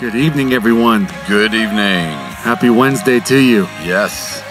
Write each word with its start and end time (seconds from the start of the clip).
Good 0.00 0.16
evening, 0.16 0.52
everyone. 0.52 1.06
Good 1.28 1.54
evening. 1.54 2.10
Happy 2.42 2.68
Wednesday 2.68 3.20
to 3.20 3.38
you. 3.38 3.62
Yes. 3.86 4.42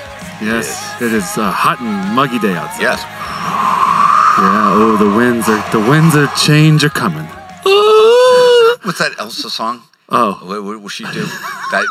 Yes, 0.42 1.02
it 1.02 1.12
is 1.12 1.38
a 1.38 1.52
hot 1.52 1.82
and 1.82 2.16
muggy 2.16 2.40
day 2.40 2.56
outside. 2.56 2.82
Yes. 2.82 3.02
Yeah. 3.02 4.72
Oh, 4.74 4.96
the 4.98 5.14
winds 5.16 5.50
are 5.50 5.62
the 5.72 5.80
winds 5.90 6.16
of 6.16 6.34
change 6.36 6.86
are 6.86 6.90
coming. 6.90 7.26
What's 8.84 9.00
that 9.00 9.16
Elsa 9.20 9.50
song? 9.50 9.84
Oh, 10.08 10.40
What, 10.44 10.64
what 10.64 10.82
will 10.82 10.88
she 10.90 11.04
do? 11.12 11.26
that 11.26 11.86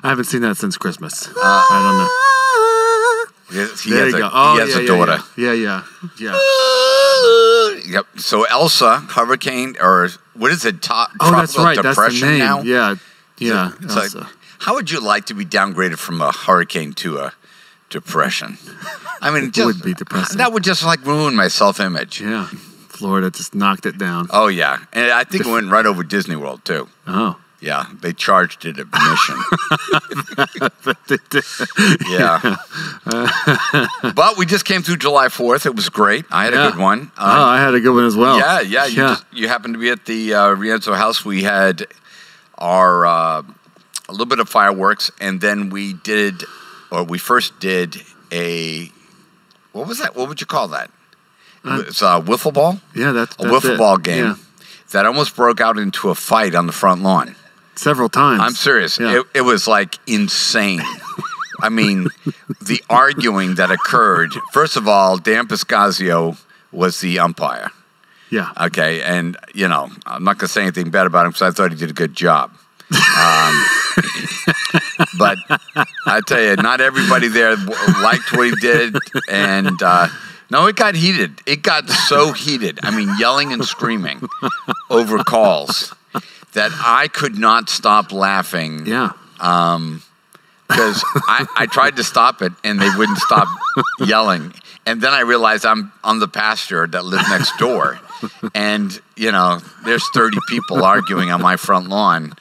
I 0.04 0.08
haven't 0.08 0.26
seen 0.26 0.42
that 0.42 0.56
since 0.56 0.76
Christmas. 0.76 1.26
Uh, 1.26 1.32
I 1.34 3.28
don't 3.50 3.58
know. 3.58 3.66
There 3.90 4.04
a, 4.04 4.06
you 4.06 4.18
go. 4.18 4.30
Oh, 4.32 4.54
he 4.54 4.60
has 4.60 4.70
yeah, 4.70 4.78
a 4.78 4.82
yeah, 4.82 4.86
daughter. 4.86 5.18
Yeah, 5.36 5.52
yeah, 5.52 5.82
yeah. 6.20 6.32
yeah. 6.32 6.38
Yep. 7.86 8.06
So 8.16 8.44
Elsa, 8.44 8.98
hurricane, 9.00 9.76
or 9.80 10.08
what 10.34 10.50
is 10.50 10.64
it? 10.64 10.86
Oh, 10.90 11.06
that's 11.20 11.54
tropical 11.54 11.64
right. 11.64 11.76
That's 11.76 11.96
the 11.96 12.02
depression 12.02 12.28
name. 12.28 12.38
now. 12.38 12.62
Yeah, 12.62 12.94
yeah. 13.38 13.72
It's 13.80 13.94
like, 13.94 14.04
Elsa. 14.14 14.28
how 14.60 14.74
would 14.74 14.90
you 14.90 15.00
like 15.00 15.26
to 15.26 15.34
be 15.34 15.44
downgraded 15.44 15.98
from 15.98 16.20
a 16.20 16.32
hurricane 16.32 16.92
to 16.94 17.18
a 17.18 17.32
depression? 17.90 18.58
I 19.20 19.30
mean, 19.30 19.50
just, 19.50 19.66
would 19.66 19.82
be 19.82 19.94
depressing. 19.94 20.38
That 20.38 20.52
would 20.52 20.64
just 20.64 20.84
like 20.84 21.04
ruin 21.04 21.34
my 21.34 21.48
self-image. 21.48 22.20
yeah. 22.20 22.48
Florida 22.88 23.30
just 23.30 23.54
knocked 23.54 23.86
it 23.86 23.96
down. 23.96 24.26
Oh 24.30 24.48
yeah, 24.48 24.78
and 24.92 25.12
I 25.12 25.22
think 25.22 25.46
it 25.46 25.50
went 25.50 25.70
right 25.70 25.86
over 25.86 26.02
Disney 26.02 26.34
World 26.34 26.64
too. 26.64 26.88
Oh. 27.06 27.38
Yeah, 27.60 27.86
they 28.00 28.12
charged 28.12 28.64
it 28.66 28.78
admission. 28.78 29.36
yeah. 32.08 32.56
but 34.14 34.36
we 34.36 34.46
just 34.46 34.64
came 34.64 34.82
through 34.82 34.98
July 34.98 35.26
4th. 35.26 35.66
It 35.66 35.74
was 35.74 35.88
great. 35.88 36.24
I 36.30 36.44
had 36.44 36.54
Yeah. 36.54 36.68
a 36.68 36.70
good 36.70 36.80
one. 36.80 37.10
oh, 37.18 37.24
I 37.44 37.58
had 37.60 37.74
a 37.74 37.80
good 37.80 37.94
one 37.94 38.04
as 38.04 38.16
well. 38.16 38.38
yeah, 38.38 38.60
yeah. 38.60 38.86
You, 38.86 39.02
yeah. 39.02 39.08
Just, 39.08 39.24
you 39.32 39.48
happened 39.48 39.74
to 39.74 39.80
be 39.80 39.90
at 39.90 40.04
the 40.06 40.34
uh, 40.34 40.54
Rienzo 40.54 40.94
house. 40.96 41.24
We 41.24 41.42
had 41.42 41.86
our 42.58 43.06
uh, 43.06 43.42
a 44.08 44.12
little 44.12 44.26
bit 44.26 44.38
of 44.40 44.48
fireworks, 44.48 45.10
and 45.20 45.40
then 45.40 45.70
we 45.70 45.94
did, 45.94 46.44
or 46.90 47.02
we 47.04 47.18
first 47.18 47.58
did 47.60 47.96
a 48.32 48.90
what 49.72 49.86
was 49.88 49.98
that? 49.98 50.16
What 50.16 50.28
would 50.28 50.40
you 50.40 50.46
call 50.46 50.68
that? 50.68 50.90
Uh, 51.64 51.82
it's 51.86 52.02
a 52.02 52.20
wiffle 52.20 52.54
ball. 52.54 52.80
yeah, 52.94 53.10
that's, 53.12 53.34
A 53.38 53.42
that's 53.42 53.64
wiffle 53.64 53.74
it. 53.74 53.78
ball 53.78 53.96
game 53.98 54.24
Yeah. 54.24 54.34
that 54.92 55.06
almost 55.06 55.34
broke 55.36 55.60
out 55.60 55.76
into 55.76 56.08
a 56.08 56.14
fight 56.14 56.54
on 56.54 56.66
the 56.66 56.72
front 56.72 57.02
lawn. 57.02 57.34
Several 57.78 58.08
times. 58.08 58.42
I'm 58.42 58.54
serious. 58.54 58.98
Yeah. 58.98 59.20
It, 59.20 59.26
it 59.36 59.40
was 59.42 59.68
like 59.68 59.98
insane. 60.08 60.82
I 61.60 61.68
mean, 61.68 62.08
the 62.60 62.82
arguing 62.90 63.54
that 63.54 63.70
occurred. 63.70 64.32
First 64.52 64.76
of 64.76 64.88
all, 64.88 65.16
Dan 65.16 65.46
Piscazio 65.46 66.36
was 66.72 67.00
the 67.00 67.20
umpire. 67.20 67.70
yeah. 68.30 68.50
Okay, 68.60 69.00
and 69.02 69.36
you 69.54 69.68
know, 69.68 69.90
I'm 70.06 70.24
not 70.24 70.38
going 70.38 70.48
to 70.48 70.52
say 70.52 70.62
anything 70.62 70.90
bad 70.90 71.06
about 71.06 71.24
him 71.24 71.30
because 71.30 71.42
I 71.42 71.50
thought 71.52 71.70
he 71.70 71.78
did 71.78 71.90
a 71.90 71.94
good 71.94 72.16
job. 72.16 72.50
Um, 72.90 73.64
but 75.18 75.38
I 76.04 76.20
tell 76.26 76.42
you, 76.42 76.56
not 76.56 76.80
everybody 76.80 77.28
there 77.28 77.54
liked 78.02 78.32
what 78.32 78.48
he 78.48 78.56
did, 78.56 78.96
and 79.30 79.80
uh, 79.84 80.08
no, 80.50 80.66
it 80.66 80.74
got 80.74 80.96
heated. 80.96 81.42
It 81.46 81.62
got 81.62 81.88
so 81.88 82.32
heated. 82.32 82.80
I 82.82 82.90
mean, 82.90 83.08
yelling 83.20 83.52
and 83.52 83.64
screaming 83.64 84.28
over 84.90 85.18
calls 85.22 85.94
that 86.54 86.72
I 86.84 87.08
could 87.08 87.38
not 87.38 87.68
stop 87.68 88.12
laughing 88.12 88.86
yeah. 88.86 89.12
because 89.32 91.04
I, 91.28 91.46
I 91.56 91.66
tried 91.66 91.96
to 91.96 92.04
stop 92.04 92.42
it 92.42 92.52
and 92.64 92.80
they 92.80 92.90
wouldn't 92.96 93.18
stop 93.18 93.48
yelling. 94.00 94.52
And 94.86 95.02
then 95.02 95.12
I 95.12 95.20
realized 95.20 95.66
I'm 95.66 95.92
I'm 96.02 96.18
the 96.18 96.28
pastor 96.28 96.86
that 96.86 97.04
lives 97.04 97.28
next 97.28 97.58
door, 97.58 98.00
and 98.54 98.98
you 99.16 99.30
know 99.30 99.60
there's 99.84 100.08
30 100.14 100.38
people 100.48 100.82
arguing 100.82 101.30
on 101.30 101.42
my 101.42 101.56
front 101.56 101.90
lawn. 101.90 102.32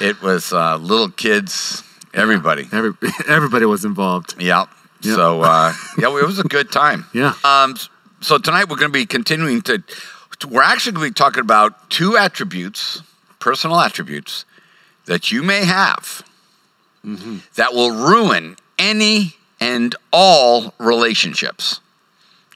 It 0.00 0.20
was 0.20 0.52
uh, 0.52 0.76
little 0.78 1.08
kids, 1.08 1.84
everybody. 2.12 2.66
Every, 2.72 2.94
everybody 3.28 3.64
was 3.64 3.84
involved. 3.84 4.34
Yeah. 4.40 4.64
Yeah. 5.02 5.14
So 5.14 5.42
uh, 5.42 5.72
yeah, 5.96 6.08
it 6.08 6.26
was 6.26 6.40
a 6.40 6.44
good 6.44 6.72
time. 6.72 7.06
Yeah. 7.14 7.34
Um, 7.44 7.76
so 8.20 8.38
tonight 8.38 8.68
we're 8.68 8.76
going 8.76 8.90
to 8.90 8.98
be 8.98 9.06
continuing 9.06 9.62
to. 9.62 9.80
We're 10.46 10.62
actually 10.62 10.92
going 10.92 11.06
to 11.06 11.10
be 11.10 11.14
talking 11.14 11.40
about 11.40 11.90
two 11.90 12.16
attributes, 12.16 13.02
personal 13.38 13.80
attributes, 13.80 14.44
that 15.06 15.32
you 15.32 15.42
may 15.42 15.64
have 15.64 16.22
mm-hmm. 17.04 17.38
that 17.56 17.72
will 17.72 17.90
ruin 17.90 18.56
any 18.78 19.34
and 19.60 19.94
all 20.12 20.74
relationships. 20.78 21.80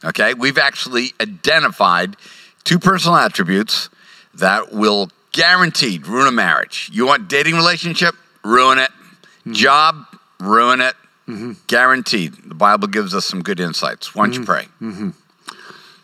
Okay, 0.04 0.34
we've 0.34 0.58
actually 0.58 1.12
identified 1.20 2.16
two 2.64 2.78
personal 2.78 3.16
attributes 3.16 3.88
that 4.34 4.72
will 4.72 5.10
guaranteed 5.32 6.06
ruin 6.06 6.28
a 6.28 6.32
marriage. 6.32 6.90
You 6.92 7.06
want 7.06 7.28
dating 7.28 7.54
relationship? 7.54 8.14
Ruin 8.44 8.78
it. 8.78 8.90
Mm-hmm. 8.90 9.52
Job? 9.52 10.06
Ruin 10.40 10.80
it. 10.80 10.94
Mm-hmm. 11.28 11.52
Guaranteed. 11.66 12.34
The 12.44 12.54
Bible 12.54 12.88
gives 12.88 13.14
us 13.14 13.24
some 13.24 13.42
good 13.42 13.60
insights. 13.60 14.14
Why 14.14 14.26
don't 14.26 14.34
you 14.34 14.44
pray? 14.44 14.66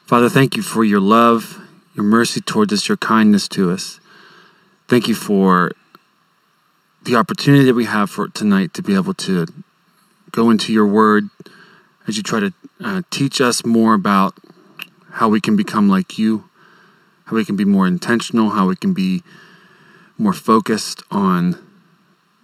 Father, 0.07 0.29
thank 0.29 0.57
you 0.57 0.63
for 0.63 0.85
your 0.85 1.01
love, 1.01 1.61
your 1.99 2.05
mercy 2.05 2.41
towards 2.41 2.73
us, 2.73 2.89
your 2.89 2.97
kindness 2.97 3.49
to 3.49 3.73
us. 3.73 3.99
Thank 4.87 5.09
you 5.09 5.17
for 5.17 5.73
the 7.03 7.17
opportunity 7.17 7.65
that 7.65 7.75
we 7.75 7.87
have 7.87 8.09
for 8.09 8.29
tonight 8.29 8.73
to 8.75 8.83
be 8.83 8.95
able 8.95 9.15
to 9.15 9.47
go 10.31 10.49
into 10.49 10.73
your 10.73 10.87
word 10.87 11.29
as 12.07 12.17
you 12.17 12.23
try 12.23 12.39
to 12.39 12.53
uh, 12.85 13.03
teach 13.11 13.41
us 13.41 13.65
more 13.67 13.95
about 13.95 14.39
how 15.15 15.29
we 15.29 15.41
can 15.41 15.57
become 15.57 15.89
like 15.89 16.19
you, 16.19 16.49
how 17.25 17.35
we 17.35 17.45
can 17.45 17.57
be 17.57 17.65
more 17.65 17.89
intentional, 17.89 18.51
how 18.51 18.69
we 18.69 18.77
can 18.77 18.95
be 18.95 19.25
more 20.17 20.33
focused 20.33 21.03
on 21.11 21.59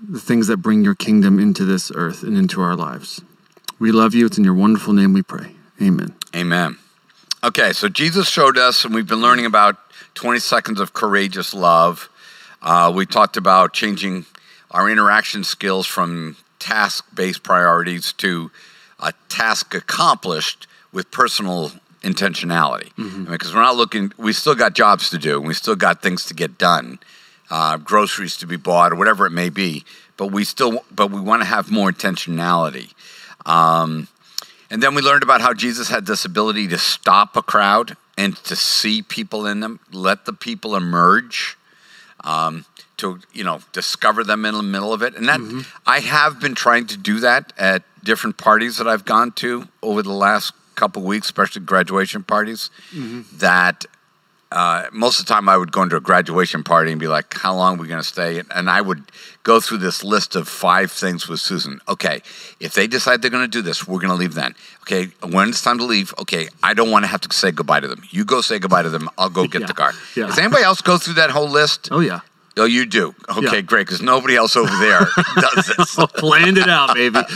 the 0.02 0.18
things 0.18 0.48
that 0.48 0.56
bring 0.56 0.82
your 0.82 0.96
kingdom 0.96 1.38
into 1.38 1.64
this 1.64 1.92
earth 1.94 2.24
and 2.24 2.36
into 2.36 2.60
our 2.60 2.74
lives. 2.74 3.22
We 3.78 3.92
love 3.92 4.14
you. 4.14 4.26
It's 4.26 4.36
in 4.36 4.42
your 4.42 4.54
wonderful 4.54 4.92
name 4.92 5.12
we 5.12 5.22
pray. 5.22 5.54
Amen. 5.80 6.16
Amen. 6.34 6.76
Okay, 7.44 7.74
so 7.74 7.90
Jesus 7.90 8.26
showed 8.26 8.56
us, 8.56 8.86
and 8.86 8.94
we've 8.94 9.06
been 9.06 9.20
learning 9.20 9.44
about 9.44 9.76
20 10.14 10.38
seconds 10.38 10.80
of 10.80 10.94
courageous 10.94 11.52
love. 11.52 12.08
Uh, 12.62 12.90
we 12.94 13.04
talked 13.04 13.36
about 13.36 13.74
changing 13.74 14.24
our 14.70 14.88
interaction 14.88 15.44
skills 15.44 15.86
from 15.86 16.38
task 16.58 17.04
based 17.14 17.42
priorities 17.42 18.14
to 18.14 18.50
a 18.98 19.12
task 19.28 19.74
accomplished 19.74 20.66
with 20.90 21.10
personal 21.10 21.72
intentionality. 22.00 22.96
Because 23.30 23.54
we're 23.54 23.60
not 23.60 23.76
looking, 23.76 24.10
we 24.16 24.32
still 24.32 24.54
got 24.54 24.72
jobs 24.72 25.10
to 25.10 25.18
do, 25.18 25.36
and 25.36 25.46
we 25.46 25.52
still 25.52 25.76
got 25.76 26.00
things 26.00 26.24
to 26.24 26.32
get 26.32 26.56
done, 26.56 26.98
uh, 27.50 27.76
groceries 27.76 28.38
to 28.38 28.46
be 28.46 28.56
bought, 28.56 28.90
or 28.90 28.96
whatever 28.96 29.26
it 29.26 29.32
may 29.32 29.50
be. 29.50 29.84
But 30.16 30.28
we 30.28 30.44
still, 30.44 30.82
but 30.90 31.10
we 31.10 31.20
want 31.20 31.42
to 31.42 31.46
have 31.46 31.70
more 31.70 31.92
intentionality. 31.92 32.94
Um, 33.44 34.08
and 34.70 34.82
then 34.82 34.94
we 34.94 35.02
learned 35.02 35.22
about 35.22 35.40
how 35.40 35.54
Jesus 35.54 35.88
had 35.88 36.06
this 36.06 36.24
ability 36.24 36.68
to 36.68 36.78
stop 36.78 37.36
a 37.36 37.42
crowd 37.42 37.96
and 38.16 38.36
to 38.44 38.56
see 38.56 39.02
people 39.02 39.46
in 39.46 39.60
them, 39.60 39.80
let 39.92 40.24
the 40.24 40.32
people 40.32 40.76
emerge, 40.76 41.56
um, 42.22 42.64
to 42.96 43.18
you 43.32 43.42
know 43.44 43.60
discover 43.72 44.22
them 44.24 44.44
in 44.44 44.54
the 44.54 44.62
middle 44.62 44.92
of 44.92 45.02
it. 45.02 45.14
And 45.16 45.28
that 45.28 45.40
I 45.86 46.00
have 46.00 46.40
been 46.40 46.54
trying 46.54 46.86
to 46.88 46.96
do 46.96 47.20
that 47.20 47.52
at 47.58 47.82
different 48.02 48.36
parties 48.36 48.76
that 48.78 48.86
I've 48.88 49.04
gone 49.04 49.32
to 49.32 49.66
over 49.82 50.02
the 50.02 50.12
last 50.12 50.52
couple 50.74 51.02
of 51.02 51.06
weeks, 51.08 51.26
especially 51.26 51.62
graduation 51.62 52.22
parties. 52.22 52.70
That 53.38 53.84
uh, 54.52 54.84
most 54.92 55.18
of 55.20 55.26
the 55.26 55.32
time 55.34 55.48
I 55.48 55.56
would 55.56 55.72
go 55.72 55.82
into 55.82 55.96
a 55.96 56.00
graduation 56.00 56.62
party 56.62 56.90
and 56.92 57.00
be 57.00 57.08
like, 57.08 57.34
"How 57.34 57.54
long 57.54 57.76
are 57.76 57.82
we 57.82 57.88
going 57.88 58.00
to 58.02 58.06
stay?" 58.06 58.40
And 58.50 58.70
I 58.70 58.80
would 58.80 59.02
go 59.42 59.60
through 59.60 59.78
this 59.78 60.04
list 60.04 60.36
of 60.36 60.46
five 60.48 60.92
things 60.92 61.28
with 61.28 61.40
Susan. 61.40 61.80
Okay, 61.88 62.22
if 62.60 62.74
they 62.74 62.86
decide 62.86 63.20
they're 63.22 63.30
going 63.30 63.44
to 63.44 63.48
do 63.48 63.62
this, 63.62 63.86
we're 63.88 63.98
going 64.00 64.10
to 64.10 64.16
leave 64.16 64.34
then. 64.34 64.54
Okay, 64.82 65.06
when 65.28 65.48
it's 65.48 65.62
time 65.62 65.78
to 65.78 65.84
leave, 65.84 66.14
okay, 66.20 66.48
I 66.62 66.72
don't 66.74 66.90
want 66.90 67.04
to 67.04 67.08
have 67.08 67.20
to 67.22 67.34
say 67.34 67.50
goodbye 67.50 67.80
to 67.80 67.88
them. 67.88 68.02
You 68.10 68.24
go 68.24 68.40
say 68.42 68.58
goodbye 68.58 68.82
to 68.82 68.90
them. 68.90 69.08
I'll 69.18 69.30
go 69.30 69.46
get 69.46 69.60
Yeah, 69.62 69.66
the 69.66 69.74
car. 69.74 69.92
yeah. 70.14 70.26
Does 70.26 70.38
anybody 70.38 70.62
else 70.62 70.80
go 70.80 70.98
through 70.98 71.14
that 71.14 71.30
whole 71.30 71.48
list? 71.48 71.88
Oh, 71.90 72.00
yeah. 72.00 72.20
Oh, 72.56 72.66
you 72.66 72.86
do. 72.86 73.12
Okay, 73.28 73.56
Yeah. 73.56 73.60
great, 73.62 73.84
because 73.88 74.00
nobody 74.00 74.36
else 74.36 74.54
over 74.54 74.70
there 74.78 75.00
does 75.40 75.72
this. 75.76 75.96
Planned 76.14 76.56
it 76.56 76.68
out, 76.68 76.94
baby. 76.94 77.18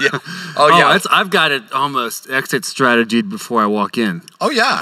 Yeah. 0.00 0.08
Oh 0.56 0.70
Oh, 0.72 0.78
yeah. 0.78 0.98
I've 1.10 1.28
got 1.28 1.50
it 1.52 1.70
almost 1.72 2.30
exit 2.30 2.64
strategied 2.64 3.28
before 3.28 3.60
I 3.62 3.66
walk 3.66 3.98
in. 3.98 4.22
oh 4.40 4.48
yeah. 4.50 4.80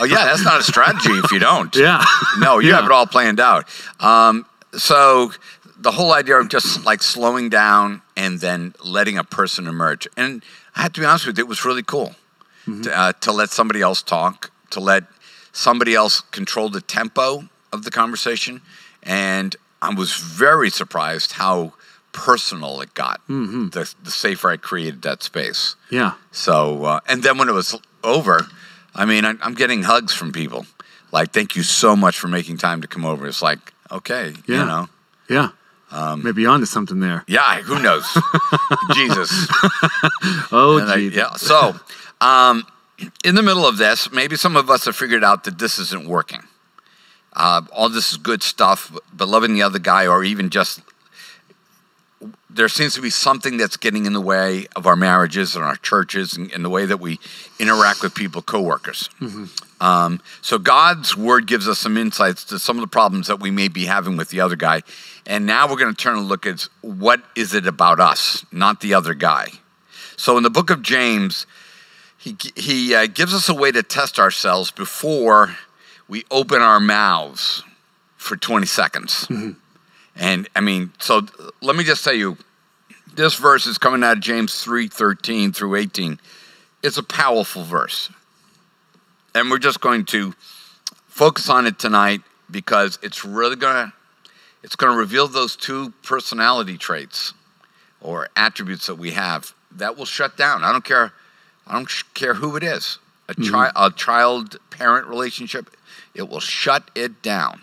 Oh 0.00 0.04
yeah. 0.04 0.24
That's 0.24 0.44
not 0.44 0.60
a 0.60 0.62
strategy 0.62 1.12
if 1.12 1.30
you 1.32 1.38
don't. 1.38 1.74
Yeah. 1.86 2.04
No, 2.38 2.58
you 2.58 2.70
Yeah. 2.70 2.76
have 2.76 2.84
it 2.86 2.90
all 2.92 3.06
planned 3.06 3.40
out. 3.40 3.66
Um, 4.00 4.46
so 4.76 5.32
the 5.78 5.92
whole 5.92 6.12
idea 6.12 6.36
of 6.36 6.48
just 6.48 6.84
like 6.84 7.02
slowing 7.02 7.48
down 7.48 8.02
and 8.16 8.40
then 8.40 8.74
letting 8.82 9.18
a 9.18 9.24
person 9.24 9.66
emerge, 9.66 10.08
and 10.16 10.42
I 10.74 10.82
have 10.82 10.92
to 10.94 11.00
be 11.00 11.06
honest 11.06 11.26
with 11.26 11.38
you, 11.38 11.44
it 11.44 11.48
was 11.48 11.64
really 11.64 11.82
cool 11.82 12.14
to, 12.64 12.98
uh, 12.98 13.12
to 13.20 13.32
let 13.32 13.50
somebody 13.50 13.80
else 13.82 14.02
talk, 14.02 14.50
to 14.70 14.80
let 14.80 15.04
somebody 15.52 15.94
else 15.94 16.20
control 16.32 16.68
the 16.68 16.80
tempo 16.80 17.48
of 17.72 17.84
the 17.84 17.90
conversation, 17.90 18.60
and 19.02 19.54
I 19.82 19.94
was 19.94 20.14
very 20.14 20.70
surprised 20.70 21.32
how 21.32 21.74
personal 22.12 22.80
it 22.80 22.94
got. 22.94 23.20
The, 23.28 23.92
the 24.02 24.10
safer 24.10 24.50
I 24.50 24.56
created 24.56 25.02
that 25.02 25.22
space. 25.22 25.76
Yeah. 25.90 26.12
So, 26.32 26.84
uh, 26.84 27.00
and 27.06 27.22
then 27.22 27.36
when 27.38 27.48
it 27.48 27.52
was 27.52 27.78
over, 28.02 28.46
I 28.96 29.04
mean, 29.04 29.24
I, 29.24 29.34
I'm 29.42 29.54
getting 29.54 29.82
hugs 29.82 30.12
from 30.14 30.32
people. 30.32 30.66
like 31.12 31.32
thank 31.32 31.54
you 31.56 31.62
so 31.62 31.94
much 31.94 32.18
for 32.18 32.28
making 32.28 32.56
time 32.58 32.80
to 32.82 32.88
come 32.88 33.04
over. 33.04 33.26
It's 33.28 33.42
like 33.42 33.72
okay, 33.92 34.32
Yeah. 34.48 34.58
you 34.60 34.64
know, 34.66 34.88
Yeah. 35.28 35.48
Um, 35.92 36.22
Maybe 36.24 36.46
onto 36.46 36.66
something 36.66 36.98
there. 36.98 37.22
yeah, 37.28 37.60
who 37.62 37.78
knows, 37.80 38.04
Jesus. 38.94 39.30
Oh, 40.50 40.80
I- 40.84 40.96
Jesus. 40.96 41.16
yeah. 41.16 41.32
So, 41.36 41.76
um, 42.20 42.64
in 43.24 43.34
the 43.36 43.42
middle 43.42 43.64
of 43.66 43.76
this, 43.78 44.10
maybe 44.10 44.34
some 44.36 44.56
of 44.56 44.68
us 44.68 44.84
have 44.86 44.96
figured 44.96 45.22
out 45.22 45.44
that 45.44 45.58
this 45.58 45.78
isn't 45.78 46.08
working. 46.08 46.42
Uh, 47.32 47.62
all 47.72 47.88
this 47.88 48.10
is 48.12 48.18
good 48.18 48.42
stuff, 48.42 48.90
but 49.12 49.28
loving 49.28 49.54
the 49.54 49.62
other 49.62 49.78
guy, 49.78 50.06
or 50.08 50.24
even 50.24 50.50
just 50.50 50.80
there 52.48 52.68
seems 52.68 52.94
to 52.94 53.02
be 53.02 53.10
something 53.10 53.58
that's 53.58 53.76
getting 53.76 54.06
in 54.06 54.12
the 54.14 54.20
way 54.20 54.66
of 54.74 54.86
our 54.86 54.96
marriages 54.96 55.54
and 55.54 55.64
our 55.64 55.76
churches 55.76 56.34
and, 56.36 56.50
and 56.52 56.64
the 56.64 56.70
way 56.70 56.86
that 56.86 56.98
we 56.98 57.18
interact 57.58 58.02
with 58.02 58.14
people, 58.14 58.40
coworkers. 58.40 59.10
Um, 59.80 60.20
so 60.40 60.58
God's 60.58 61.14
word 61.14 61.46
gives 61.46 61.68
us 61.68 61.78
some 61.78 61.98
insights 61.98 62.44
to 62.44 62.58
some 62.58 62.78
of 62.78 62.80
the 62.80 62.86
problems 62.86 63.26
that 63.26 63.40
we 63.40 63.50
may 63.50 63.68
be 63.68 63.84
having 63.84 64.16
with 64.16 64.30
the 64.30 64.40
other 64.40 64.56
guy. 64.56 64.82
And 65.26 65.44
now 65.44 65.68
we're 65.68 65.76
going 65.76 65.94
to 65.94 66.02
turn 66.02 66.16
and 66.16 66.28
look 66.28 66.46
at 66.46 66.66
what 66.80 67.20
is 67.36 67.52
it 67.52 67.66
about 67.66 68.00
us, 68.00 68.46
not 68.50 68.80
the 68.80 68.94
other 68.94 69.12
guy. 69.12 69.48
So 70.16 70.38
in 70.38 70.42
the 70.42 70.50
book 70.50 70.70
of 70.70 70.80
James, 70.80 71.46
he, 72.16 72.36
he 72.56 72.94
uh, 72.94 73.06
gives 73.06 73.34
us 73.34 73.50
a 73.50 73.54
way 73.54 73.70
to 73.72 73.82
test 73.82 74.18
ourselves 74.18 74.70
before 74.70 75.54
we 76.08 76.24
open 76.30 76.62
our 76.62 76.80
mouths 76.80 77.62
for 78.16 78.36
20 78.36 78.64
seconds. 78.66 79.26
And 80.16 80.48
I 80.56 80.60
mean, 80.60 80.92
so 80.98 81.26
let 81.60 81.76
me 81.76 81.84
just 81.84 82.02
tell 82.02 82.14
you, 82.14 82.36
this 83.14 83.34
verse 83.34 83.66
is 83.66 83.78
coming 83.78 84.02
out 84.02 84.16
of 84.16 84.22
James 84.22 84.62
3 84.62 84.88
13 84.88 85.52
through 85.52 85.76
18. 85.76 86.18
It's 86.82 86.98
a 86.98 87.02
powerful 87.02 87.62
verse. 87.62 88.10
And 89.34 89.50
we're 89.50 89.58
just 89.58 89.80
going 89.80 90.04
to 90.06 90.34
focus 91.08 91.48
on 91.48 91.66
it 91.66 91.78
tonight 91.78 92.22
because 92.50 92.98
it's 93.02 93.24
really 93.24 93.56
going 93.56 93.86
to 93.86 93.92
it's 94.62 94.76
going 94.76 94.92
to 94.92 94.98
reveal 94.98 95.28
those 95.28 95.54
two 95.54 95.90
personality 96.02 96.76
traits 96.76 97.34
or 98.00 98.28
attributes 98.36 98.86
that 98.86 98.96
we 98.96 99.12
have 99.12 99.54
that 99.70 99.96
will 99.96 100.04
shut 100.04 100.36
down. 100.36 100.64
I 100.64 100.72
don't 100.72 100.84
care 100.84 101.12
I 101.66 101.74
don't 101.74 101.88
care 102.14 102.34
who 102.34 102.56
it 102.56 102.62
is. 102.62 102.98
A, 103.28 103.34
mm-hmm. 103.34 103.52
chi- 103.52 103.72
a 103.74 103.90
child 103.90 104.58
parent 104.70 105.08
relationship, 105.08 105.70
it 106.14 106.28
will 106.28 106.40
shut 106.40 106.90
it 106.94 107.22
down. 107.22 107.62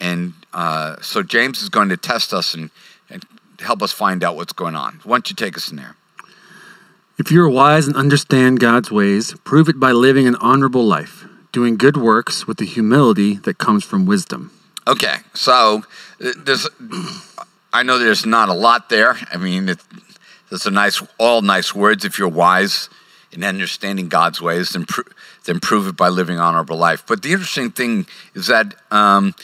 And 0.00 0.32
uh, 0.52 0.96
so 1.02 1.22
James 1.22 1.62
is 1.62 1.68
going 1.68 1.90
to 1.90 1.96
test 1.96 2.32
us 2.32 2.54
and, 2.54 2.70
and 3.08 3.24
help 3.60 3.82
us 3.82 3.92
find 3.92 4.24
out 4.24 4.36
what's 4.36 4.52
going 4.52 4.74
on. 4.74 5.00
Why 5.04 5.16
don't 5.16 5.30
you 5.30 5.36
take 5.36 5.56
us 5.56 5.70
in 5.70 5.76
there? 5.76 5.96
If 7.18 7.30
you 7.30 7.42
are 7.42 7.50
wise 7.50 7.86
and 7.86 7.96
understand 7.96 8.60
God's 8.60 8.90
ways, 8.90 9.34
prove 9.44 9.68
it 9.68 9.78
by 9.78 9.92
living 9.92 10.26
an 10.26 10.36
honorable 10.36 10.84
life, 10.84 11.26
doing 11.52 11.76
good 11.76 11.98
works 11.98 12.46
with 12.46 12.56
the 12.56 12.64
humility 12.64 13.34
that 13.34 13.58
comes 13.58 13.84
from 13.84 14.06
wisdom. 14.06 14.52
Okay, 14.88 15.16
so 15.34 15.84
uh, 16.24 16.32
there's, 16.38 16.66
I 17.72 17.82
know 17.82 17.98
there's 17.98 18.24
not 18.24 18.48
a 18.48 18.54
lot 18.54 18.88
there. 18.88 19.18
I 19.30 19.36
mean, 19.36 19.68
it, 19.68 19.78
there's 20.48 20.64
a 20.64 20.70
nice, 20.70 21.02
all 21.18 21.42
nice 21.42 21.74
words. 21.74 22.06
If 22.06 22.18
you're 22.18 22.28
wise 22.28 22.88
in 23.32 23.44
understanding 23.44 24.08
God's 24.08 24.40
ways, 24.40 24.70
then, 24.70 24.86
pro- 24.86 25.04
then 25.44 25.60
prove 25.60 25.86
it 25.86 25.96
by 25.96 26.08
living 26.08 26.36
an 26.36 26.40
honorable 26.40 26.78
life. 26.78 27.04
But 27.06 27.22
the 27.22 27.32
interesting 27.32 27.70
thing 27.70 28.06
is 28.34 28.46
that 28.46 28.74
um, 28.90 29.34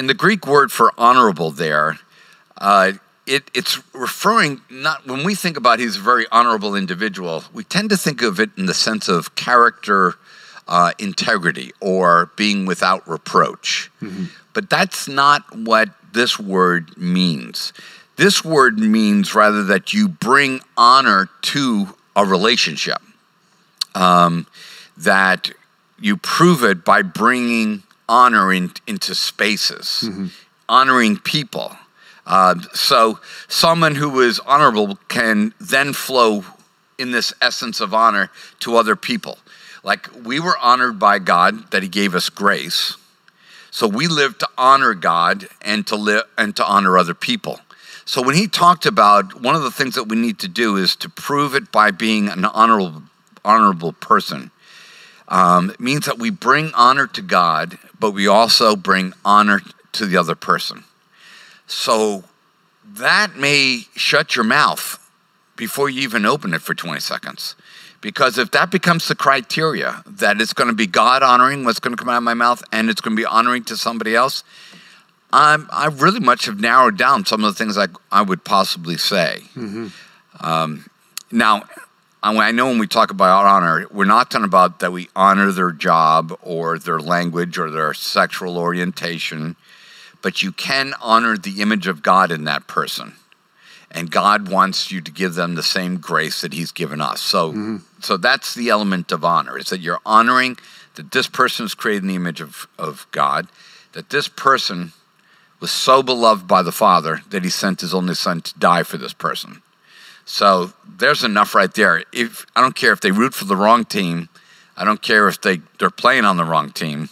in 0.00 0.06
the 0.06 0.14
Greek 0.14 0.46
word 0.46 0.72
for 0.72 0.94
honorable, 0.96 1.50
there, 1.50 1.98
uh, 2.56 2.92
it, 3.26 3.50
it's 3.52 3.78
referring 3.94 4.62
not 4.70 5.06
when 5.06 5.24
we 5.24 5.34
think 5.34 5.58
about 5.58 5.78
he's 5.78 5.98
a 5.98 6.00
very 6.00 6.24
honorable 6.32 6.74
individual, 6.74 7.44
we 7.52 7.64
tend 7.64 7.90
to 7.90 7.98
think 7.98 8.22
of 8.22 8.40
it 8.40 8.48
in 8.56 8.64
the 8.64 8.72
sense 8.72 9.08
of 9.08 9.34
character, 9.34 10.14
uh, 10.66 10.92
integrity, 10.98 11.72
or 11.80 12.30
being 12.34 12.64
without 12.64 13.06
reproach. 13.06 13.90
But 14.54 14.70
that's 14.70 15.06
not 15.06 15.54
what 15.54 15.90
this 16.14 16.38
word 16.40 16.96
means. 16.96 17.74
This 18.16 18.42
word 18.42 18.78
means 18.78 19.34
rather 19.34 19.62
that 19.64 19.92
you 19.92 20.08
bring 20.08 20.62
honor 20.78 21.28
to 21.42 21.88
a 22.16 22.24
relationship, 22.24 23.02
um, 23.94 24.46
that 24.96 25.50
you 26.00 26.16
prove 26.16 26.64
it 26.64 26.86
by 26.86 27.02
bringing 27.02 27.82
honor 28.10 28.52
in, 28.52 28.72
into 28.88 29.14
spaces, 29.14 30.10
honoring 30.68 31.16
people. 31.16 31.76
Uh, 32.26 32.56
so 32.74 33.20
someone 33.46 33.94
who 33.94 34.20
is 34.20 34.40
honorable 34.40 34.98
can 35.08 35.54
then 35.60 35.92
flow 35.92 36.44
in 36.98 37.12
this 37.12 37.32
essence 37.40 37.80
of 37.80 37.94
honor 37.94 38.30
to 38.58 38.76
other 38.76 38.96
people. 38.96 39.38
Like 39.84 40.08
we 40.24 40.40
were 40.40 40.58
honored 40.58 40.98
by 40.98 41.20
God 41.20 41.70
that 41.70 41.84
He 41.84 41.88
gave 41.88 42.14
us 42.16 42.28
grace. 42.28 42.96
So 43.70 43.86
we 43.86 44.08
live 44.08 44.36
to 44.38 44.48
honor 44.58 44.94
God 44.94 45.48
and 45.62 45.86
to 45.86 45.94
live 45.94 46.24
and 46.36 46.54
to 46.56 46.66
honor 46.66 46.98
other 46.98 47.14
people. 47.14 47.60
So 48.04 48.20
when 48.20 48.34
he 48.34 48.48
talked 48.48 48.86
about 48.86 49.40
one 49.40 49.54
of 49.54 49.62
the 49.62 49.70
things 49.70 49.94
that 49.94 50.08
we 50.08 50.16
need 50.16 50.40
to 50.40 50.48
do 50.48 50.76
is 50.76 50.96
to 50.96 51.08
prove 51.08 51.54
it 51.54 51.70
by 51.70 51.92
being 51.92 52.28
an 52.28 52.44
honorable 52.44 53.04
honorable 53.44 53.92
person. 53.92 54.50
Um, 55.30 55.70
it 55.70 55.80
means 55.80 56.06
that 56.06 56.18
we 56.18 56.30
bring 56.30 56.72
honor 56.74 57.06
to 57.06 57.22
God, 57.22 57.78
but 57.98 58.10
we 58.10 58.26
also 58.26 58.74
bring 58.76 59.14
honor 59.24 59.60
to 59.92 60.06
the 60.06 60.16
other 60.16 60.34
person. 60.34 60.84
So 61.66 62.24
that 62.84 63.36
may 63.36 63.86
shut 63.94 64.34
your 64.34 64.44
mouth 64.44 64.98
before 65.56 65.88
you 65.88 66.02
even 66.02 66.26
open 66.26 66.52
it 66.52 66.62
for 66.62 66.74
20 66.74 66.98
seconds. 67.00 67.54
Because 68.00 68.38
if 68.38 68.50
that 68.52 68.70
becomes 68.70 69.06
the 69.08 69.14
criteria, 69.14 70.02
that 70.06 70.40
it's 70.40 70.54
going 70.54 70.68
to 70.68 70.74
be 70.74 70.86
God 70.86 71.22
honoring 71.22 71.64
what's 71.64 71.78
going 71.80 71.94
to 71.94 72.02
come 72.02 72.08
out 72.08 72.16
of 72.16 72.22
my 72.22 72.34
mouth 72.34 72.62
and 72.72 72.88
it's 72.88 73.00
going 73.00 73.14
to 73.14 73.20
be 73.20 73.26
honoring 73.26 73.62
to 73.64 73.76
somebody 73.76 74.16
else, 74.16 74.42
I'm, 75.32 75.68
I 75.70 75.86
really 75.86 76.18
much 76.18 76.46
have 76.46 76.58
narrowed 76.58 76.96
down 76.96 77.24
some 77.24 77.44
of 77.44 77.54
the 77.54 77.58
things 77.58 77.78
I, 77.78 77.86
I 78.10 78.22
would 78.22 78.42
possibly 78.42 78.96
say. 78.96 79.42
Um, 80.40 80.86
now, 81.30 81.64
I 82.22 82.36
I 82.36 82.52
know 82.52 82.66
when 82.66 82.78
we 82.78 82.86
talk 82.86 83.10
about 83.10 83.46
honor, 83.46 83.86
we're 83.90 84.04
not 84.04 84.30
talking 84.30 84.44
about 84.44 84.80
that 84.80 84.92
we 84.92 85.08
honor 85.16 85.52
their 85.52 85.72
job 85.72 86.36
or 86.42 86.78
their 86.78 87.00
language 87.00 87.58
or 87.58 87.70
their 87.70 87.94
sexual 87.94 88.58
orientation, 88.58 89.56
but 90.22 90.42
you 90.42 90.52
can 90.52 90.94
honor 91.00 91.36
the 91.36 91.62
image 91.62 91.86
of 91.86 92.02
God 92.02 92.30
in 92.30 92.44
that 92.44 92.66
person. 92.66 93.14
And 93.90 94.10
God 94.10 94.48
wants 94.48 94.92
you 94.92 95.00
to 95.00 95.10
give 95.10 95.34
them 95.34 95.54
the 95.54 95.64
same 95.64 95.96
grace 95.96 96.42
that 96.42 96.52
He's 96.52 96.70
given 96.70 97.00
us. 97.00 97.20
So, 97.20 97.50
mm-hmm. 97.50 97.76
so 98.00 98.16
that's 98.16 98.54
the 98.54 98.68
element 98.68 99.10
of 99.10 99.24
honor: 99.24 99.58
is 99.58 99.70
that 99.70 99.80
you're 99.80 100.00
honoring 100.06 100.58
that 100.94 101.10
this 101.10 101.26
person 101.26 101.66
is 101.66 101.74
created 101.74 102.02
in 102.02 102.08
the 102.08 102.14
image 102.14 102.40
of, 102.40 102.68
of 102.78 103.06
God, 103.10 103.48
that 103.92 104.10
this 104.10 104.28
person 104.28 104.92
was 105.58 105.70
so 105.70 106.02
beloved 106.02 106.46
by 106.46 106.62
the 106.62 106.72
Father 106.72 107.22
that 107.30 107.42
He 107.42 107.50
sent 107.50 107.80
His 107.80 107.92
only 107.92 108.14
Son 108.14 108.40
to 108.42 108.58
die 108.58 108.84
for 108.84 108.96
this 108.96 109.12
person. 109.12 109.62
So 110.30 110.72
there's 110.86 111.24
enough 111.24 111.56
right 111.56 111.74
there. 111.74 112.04
If 112.12 112.46
I 112.54 112.60
don't 112.60 112.76
care 112.76 112.92
if 112.92 113.00
they 113.00 113.10
root 113.10 113.34
for 113.34 113.46
the 113.46 113.56
wrong 113.56 113.84
team, 113.84 114.28
I 114.76 114.84
don't 114.84 115.02
care 115.02 115.26
if 115.26 115.40
they 115.40 115.60
they're 115.80 115.90
playing 115.90 116.24
on 116.24 116.36
the 116.36 116.44
wrong 116.44 116.70
team. 116.70 117.08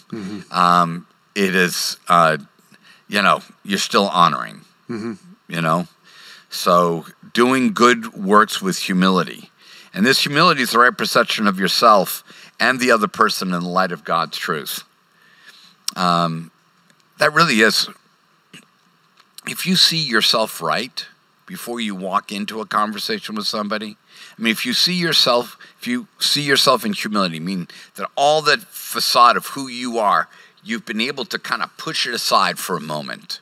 Um, 0.51 1.05
it 1.35 1.53
is, 1.53 1.97
uh, 2.07 2.37
you 3.09 3.21
know, 3.21 3.41
you're 3.65 3.77
still 3.77 4.07
honoring. 4.07 4.61
You 5.49 5.61
know, 5.61 5.87
so 6.49 7.05
doing 7.33 7.73
good 7.73 8.13
works 8.13 8.61
with 8.61 8.77
humility, 8.77 9.51
and 9.93 10.05
this 10.05 10.21
humility 10.21 10.61
is 10.61 10.71
the 10.71 10.79
right 10.79 10.97
perception 10.97 11.45
of 11.45 11.59
yourself 11.59 12.23
and 12.57 12.79
the 12.79 12.89
other 12.89 13.09
person 13.09 13.53
in 13.53 13.59
the 13.59 13.67
light 13.69 13.91
of 13.91 14.05
God's 14.05 14.37
truth. 14.37 14.85
Um, 15.97 16.51
that 17.17 17.33
really 17.33 17.59
is. 17.59 17.89
If 19.45 19.65
you 19.65 19.75
see 19.75 19.97
yourself 19.97 20.61
right 20.61 21.05
before 21.49 21.79
you 21.79 21.95
walk 21.95 22.31
into 22.31 22.61
a 22.61 22.65
conversation 22.65 23.33
with 23.33 23.47
somebody, 23.47 23.97
I 24.37 24.41
mean, 24.41 24.51
if 24.51 24.67
you 24.67 24.73
see 24.73 24.93
yourself, 24.93 25.57
if 25.79 25.87
you 25.87 26.07
see 26.19 26.43
yourself 26.43 26.85
in 26.85 26.93
humility—mean 26.93 27.67
that 27.95 28.07
all 28.15 28.43
that 28.43 28.59
facade 28.59 29.35
of 29.35 29.47
who 29.47 29.67
you 29.67 29.97
are, 29.97 30.29
you've 30.63 30.85
been 30.85 31.01
able 31.01 31.25
to 31.25 31.39
kind 31.39 31.63
of 31.63 31.75
push 31.75 32.05
it 32.05 32.13
aside 32.13 32.59
for 32.59 32.77
a 32.77 32.79
moment. 32.79 33.41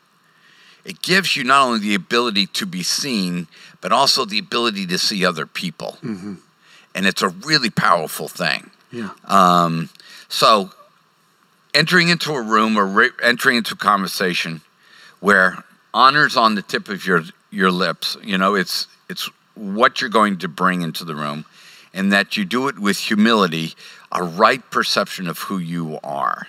It 0.85 1.01
gives 1.01 1.35
you 1.35 1.43
not 1.43 1.67
only 1.67 1.79
the 1.79 1.95
ability 1.95 2.45
to 2.45 2.65
be 2.65 2.81
seen, 2.81 3.47
but 3.81 3.91
also 3.91 4.23
the 4.23 4.39
ability 4.39 4.85
to 4.87 4.97
see 4.97 5.25
other 5.25 5.45
people. 5.45 5.97
And 6.95 7.05
it's 7.05 7.21
a 7.21 7.27
really 7.27 7.69
powerful 7.69 8.29
thing. 8.29 8.71
Yeah. 8.89 9.09
Um, 9.25 9.89
so, 10.29 10.71
entering 11.73 12.07
into 12.07 12.31
a 12.31 12.41
room 12.41 12.77
or 12.77 13.09
entering 13.21 13.57
into 13.57 13.73
a 13.73 13.77
conversation 13.77 14.61
where 15.19 15.65
honor's 15.93 16.37
on 16.37 16.55
the 16.55 16.61
tip 16.61 16.87
of 16.87 17.05
your 17.05 17.23
your 17.51 17.71
lips, 17.71 18.17
you 18.23 18.37
know, 18.37 18.55
it's 18.55 18.87
it's 19.09 19.29
what 19.55 20.01
you're 20.01 20.09
going 20.09 20.37
to 20.39 20.47
bring 20.47 20.81
into 20.81 21.03
the 21.05 21.15
room, 21.15 21.45
and 21.93 22.11
that 22.13 22.37
you 22.37 22.45
do 22.45 22.67
it 22.67 22.77
with 22.79 22.97
humility, 22.97 23.73
a 24.11 24.23
right 24.23 24.61
perception 24.71 25.27
of 25.27 25.39
who 25.39 25.57
you 25.57 25.99
are. 26.03 26.45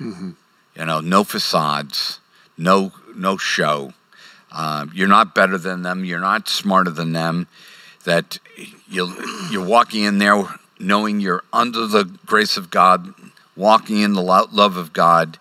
You 0.77 0.85
know, 0.85 1.01
no 1.01 1.25
facades, 1.25 2.21
no 2.57 2.93
no 3.15 3.37
show. 3.37 3.93
Uh, 4.51 4.87
you're 4.95 5.09
not 5.09 5.35
better 5.35 5.59
than 5.59 5.83
them. 5.83 6.05
You're 6.05 6.21
not 6.21 6.49
smarter 6.49 6.91
than 6.91 7.13
them. 7.13 7.47
That 8.05 8.39
you 8.89 9.13
you're 9.51 9.67
walking 9.67 10.05
in 10.05 10.19
there 10.19 10.45
knowing 10.79 11.21
you're 11.21 11.43
under 11.53 11.87
the 11.87 12.05
grace 12.27 12.57
of 12.57 12.71
God, 12.71 13.13
walking 13.57 14.01
in 14.01 14.13
the 14.15 14.23
love 14.23 14.77
of 14.77 14.93
God, 14.93 15.39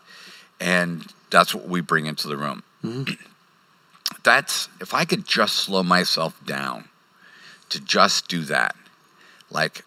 and 0.59 1.05
that's 1.29 1.53
what 1.53 1.67
we 1.67 1.81
bring 1.81 2.05
into 2.07 2.27
the 2.27 2.35
room. 2.37 2.63
That's 4.27 4.67
if 4.81 4.93
I 4.93 5.05
could 5.05 5.25
just 5.25 5.55
slow 5.55 5.83
myself 5.83 6.33
down 6.45 6.89
to 7.69 7.79
just 7.79 8.27
do 8.27 8.41
that, 8.41 8.75
like, 9.49 9.85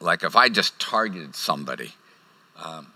like 0.00 0.22
if 0.22 0.34
I 0.34 0.48
just 0.48 0.80
targeted 0.80 1.36
somebody, 1.36 1.92
um, 2.64 2.86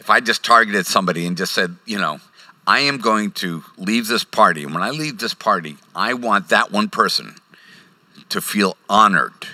if 0.00 0.08
I 0.08 0.20
just 0.20 0.42
targeted 0.42 0.86
somebody 0.86 1.26
and 1.26 1.36
just 1.36 1.52
said, 1.52 1.76
you 1.84 1.98
know, 1.98 2.18
I 2.66 2.80
am 2.80 2.96
going 2.96 3.32
to 3.32 3.62
leave 3.76 4.06
this 4.06 4.24
party, 4.24 4.64
and 4.64 4.72
when 4.72 4.82
I 4.82 4.88
leave 4.88 5.18
this 5.18 5.34
party, 5.34 5.76
I 5.94 6.14
want 6.14 6.48
that 6.48 6.72
one 6.72 6.88
person 6.88 7.34
to 8.30 8.40
feel 8.40 8.74
honored 8.88 9.48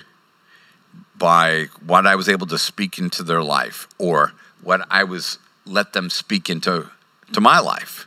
by 1.19 1.67
what 1.85 2.07
I 2.07 2.15
was 2.15 2.29
able 2.29 2.47
to 2.47 2.59
speak 2.59 3.01
into 3.01 3.25
their 3.25 3.43
life 3.43 3.89
or 3.99 4.31
what 4.63 4.87
I 4.91 5.03
was 5.03 5.41
let 5.65 5.93
them 5.93 6.09
speak 6.09 6.49
into 6.49 6.89
to 7.33 7.41
my 7.41 7.59
life. 7.59 8.07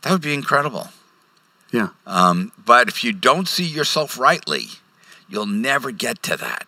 That 0.00 0.12
would 0.12 0.22
be 0.22 0.32
incredible. 0.32 0.88
Yeah. 1.72 1.88
Um, 2.06 2.52
but 2.64 2.88
if 2.88 3.02
you 3.02 3.12
don't 3.12 3.48
see 3.48 3.64
yourself 3.64 4.18
rightly, 4.18 4.66
you'll 5.28 5.46
never 5.46 5.90
get 5.90 6.22
to 6.24 6.36
that. 6.36 6.66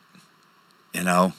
You 0.92 1.04
know, 1.04 1.32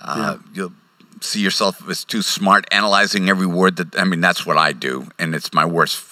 uh, 0.00 0.38
you'll 0.52 0.72
see 1.20 1.40
yourself 1.40 1.88
as 1.88 2.04
too 2.04 2.22
smart, 2.22 2.66
analyzing 2.72 3.28
every 3.28 3.46
word 3.46 3.76
that. 3.76 3.98
I 3.98 4.04
mean, 4.04 4.20
that's 4.20 4.44
what 4.44 4.56
I 4.56 4.72
do, 4.72 5.08
and 5.18 5.34
it's 5.34 5.54
my 5.54 5.64
worst. 5.64 6.04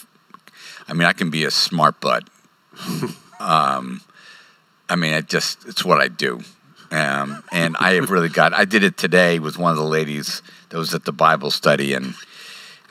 I 0.86 0.92
mean, 0.92 1.04
I 1.04 1.12
can 1.12 1.30
be 1.30 1.44
a 1.44 1.50
smart 1.50 2.00
butt. 2.00 2.28
um, 3.40 4.02
I 4.88 4.96
mean, 4.96 5.12
it 5.12 5.26
just 5.26 5.66
it's 5.66 5.84
what 5.84 6.00
I 6.00 6.08
do. 6.08 6.40
Um, 6.92 7.44
and 7.52 7.76
I 7.78 7.94
have 7.94 8.10
really 8.10 8.28
got. 8.28 8.52
I 8.52 8.64
did 8.64 8.82
it 8.82 8.96
today 8.96 9.38
with 9.38 9.58
one 9.58 9.70
of 9.70 9.76
the 9.76 9.84
ladies 9.84 10.42
that 10.68 10.78
was 10.78 10.94
at 10.94 11.04
the 11.04 11.12
Bible 11.12 11.50
study, 11.50 11.94
and 11.94 12.14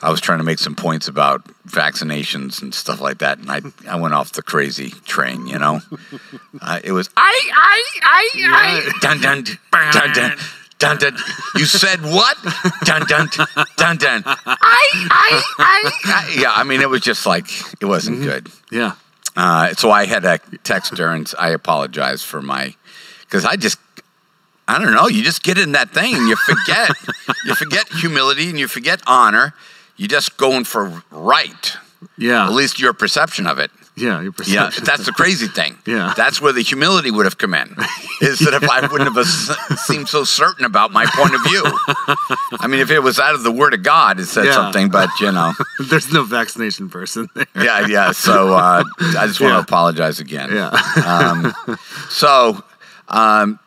I 0.02 0.10
was 0.10 0.20
trying 0.20 0.38
to 0.38 0.44
make 0.44 0.58
some 0.58 0.74
points 0.74 1.08
about 1.08 1.44
vaccinations 1.66 2.62
and 2.62 2.74
stuff 2.74 3.00
like 3.00 3.18
that, 3.18 3.38
and 3.38 3.50
I 3.50 3.60
I 3.88 3.96
went 3.96 4.14
off 4.14 4.32
the 4.32 4.42
crazy 4.42 4.90
train. 5.04 5.46
You 5.46 5.58
know, 5.58 5.80
uh, 6.60 6.80
it 6.82 6.92
was 6.92 7.10
I 7.16 7.50
I 7.54 7.84
I 8.02 8.30
I 8.36 8.92
dun 9.00 9.20
dun 9.20 9.44
dun 9.92 10.12
dun. 10.12 10.38
Dun, 10.78 10.96
dun. 10.96 11.14
You 11.56 11.66
said 11.66 12.00
what? 12.00 12.38
Dun 12.84 13.02
dun 13.06 13.28
dun 13.76 13.98
dun. 13.98 14.22
I, 14.24 14.38
I, 14.56 15.42
I, 15.58 15.90
I. 16.06 16.36
Yeah, 16.40 16.52
I 16.54 16.64
mean, 16.64 16.80
it 16.80 16.88
was 16.88 17.02
just 17.02 17.26
like 17.26 17.50
it 17.82 17.84
wasn't 17.84 18.22
good. 18.22 18.48
Yeah. 18.72 18.94
Uh, 19.36 19.74
so 19.74 19.90
I 19.90 20.06
had 20.06 20.22
to 20.22 20.40
text 20.64 20.96
her 20.96 21.08
and 21.08 21.30
I 21.38 21.50
apologize 21.50 22.22
for 22.22 22.40
my, 22.40 22.74
because 23.20 23.44
I 23.44 23.56
just, 23.56 23.78
I 24.66 24.78
don't 24.78 24.94
know, 24.94 25.06
you 25.06 25.22
just 25.22 25.42
get 25.42 25.58
in 25.58 25.72
that 25.72 25.90
thing 25.90 26.14
and 26.14 26.28
you 26.28 26.36
forget, 26.36 26.90
you 27.44 27.54
forget 27.54 27.86
humility 27.88 28.48
and 28.48 28.58
you 28.58 28.66
forget 28.66 29.02
honor. 29.06 29.52
You're 30.00 30.08
just 30.08 30.38
going 30.38 30.64
for 30.64 31.02
right, 31.10 31.76
Yeah. 32.16 32.46
at 32.46 32.52
least 32.52 32.80
your 32.80 32.94
perception 32.94 33.46
of 33.46 33.58
it. 33.58 33.70
Yeah. 33.96 34.22
Your 34.22 34.32
Yeah, 34.46 34.70
that's 34.82 35.04
the 35.04 35.12
crazy 35.12 35.46
thing. 35.46 35.76
Yeah. 35.86 36.14
That's 36.16 36.40
where 36.40 36.54
the 36.54 36.62
humility 36.62 37.10
would 37.10 37.26
have 37.26 37.36
come 37.36 37.52
in. 37.52 37.68
Is 38.22 38.38
that 38.38 38.54
if 38.54 38.64
I 38.70 38.86
wouldn't 38.86 39.14
have 39.14 39.26
seemed 39.78 40.08
so 40.08 40.24
certain 40.24 40.64
about 40.64 40.90
my 40.90 41.04
point 41.04 41.34
of 41.34 41.42
view? 41.42 41.62
I 42.60 42.66
mean, 42.66 42.80
if 42.80 42.90
it 42.90 43.00
was 43.00 43.18
out 43.18 43.34
of 43.34 43.42
the 43.42 43.50
Word 43.52 43.74
of 43.74 43.82
God, 43.82 44.18
it 44.18 44.24
said 44.24 44.46
Yeah. 44.46 44.52
something, 44.54 44.88
but 44.88 45.10
you 45.20 45.32
know, 45.32 45.52
There's 45.90 46.10
no 46.10 46.22
vaccination 46.24 46.88
person 46.88 47.28
there. 47.34 47.46
yeah, 47.56 47.86
yeah. 47.86 48.12
So 48.12 48.54
uh, 48.54 48.82
I 49.18 49.26
just 49.26 49.38
want 49.38 49.52
Yeah. 49.52 49.56
to 49.56 49.62
apologize 49.62 50.18
again. 50.18 50.48
Yeah. 50.50 50.70
Um, 51.04 51.52
so, 52.08 52.64
um, 53.08 53.58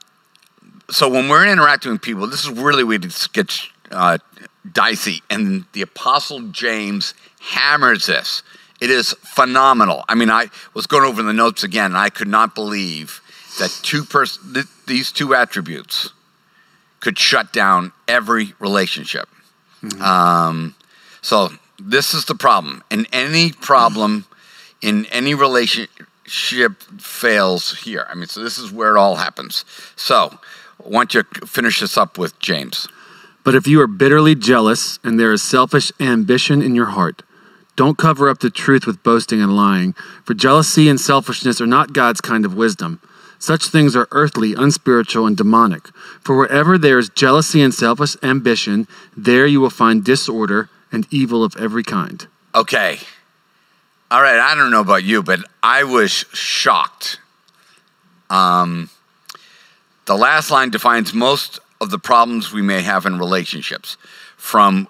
so 0.89 1.09
when 1.09 1.29
we're 1.29 1.45
interacting 1.45 1.91
with 1.91 2.01
people, 2.01 2.25
this 2.25 2.43
is 2.43 2.49
really 2.49 2.83
where 2.83 2.95
it 2.95 3.27
gets 3.33 3.67
uh, 3.91 4.17
dicey. 4.72 5.22
And 5.29 5.65
the 5.74 5.82
Apostle 5.82 6.41
James 6.50 7.13
hammers 7.39 8.05
this. 8.05 8.43
It 8.82 8.89
is 8.89 9.13
phenomenal. 9.22 10.03
I 10.10 10.15
mean, 10.15 10.29
I 10.29 10.50
was 10.74 10.88
going 10.88 11.03
over 11.03 11.24
the 11.24 11.34
notes 11.34 11.63
again, 11.63 11.86
and 11.86 11.98
I 11.98 12.10
could 12.10 12.27
not 12.27 12.53
believe 12.55 13.22
that 13.60 13.70
two 13.84 14.03
pers- 14.03 14.39
th- 14.53 14.65
these 14.88 15.12
two 15.12 15.36
attributes 15.36 16.12
could 17.00 17.17
shut 17.17 17.53
down 17.53 17.91
every 18.08 18.53
relationship. 18.60 19.29
Um, 20.01 20.75
so 21.22 21.51
this 21.79 22.13
is 22.13 22.25
the 22.25 22.36
problem. 22.36 22.84
And 22.89 23.08
any 23.12 23.51
problem 23.51 24.25
in 24.82 25.05
any 25.08 25.34
relationship 25.34 26.82
fails 27.00 27.79
here. 27.82 28.08
I 28.10 28.15
mean, 28.15 28.27
so 28.27 28.41
this 28.41 28.58
is 28.58 28.72
where 28.72 28.96
it 28.96 29.00
all 29.00 29.15
happens. 29.15 29.65
So 29.96 30.38
I 30.84 30.89
want 30.89 31.13
you 31.13 31.24
to 31.24 31.48
finish 31.48 31.79
this 31.79 31.98
up 31.98 32.17
with 32.17 32.38
James. 32.39 32.88
But 33.43 33.55
if 33.55 33.67
you 33.67 33.81
are 33.81 33.88
bitterly 33.88 34.35
jealous 34.35 35.00
and 35.03 35.19
there 35.19 35.33
is 35.33 35.41
selfish 35.41 35.91
ambition 36.00 36.62
in 36.62 36.75
your 36.75 36.88
heart, 36.88 37.23
don't 37.75 37.97
cover 37.97 38.29
up 38.29 38.39
the 38.39 38.50
truth 38.50 38.85
with 38.85 39.03
boasting 39.03 39.41
and 39.41 39.55
lying, 39.55 39.93
for 40.23 40.33
jealousy 40.33 40.88
and 40.88 41.00
selfishness 41.00 41.59
are 41.59 41.67
not 41.67 41.93
God's 41.93 42.21
kind 42.21 42.45
of 42.45 42.55
wisdom. 42.55 43.01
Such 43.39 43.67
things 43.67 43.95
are 43.95 44.07
earthly, 44.12 44.53
unspiritual, 44.53 45.25
and 45.25 45.35
demonic. 45.35 45.88
For 46.21 46.38
wherever 46.38 46.77
there 46.77 46.97
is 46.97 47.09
jealousy 47.09 47.62
and 47.62 47.73
selfish 47.73 48.15
ambition, 48.23 48.88
there 49.17 49.45
you 49.45 49.59
will 49.59 49.69
find 49.69 50.03
disorder 50.03 50.69
and 50.93 51.05
evil 51.12 51.43
of 51.43 51.55
every 51.57 51.83
kind. 51.83 52.25
Okay. 52.55 53.00
All 54.09 54.21
right. 54.21 54.39
I 54.39 54.55
don't 54.55 54.71
know 54.71 54.79
about 54.79 55.03
you, 55.03 55.23
but 55.23 55.39
I 55.62 55.83
was 55.83 56.12
shocked. 56.12 57.19
Um, 58.29 58.89
the 60.05 60.15
last 60.15 60.51
line 60.51 60.69
defines 60.69 61.13
most 61.13 61.59
of 61.83 61.91
the 61.91 61.99
problems 61.99 62.51
we 62.51 62.61
may 62.61 62.81
have 62.81 63.05
in 63.05 63.19
relationships. 63.19 63.97
From 64.37 64.87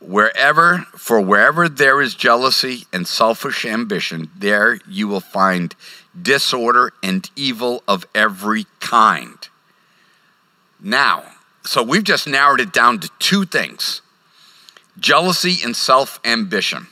wherever, 0.00 0.78
for 0.96 1.20
wherever 1.20 1.68
there 1.68 2.00
is 2.00 2.14
jealousy 2.14 2.84
and 2.92 3.06
selfish 3.06 3.64
ambition, 3.66 4.30
there 4.36 4.78
you 4.88 5.08
will 5.08 5.20
find 5.20 5.74
disorder 6.20 6.92
and 7.02 7.28
evil 7.36 7.82
of 7.86 8.06
every 8.14 8.66
kind. 8.80 9.48
Now, 10.80 11.24
so 11.64 11.82
we've 11.82 12.04
just 12.04 12.26
narrowed 12.26 12.60
it 12.60 12.72
down 12.72 13.00
to 13.00 13.10
two 13.18 13.44
things 13.44 14.00
jealousy 14.98 15.58
and 15.62 15.76
self 15.76 16.20
ambition. 16.24 16.86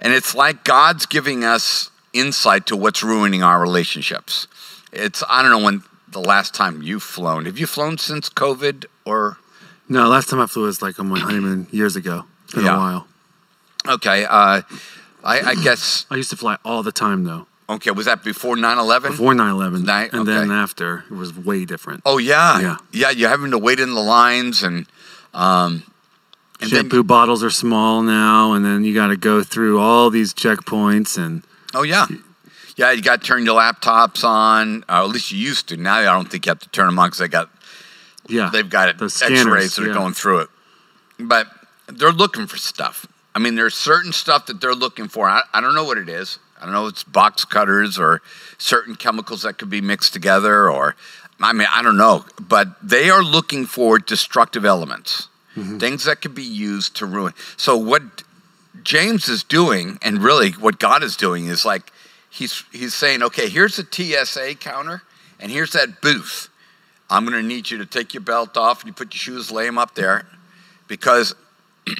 And 0.00 0.12
it's 0.12 0.34
like 0.34 0.64
God's 0.64 1.06
giving 1.06 1.44
us 1.44 1.90
insight 2.12 2.66
to 2.66 2.76
what's 2.76 3.02
ruining 3.02 3.42
our 3.42 3.60
relationships. 3.60 4.46
It's, 4.92 5.22
I 5.28 5.40
don't 5.40 5.50
know 5.50 5.64
when 5.64 5.82
the 6.14 6.20
last 6.20 6.54
time 6.54 6.80
you've 6.82 7.02
flown. 7.02 7.44
Have 7.44 7.58
you 7.58 7.66
flown 7.66 7.98
since 7.98 8.30
COVID 8.30 8.86
or? 9.04 9.36
No, 9.88 10.08
last 10.08 10.30
time 10.30 10.40
I 10.40 10.46
flew 10.46 10.62
was 10.64 10.80
like 10.80 10.98
on 10.98 11.08
my 11.08 11.18
honeymoon 11.18 11.66
years 11.70 11.94
ago. 11.96 12.24
It's 12.44 12.54
been 12.54 12.64
Yeah. 12.64 12.76
a 12.76 12.78
while. 12.78 13.06
Okay. 13.86 14.24
Uh, 14.24 14.62
I, 15.22 15.40
I 15.40 15.54
guess, 15.56 16.06
I 16.10 16.16
used 16.16 16.30
to 16.30 16.36
fly 16.36 16.56
all 16.64 16.82
the 16.82 16.92
time 16.92 17.24
though. 17.24 17.46
okay, 17.68 17.90
was 17.90 18.06
that 18.06 18.22
before 18.24 18.56
9 18.56 18.78
11? 18.78 19.10
Before 19.12 19.34
9 19.34 19.50
11. 19.50 19.82
Ni- 19.84 20.08
And 20.12 20.26
then 20.26 20.50
after, 20.50 21.04
it 21.10 21.14
was 21.14 21.36
way 21.36 21.64
different. 21.66 22.02
Oh, 22.06 22.18
yeah. 22.18 22.60
Yeah. 22.60 22.76
Yeah. 22.92 23.10
You're 23.10 23.28
having 23.30 23.50
to 23.50 23.58
wait 23.58 23.78
in 23.80 23.92
the 23.94 24.00
lines 24.02 24.62
and, 24.62 24.86
um, 25.34 25.82
and 26.60 26.70
then, 26.70 26.82
Shampoo 26.82 27.02
bottles 27.04 27.42
are 27.42 27.50
small 27.50 28.00
now, 28.02 28.52
and 28.54 28.64
then 28.64 28.84
you 28.84 28.94
got 28.94 29.08
to 29.08 29.16
go 29.16 29.42
through 29.42 29.80
all 29.80 30.08
these 30.08 30.32
checkpoints 30.32 31.18
and 31.18 31.42
oh, 31.74 31.82
yeah. 31.82 32.06
Yeah, 32.76 32.90
you 32.90 33.02
got 33.02 33.20
to 33.20 33.26
turn 33.26 33.44
your 33.44 33.60
laptops 33.60 34.24
on, 34.24 34.84
or 34.88 34.94
at 34.96 35.08
least 35.08 35.30
you 35.30 35.38
used 35.38 35.68
to. 35.68 35.76
Now 35.76 35.96
I 35.96 36.04
don't 36.04 36.30
think 36.30 36.46
you 36.46 36.50
have 36.50 36.58
to 36.60 36.68
turn 36.70 36.86
them 36.86 36.98
on 36.98 37.08
because 37.08 37.18
they 37.20 37.28
got 37.28 37.50
yeah, 38.28 38.50
they've 38.52 38.68
got 38.68 38.88
it, 38.88 39.00
X-rays 39.00 39.76
that 39.76 39.88
are 39.88 39.92
going 39.92 40.14
through 40.14 40.40
it. 40.40 40.48
But 41.18 41.46
they're 41.86 42.12
looking 42.12 42.46
for 42.46 42.56
stuff. 42.56 43.06
I 43.34 43.38
mean, 43.38 43.54
there's 43.54 43.74
certain 43.74 44.12
stuff 44.12 44.46
that 44.46 44.60
they're 44.60 44.74
looking 44.74 45.08
for. 45.08 45.28
I, 45.28 45.42
I 45.52 45.60
don't 45.60 45.74
know 45.74 45.84
what 45.84 45.98
it 45.98 46.08
is. 46.08 46.38
I 46.60 46.64
don't 46.64 46.72
know 46.72 46.86
if 46.86 46.92
it's 46.94 47.04
box 47.04 47.44
cutters 47.44 47.98
or 47.98 48.22
certain 48.58 48.94
chemicals 48.94 49.42
that 49.42 49.58
could 49.58 49.68
be 49.70 49.80
mixed 49.80 50.12
together, 50.12 50.70
or 50.70 50.96
I 51.40 51.52
mean, 51.52 51.68
I 51.70 51.82
don't 51.82 51.96
know. 51.96 52.24
But 52.40 52.68
they 52.82 53.10
are 53.10 53.22
looking 53.22 53.66
for 53.66 53.98
destructive 53.98 54.64
elements, 54.64 55.28
Mm-hmm. 55.56 55.78
things 55.78 56.04
that 56.04 56.20
could 56.20 56.34
be 56.34 56.42
used 56.42 56.96
to 56.96 57.06
ruin. 57.06 57.32
So 57.56 57.76
what 57.76 58.02
James 58.82 59.28
is 59.28 59.44
doing, 59.44 60.00
and 60.02 60.20
really 60.20 60.50
what 60.50 60.80
God 60.80 61.04
is 61.04 61.16
doing, 61.16 61.46
is 61.46 61.64
like 61.64 61.92
he's 62.34 62.64
he's 62.72 62.94
saying, 62.94 63.22
okay, 63.22 63.48
here's 63.48 63.78
a 63.78 63.84
TSA 63.84 64.56
counter, 64.56 65.02
and 65.40 65.50
here's 65.50 65.72
that 65.72 66.00
booth. 66.00 66.48
I'm 67.08 67.24
going 67.26 67.40
to 67.40 67.46
need 67.46 67.70
you 67.70 67.78
to 67.78 67.86
take 67.86 68.14
your 68.14 68.22
belt 68.22 68.56
off 68.56 68.80
and 68.80 68.88
you 68.88 68.92
put 68.92 69.14
your 69.14 69.18
shoes, 69.18 69.52
lay 69.52 69.66
them 69.66 69.78
up 69.78 69.94
there, 69.94 70.26
because 70.88 71.34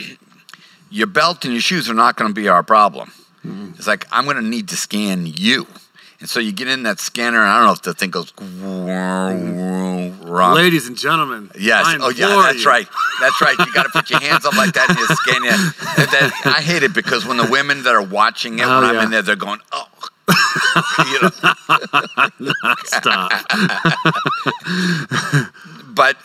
your 0.90 1.06
belt 1.06 1.44
and 1.44 1.52
your 1.52 1.60
shoes 1.60 1.90
are 1.90 1.94
not 1.94 2.16
going 2.16 2.30
to 2.30 2.34
be 2.34 2.48
our 2.48 2.62
problem. 2.62 3.12
Mm-hmm. 3.46 3.72
It's 3.76 3.86
like 3.86 4.06
I'm 4.10 4.24
going 4.24 4.36
to 4.36 4.42
need 4.42 4.68
to 4.68 4.76
scan 4.76 5.26
you, 5.26 5.66
and 6.20 6.28
so 6.28 6.40
you 6.40 6.52
get 6.52 6.68
in 6.68 6.84
that 6.84 7.00
scanner, 7.00 7.40
and 7.40 7.48
I 7.48 7.58
don't 7.58 7.66
know 7.66 7.72
if 7.72 7.82
the 7.82 7.94
thing 7.94 8.10
goes 8.10 8.32
wrong. 8.40 9.62
Ladies 10.54 10.88
and 10.88 10.96
gentlemen. 10.96 11.50
Yes. 11.58 11.86
Oh, 12.00 12.08
yeah. 12.08 12.26
That's 12.42 12.64
you. 12.64 12.70
right. 12.70 12.88
That's 13.20 13.40
right. 13.40 13.56
You 13.58 13.72
got 13.72 13.84
to 13.84 13.88
put 13.90 14.10
your 14.10 14.20
hands 14.20 14.44
up 14.44 14.56
like 14.56 14.72
that 14.74 14.90
and 14.90 14.98
you 14.98 15.06
scan 15.06 15.44
it. 15.44 15.54
And 15.96 16.08
then, 16.10 16.32
I 16.46 16.60
hate 16.60 16.82
it 16.82 16.92
because 16.92 17.24
when 17.24 17.36
the 17.36 17.46
women 17.46 17.84
that 17.84 17.94
are 17.94 18.02
watching 18.02 18.58
it, 18.58 18.64
Oh, 18.64 18.80
when 18.80 18.90
I'm 18.90 18.94
yeah. 18.96 19.04
in 19.04 19.10
there, 19.10 19.22
they're 19.22 19.36
going, 19.36 19.60
"Oh." 19.70 19.86
Stop. 22.84 23.32
but 25.94 26.16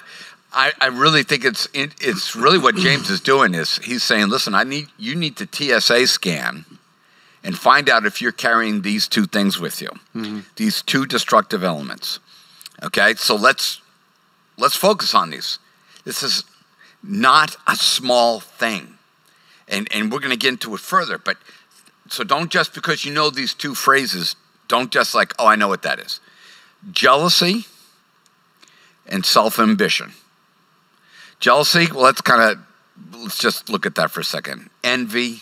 I, 0.52 0.72
I 0.82 0.88
really 0.88 1.24
think 1.24 1.46
it's 1.46 1.68
it, 1.74 1.94
it's 2.02 2.36
really 2.36 2.58
what 2.58 2.76
James 2.76 3.10
is 3.10 3.22
doing 3.22 3.54
is 3.54 3.78
he's 3.80 4.04
saying, 4.04 4.30
listen, 4.30 4.56
I 4.56 4.64
need 4.64 4.88
you 4.98 5.16
need 5.16 5.38
to 5.38 5.48
TSA 5.52 6.08
scan 6.08 6.66
and 7.44 7.58
find 7.58 7.90
out 7.90 8.06
if 8.06 8.22
you're 8.22 8.32
carrying 8.32 8.82
these 8.82 9.08
two 9.08 9.26
things 9.26 9.60
with 9.60 9.82
you, 9.82 9.90
mm-hmm. 10.16 10.40
these 10.56 10.82
two 10.82 11.06
destructive 11.06 11.64
elements. 11.64 12.20
Okay, 12.84 13.14
so 13.16 13.36
let's 13.36 13.82
let's 14.58 14.76
focus 14.76 15.14
on 15.14 15.30
these. 15.30 15.60
This 16.04 16.24
is 16.24 16.44
not 17.04 17.56
a 17.68 17.76
small 17.76 18.40
thing, 18.40 18.98
and 19.68 19.88
and 19.94 20.12
we're 20.12 20.20
going 20.20 20.32
to 20.32 20.38
get 20.38 20.50
into 20.50 20.74
it 20.74 20.80
further. 20.80 21.18
But 21.18 21.38
so 22.10 22.24
don't 22.24 22.52
just 22.52 22.74
because 22.74 23.06
you 23.06 23.14
know 23.14 23.30
these 23.30 23.54
two 23.54 23.76
phrases, 23.76 24.36
don't 24.68 24.92
just 24.92 25.14
like, 25.14 25.34
oh, 25.40 25.48
I 25.48 25.56
know 25.56 25.68
what 25.68 25.84
that 25.84 26.00
is. 26.00 26.20
Jealousy 26.92 27.66
and 29.08 29.26
self 29.26 29.60
ambition. 29.60 30.14
Jealousy, 31.40 31.88
well, 31.92 32.04
let's 32.04 32.22
kind 32.22 32.42
of, 32.42 33.22
let's 33.22 33.38
just 33.38 33.70
look 33.70 33.86
at 33.86 33.96
that 33.96 34.12
for 34.12 34.20
a 34.20 34.24
second. 34.24 34.70
Envy, 34.84 35.42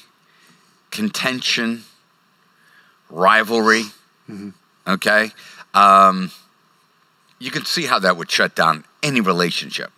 contention, 0.91 1.83
rivalry, 3.09 3.83
okay? 4.87 5.31
Um, 5.73 6.31
you 7.39 7.51
can 7.51 7.65
see 7.65 7.85
how 7.85 7.99
that 7.99 8.17
would 8.17 8.29
shut 8.29 8.55
down 8.55 8.83
any 9.01 9.21
relationship. 9.21 9.91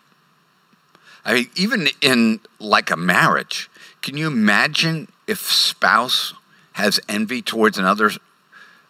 I 1.26 1.34
mean, 1.34 1.50
even 1.56 1.90
in 2.02 2.40
like 2.60 2.92
a 2.92 2.98
marriage, 2.98 3.70
can 4.02 4.18
you 4.18 4.28
imagine 4.28 5.10
if 5.28 5.40
spouse 5.40 6.34
has 6.80 7.00
envy 7.08 7.42
towards 7.42 7.78
another, 7.78 8.12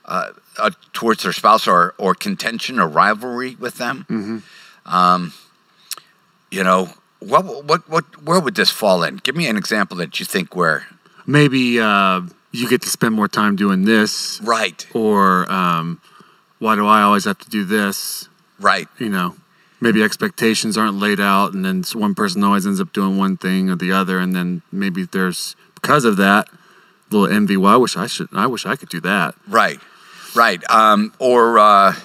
uh, 0.05 0.29
uh, 0.57 0.71
towards 0.93 1.23
their 1.23 1.33
spouse, 1.33 1.67
or 1.67 1.93
or 1.97 2.13
contention 2.15 2.79
or 2.79 2.87
rivalry 2.87 3.55
with 3.59 3.75
them? 3.77 4.43
Um, 4.85 5.33
you 6.51 6.63
know, 6.63 6.89
what 7.19 7.43
what 7.65 7.89
what 7.89 8.05
where 8.23 8.39
would 8.39 8.55
this 8.55 8.69
fall 8.69 9.03
in? 9.03 9.17
Give 9.17 9.35
me 9.35 9.47
an 9.47 9.57
example 9.57 9.97
that 9.97 10.19
you 10.19 10.25
think 10.25 10.55
where. 10.55 10.87
Maybe 11.27 11.79
uh, 11.79 12.21
you 12.51 12.67
get 12.69 12.81
to 12.81 12.89
spend 12.89 13.13
more 13.13 13.27
time 13.27 13.55
doing 13.55 13.85
this, 13.85 14.39
Right, 14.41 14.87
or 14.95 15.51
um, 15.51 16.01
why 16.57 16.75
do 16.75 16.87
I 16.87 17.01
always 17.03 17.25
have 17.25 17.37
to 17.39 17.49
do 17.49 17.65
this? 17.65 18.27
right, 18.59 18.87
You 18.97 19.09
know, 19.09 19.35
maybe 19.79 20.01
expectations 20.01 20.75
aren't 20.75 20.97
laid 20.97 21.19
out, 21.19 21.53
and 21.53 21.63
then 21.63 21.83
one 21.93 22.15
person 22.15 22.43
always 22.43 22.65
ends 22.65 22.81
up 22.81 22.91
doing 22.93 23.17
one 23.17 23.37
thing 23.37 23.69
or 23.69 23.75
the 23.75 23.91
other, 23.91 24.17
and 24.17 24.35
then 24.35 24.63
maybe 24.71 25.03
there's 25.05 25.55
because 25.75 26.03
of 26.03 26.17
that 26.17 26.47
little 27.11 27.27
envy. 27.27 27.57
Well, 27.57 27.73
I 27.73 27.77
wish 27.77 27.97
I 27.97 28.07
should. 28.07 28.29
I 28.33 28.47
wish 28.47 28.65
I 28.65 28.75
could 28.75 28.89
do 28.89 28.99
that. 29.01 29.35
right, 29.47 29.79
right. 30.35 30.61
Um, 30.69 31.13
or 31.19 31.59
uh, 31.59 31.95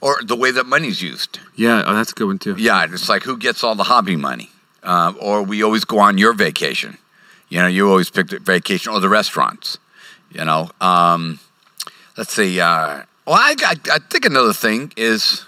or 0.00 0.18
the 0.22 0.36
way 0.36 0.50
that 0.50 0.66
money's 0.66 1.02
used. 1.02 1.38
Yeah, 1.56 1.82
oh, 1.86 1.94
that's 1.94 2.12
a 2.12 2.14
good 2.14 2.26
one 2.26 2.38
too. 2.38 2.56
Yeah, 2.58 2.86
it's 2.90 3.08
like 3.08 3.22
who 3.22 3.36
gets 3.36 3.62
all 3.62 3.74
the 3.74 3.84
hobby 3.84 4.16
money, 4.16 4.50
uh, 4.82 5.12
or 5.20 5.42
we 5.42 5.62
always 5.62 5.84
go 5.84 5.98
on 5.98 6.18
your 6.18 6.32
vacation. 6.32 6.98
You 7.48 7.60
know, 7.60 7.66
you 7.66 7.88
always 7.88 8.10
pick 8.10 8.28
the 8.28 8.38
vacation 8.38 8.92
or 8.92 9.00
the 9.00 9.08
restaurants. 9.08 9.78
You 10.30 10.44
know, 10.44 10.70
um, 10.80 11.40
let's 12.16 12.32
see. 12.32 12.60
Uh, 12.60 13.02
well, 13.26 13.36
I, 13.36 13.54
I, 13.60 13.74
I 13.92 13.98
think 13.98 14.24
another 14.24 14.52
thing 14.52 14.92
is 14.96 15.44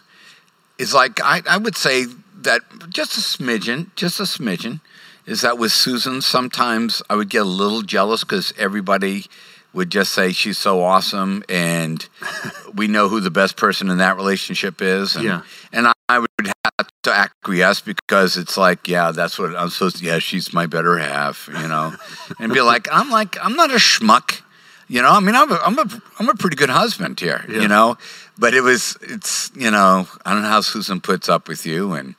is 0.78 0.92
like 0.92 1.20
I, 1.22 1.42
I 1.48 1.56
would 1.58 1.76
say 1.76 2.06
that 2.42 2.62
just 2.88 3.16
a 3.16 3.20
smidgen, 3.20 3.94
just 3.94 4.20
a 4.20 4.24
smidgen, 4.24 4.80
is 5.26 5.40
that 5.42 5.58
with 5.58 5.72
Susan. 5.72 6.20
Sometimes 6.20 7.02
I 7.08 7.14
would 7.14 7.28
get 7.28 7.42
a 7.42 7.44
little 7.44 7.82
jealous 7.82 8.24
because 8.24 8.52
everybody 8.58 9.26
would 9.74 9.90
just 9.90 10.12
say 10.12 10.32
she's 10.32 10.58
so 10.58 10.82
awesome, 10.82 11.42
and 11.48 12.06
we 12.74 12.86
know 12.88 13.08
who 13.08 13.20
the 13.20 13.30
best 13.30 13.56
person 13.56 13.88
in 13.88 13.98
that 13.98 14.16
relationship 14.16 14.82
is. 14.82 15.16
And, 15.16 15.24
Yeah. 15.24 15.42
and 15.72 15.86
I, 16.08 16.18
would 16.18 16.28
have 16.46 16.88
to 17.04 17.10
acquiesce 17.12 17.80
because 17.80 18.36
it's 18.36 18.58
like, 18.58 18.86
yeah, 18.86 19.12
that's 19.12 19.38
what 19.38 19.56
I'm 19.56 19.70
supposed 19.70 19.96
to. 19.96 20.04
Yeah, 20.04 20.18
she's 20.18 20.52
my 20.52 20.66
better 20.66 20.98
half, 20.98 21.48
you 21.48 21.68
know, 21.68 21.94
and 22.38 22.52
be 22.52 22.60
like, 22.60 22.86
I'm 22.92 23.08
like, 23.10 23.38
I'm 23.42 23.54
not 23.56 23.70
a 23.70 23.76
schmuck. 23.76 24.42
You 24.88 25.00
know, 25.00 25.08
I 25.10 25.20
mean, 25.20 25.34
I'm 25.34 25.50
a, 25.50 25.58
I'm 25.64 25.78
a, 25.78 26.02
I'm 26.18 26.28
a 26.28 26.34
pretty 26.34 26.56
good 26.56 26.68
husband 26.68 27.18
here, 27.18 27.46
Yeah. 27.48 27.62
you 27.62 27.68
know, 27.68 27.96
but 28.42 28.54
it 28.54 28.60
was, 28.60 28.98
it's, 29.02 29.52
you 29.54 29.70
know, 29.70 30.08
I 30.26 30.32
don't 30.32 30.42
know 30.42 30.48
how 30.48 30.60
Susan 30.62 31.00
puts 31.00 31.28
up 31.28 31.46
with 31.46 31.64
you. 31.64 31.92
And 31.92 32.16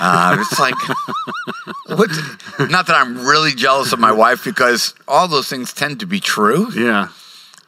uh, 0.00 0.36
it's 0.40 0.58
like, 0.58 0.74
what, 1.86 2.08
not 2.70 2.86
that 2.86 2.96
I'm 2.96 3.26
really 3.26 3.52
jealous 3.54 3.92
of 3.92 3.98
my 3.98 4.10
wife 4.12 4.42
because 4.42 4.94
all 5.06 5.28
those 5.28 5.48
things 5.50 5.74
tend 5.74 6.00
to 6.00 6.06
be 6.06 6.18
true, 6.18 6.72
Yeah. 6.74 7.08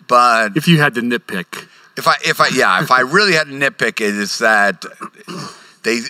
but 0.08 0.56
If 0.56 0.66
you 0.68 0.78
had 0.80 0.94
to 0.94 1.02
nitpick, 1.02 1.68
if 1.98 2.08
I, 2.08 2.16
if 2.24 2.40
I, 2.40 2.48
yeah, 2.48 2.82
if 2.82 2.90
I 2.90 3.00
really 3.00 3.34
had 3.34 3.48
to 3.48 3.52
nitpick 3.52 4.00
it, 4.00 4.14
is 4.16 4.38
that 4.38 4.84
they, 5.82 6.00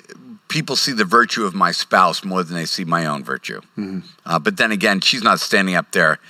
people 0.46 0.76
see 0.76 0.92
the 0.92 1.04
virtue 1.04 1.44
of 1.44 1.52
my 1.54 1.72
spouse 1.72 2.24
more 2.24 2.44
than 2.44 2.54
they 2.54 2.66
see 2.66 2.84
my 2.84 3.06
own 3.06 3.24
virtue. 3.24 3.60
Uh, 4.24 4.38
but 4.38 4.56
then 4.56 4.70
again, 4.70 5.00
she's 5.00 5.24
not 5.24 5.40
standing 5.40 5.74
up 5.74 5.90
there 5.92 6.20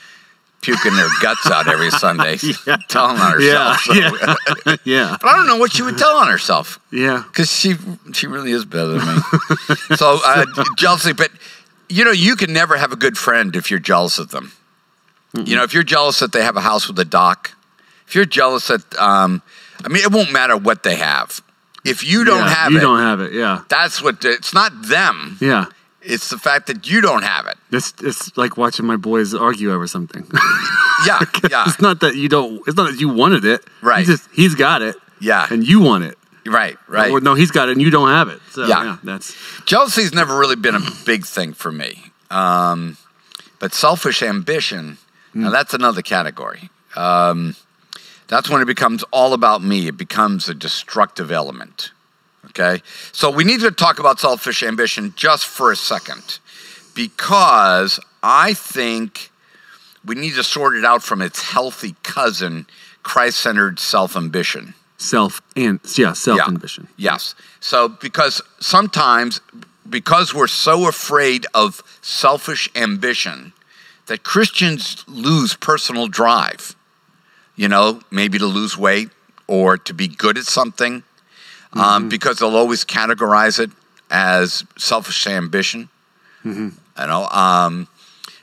puking 0.60 0.94
their 0.96 1.08
guts 1.22 1.46
out 1.50 1.68
every 1.68 1.90
Sunday, 1.90 2.36
Yeah. 2.66 2.76
telling 2.88 3.16
on 3.18 3.40
yeah, 3.40 3.74
herself. 3.74 3.80
So- 3.80 3.94
yeah, 4.66 4.76
yeah, 4.84 5.16
But 5.20 5.28
I 5.28 5.36
don't 5.36 5.46
know 5.46 5.56
what 5.56 5.72
she 5.72 5.82
would 5.82 5.96
tell 5.98 6.16
on 6.16 6.28
herself 6.28 6.78
yeah. 6.90 7.22
because 7.28 7.50
she 7.50 7.74
she 8.12 8.26
really 8.26 8.50
is 8.52 8.64
better 8.64 8.98
than 8.98 9.16
me. 9.16 9.22
so 9.96 10.18
uh, 10.24 10.44
jealousy, 10.76 11.12
but 11.12 11.30
you 11.88 12.04
know, 12.04 12.10
you 12.10 12.36
can 12.36 12.52
never 12.52 12.76
have 12.76 12.92
a 12.92 12.96
good 12.96 13.16
friend 13.16 13.56
if 13.56 13.70
you're 13.70 13.80
jealous 13.80 14.18
of 14.18 14.30
them. 14.30 14.52
You 15.44 15.56
know, 15.56 15.62
if 15.62 15.72
you're 15.74 15.82
jealous 15.84 16.18
that 16.20 16.32
they 16.32 16.42
have 16.42 16.56
a 16.56 16.60
house 16.60 16.88
with 16.88 16.98
a 16.98 17.04
dock, 17.04 17.52
if 18.06 18.14
you're 18.14 18.24
jealous 18.24 18.68
that, 18.68 18.82
um, 18.98 19.42
I 19.84 19.88
mean, 19.88 20.02
it 20.02 20.10
won't 20.10 20.32
matter 20.32 20.56
what 20.56 20.82
they 20.82 20.96
have. 20.96 21.40
If 21.84 22.02
you 22.02 22.24
don't 22.24 22.38
Yeah, 22.46 22.54
have 22.54 22.72
you 22.72 22.78
it, 22.78 22.80
don't 22.80 22.98
have 22.98 23.20
it. 23.20 23.32
Yeah, 23.32 23.62
that's 23.68 24.02
what 24.02 24.24
it's 24.24 24.52
not 24.52 24.72
them. 24.82 25.36
yeah. 25.40 25.66
It's 26.00 26.30
the 26.30 26.38
fact 26.38 26.68
that 26.68 26.88
you 26.88 27.00
don't 27.00 27.22
have 27.22 27.46
it. 27.46 27.56
It's 27.72 27.92
it's 28.02 28.36
like 28.36 28.56
watching 28.56 28.86
my 28.86 28.96
boys 28.96 29.34
argue 29.34 29.72
over 29.72 29.86
something. 29.86 30.30
Yeah, 31.06 31.20
yeah, 31.48 31.62
it's 31.68 31.80
not 31.80 32.00
that 32.00 32.16
you 32.16 32.28
don't. 32.28 32.60
It's 32.66 32.76
not 32.76 32.90
that 32.90 33.00
you 33.00 33.08
wanted 33.08 33.44
it. 33.44 33.64
Right. 33.82 34.04
Just 34.04 34.28
he's 34.32 34.56
got 34.56 34.82
it, 34.82 34.96
yeah. 35.20 35.46
and 35.48 35.64
you 35.66 35.80
want 35.80 36.02
it. 36.02 36.18
Right, 36.44 36.76
right. 36.88 37.12
Or 37.12 37.20
no, 37.20 37.34
he's 37.34 37.52
got 37.52 37.68
it, 37.68 37.72
and 37.72 37.80
you 37.80 37.88
don't 37.90 38.08
have 38.08 38.28
it. 38.28 38.40
So 38.50 38.66
Yeah. 38.66 38.82
yeah, 38.82 38.96
that's 39.04 39.32
Jealousy's 39.64 40.12
never 40.12 40.36
really 40.36 40.56
been 40.56 40.74
a 40.74 40.80
big 41.06 41.24
thing 41.24 41.52
for 41.52 41.70
me. 41.70 42.10
Um, 42.32 42.96
but 43.60 43.74
selfish 43.74 44.24
ambition, 44.24 44.98
now 45.34 45.50
that's 45.50 45.72
another 45.72 46.02
category. 46.02 46.68
Um, 46.96 47.54
that's 48.26 48.50
when 48.50 48.60
it 48.60 48.66
becomes 48.66 49.04
all 49.12 49.34
about 49.34 49.62
me. 49.62 49.86
It 49.86 49.96
becomes 49.96 50.48
a 50.48 50.54
destructive 50.54 51.30
element. 51.30 51.92
Okay? 52.58 52.82
So 53.12 53.30
we 53.30 53.44
need 53.44 53.60
to 53.60 53.70
talk 53.70 53.98
about 53.98 54.18
selfish 54.20 54.62
ambition 54.62 55.12
just 55.16 55.46
for 55.46 55.70
a 55.70 55.76
second 55.76 56.38
because 56.94 58.00
I 58.22 58.54
think 58.54 59.30
we 60.04 60.14
need 60.14 60.34
to 60.34 60.42
sort 60.42 60.74
it 60.74 60.84
out 60.84 61.02
from 61.02 61.22
its 61.22 61.42
healthy 61.42 61.94
cousin, 62.02 62.66
Christ 63.02 63.38
centered 63.40 63.78
self 63.78 64.16
ambition. 64.16 64.74
self 64.96 65.40
and 65.54 65.80
yeah, 65.96 66.12
self 66.12 66.40
ambition. 66.48 66.88
Yes. 66.96 67.34
So 67.60 67.88
because 67.88 68.42
sometimes 68.60 69.40
because 69.88 70.34
we're 70.34 70.48
so 70.48 70.88
afraid 70.88 71.46
of 71.54 71.82
selfish 72.02 72.68
ambition 72.74 73.52
that 74.06 74.22
Christians 74.22 75.04
lose 75.06 75.54
personal 75.54 76.08
drive. 76.08 76.74
You 77.56 77.68
know, 77.68 78.00
maybe 78.10 78.38
to 78.38 78.46
lose 78.46 78.78
weight 78.78 79.10
or 79.46 79.76
to 79.78 79.92
be 79.92 80.06
good 80.08 80.38
at 80.38 80.44
something 80.44 81.02
um, 81.74 82.08
because 82.08 82.38
they'll 82.38 82.56
always 82.56 82.84
categorize 82.84 83.58
it 83.58 83.70
as 84.10 84.64
selfish 84.76 85.26
ambition. 85.26 85.88
You 86.44 87.06
know, 87.06 87.26
um, 87.28 87.88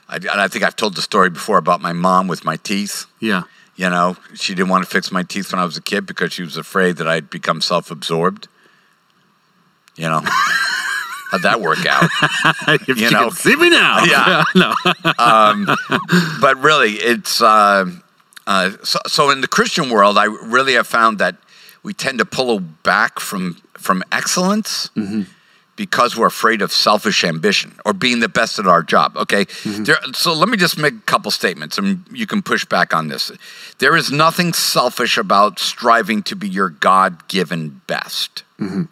I, 0.08 0.16
and 0.16 0.28
I 0.40 0.48
think 0.48 0.64
I've 0.64 0.76
told 0.76 0.94
the 0.94 1.02
story 1.02 1.30
before 1.30 1.58
about 1.58 1.80
my 1.80 1.92
mom 1.92 2.28
with 2.28 2.44
my 2.44 2.56
teeth. 2.56 3.06
Yeah, 3.20 3.42
You 3.74 3.90
know, 3.90 4.16
she 4.34 4.54
didn't 4.54 4.68
want 4.68 4.84
to 4.84 4.90
fix 4.90 5.10
my 5.10 5.22
teeth 5.22 5.52
when 5.52 5.60
I 5.60 5.64
was 5.64 5.76
a 5.76 5.82
kid 5.82 6.06
because 6.06 6.32
she 6.32 6.42
was 6.42 6.56
afraid 6.56 6.96
that 6.98 7.08
I'd 7.08 7.28
become 7.30 7.60
self 7.60 7.90
absorbed. 7.90 8.48
You 9.96 10.08
know, 10.08 10.20
how'd 11.30 11.42
that 11.42 11.60
work 11.60 11.84
out? 11.86 12.08
you, 12.88 13.10
know. 13.10 13.30
see 13.30 13.56
me 13.56 13.70
now. 13.70 14.04
Yeah. 14.04 14.44
no. 14.54 14.74
but 16.40 16.62
really, 16.62 16.92
it's 16.92 17.40
uh, 17.42 17.86
uh, 18.46 18.70
so, 18.84 18.98
so 19.06 19.30
in 19.30 19.40
the 19.40 19.48
Christian 19.48 19.90
world, 19.90 20.16
I 20.18 20.24
really 20.24 20.74
have 20.74 20.86
found 20.86 21.18
that 21.18 21.36
we 21.86 21.94
tend 21.94 22.18
to 22.18 22.24
pull 22.24 22.58
back 22.58 23.20
from 23.20 23.62
from 23.74 24.02
excellence 24.10 24.90
mm-hmm. 24.96 25.22
because 25.76 26.16
we're 26.16 26.26
afraid 26.26 26.60
of 26.60 26.72
selfish 26.72 27.22
ambition 27.22 27.78
or 27.84 27.92
being 27.92 28.18
the 28.18 28.28
best 28.28 28.58
at 28.58 28.66
our 28.66 28.82
job. 28.82 29.16
Okay, 29.16 29.44
mm-hmm. 29.44 29.84
there, 29.84 29.96
so 30.12 30.32
let 30.34 30.48
me 30.48 30.56
just 30.56 30.78
make 30.78 30.94
a 30.94 31.06
couple 31.12 31.30
statements, 31.30 31.78
and 31.78 32.04
you 32.10 32.26
can 32.26 32.42
push 32.42 32.64
back 32.64 32.92
on 32.92 33.06
this. 33.06 33.30
There 33.78 33.96
is 33.96 34.10
nothing 34.10 34.52
selfish 34.52 35.16
about 35.16 35.60
striving 35.60 36.24
to 36.24 36.34
be 36.34 36.48
your 36.48 36.70
God 36.70 37.28
given 37.28 37.80
best. 37.86 38.42
Mm-hmm. 38.58 38.82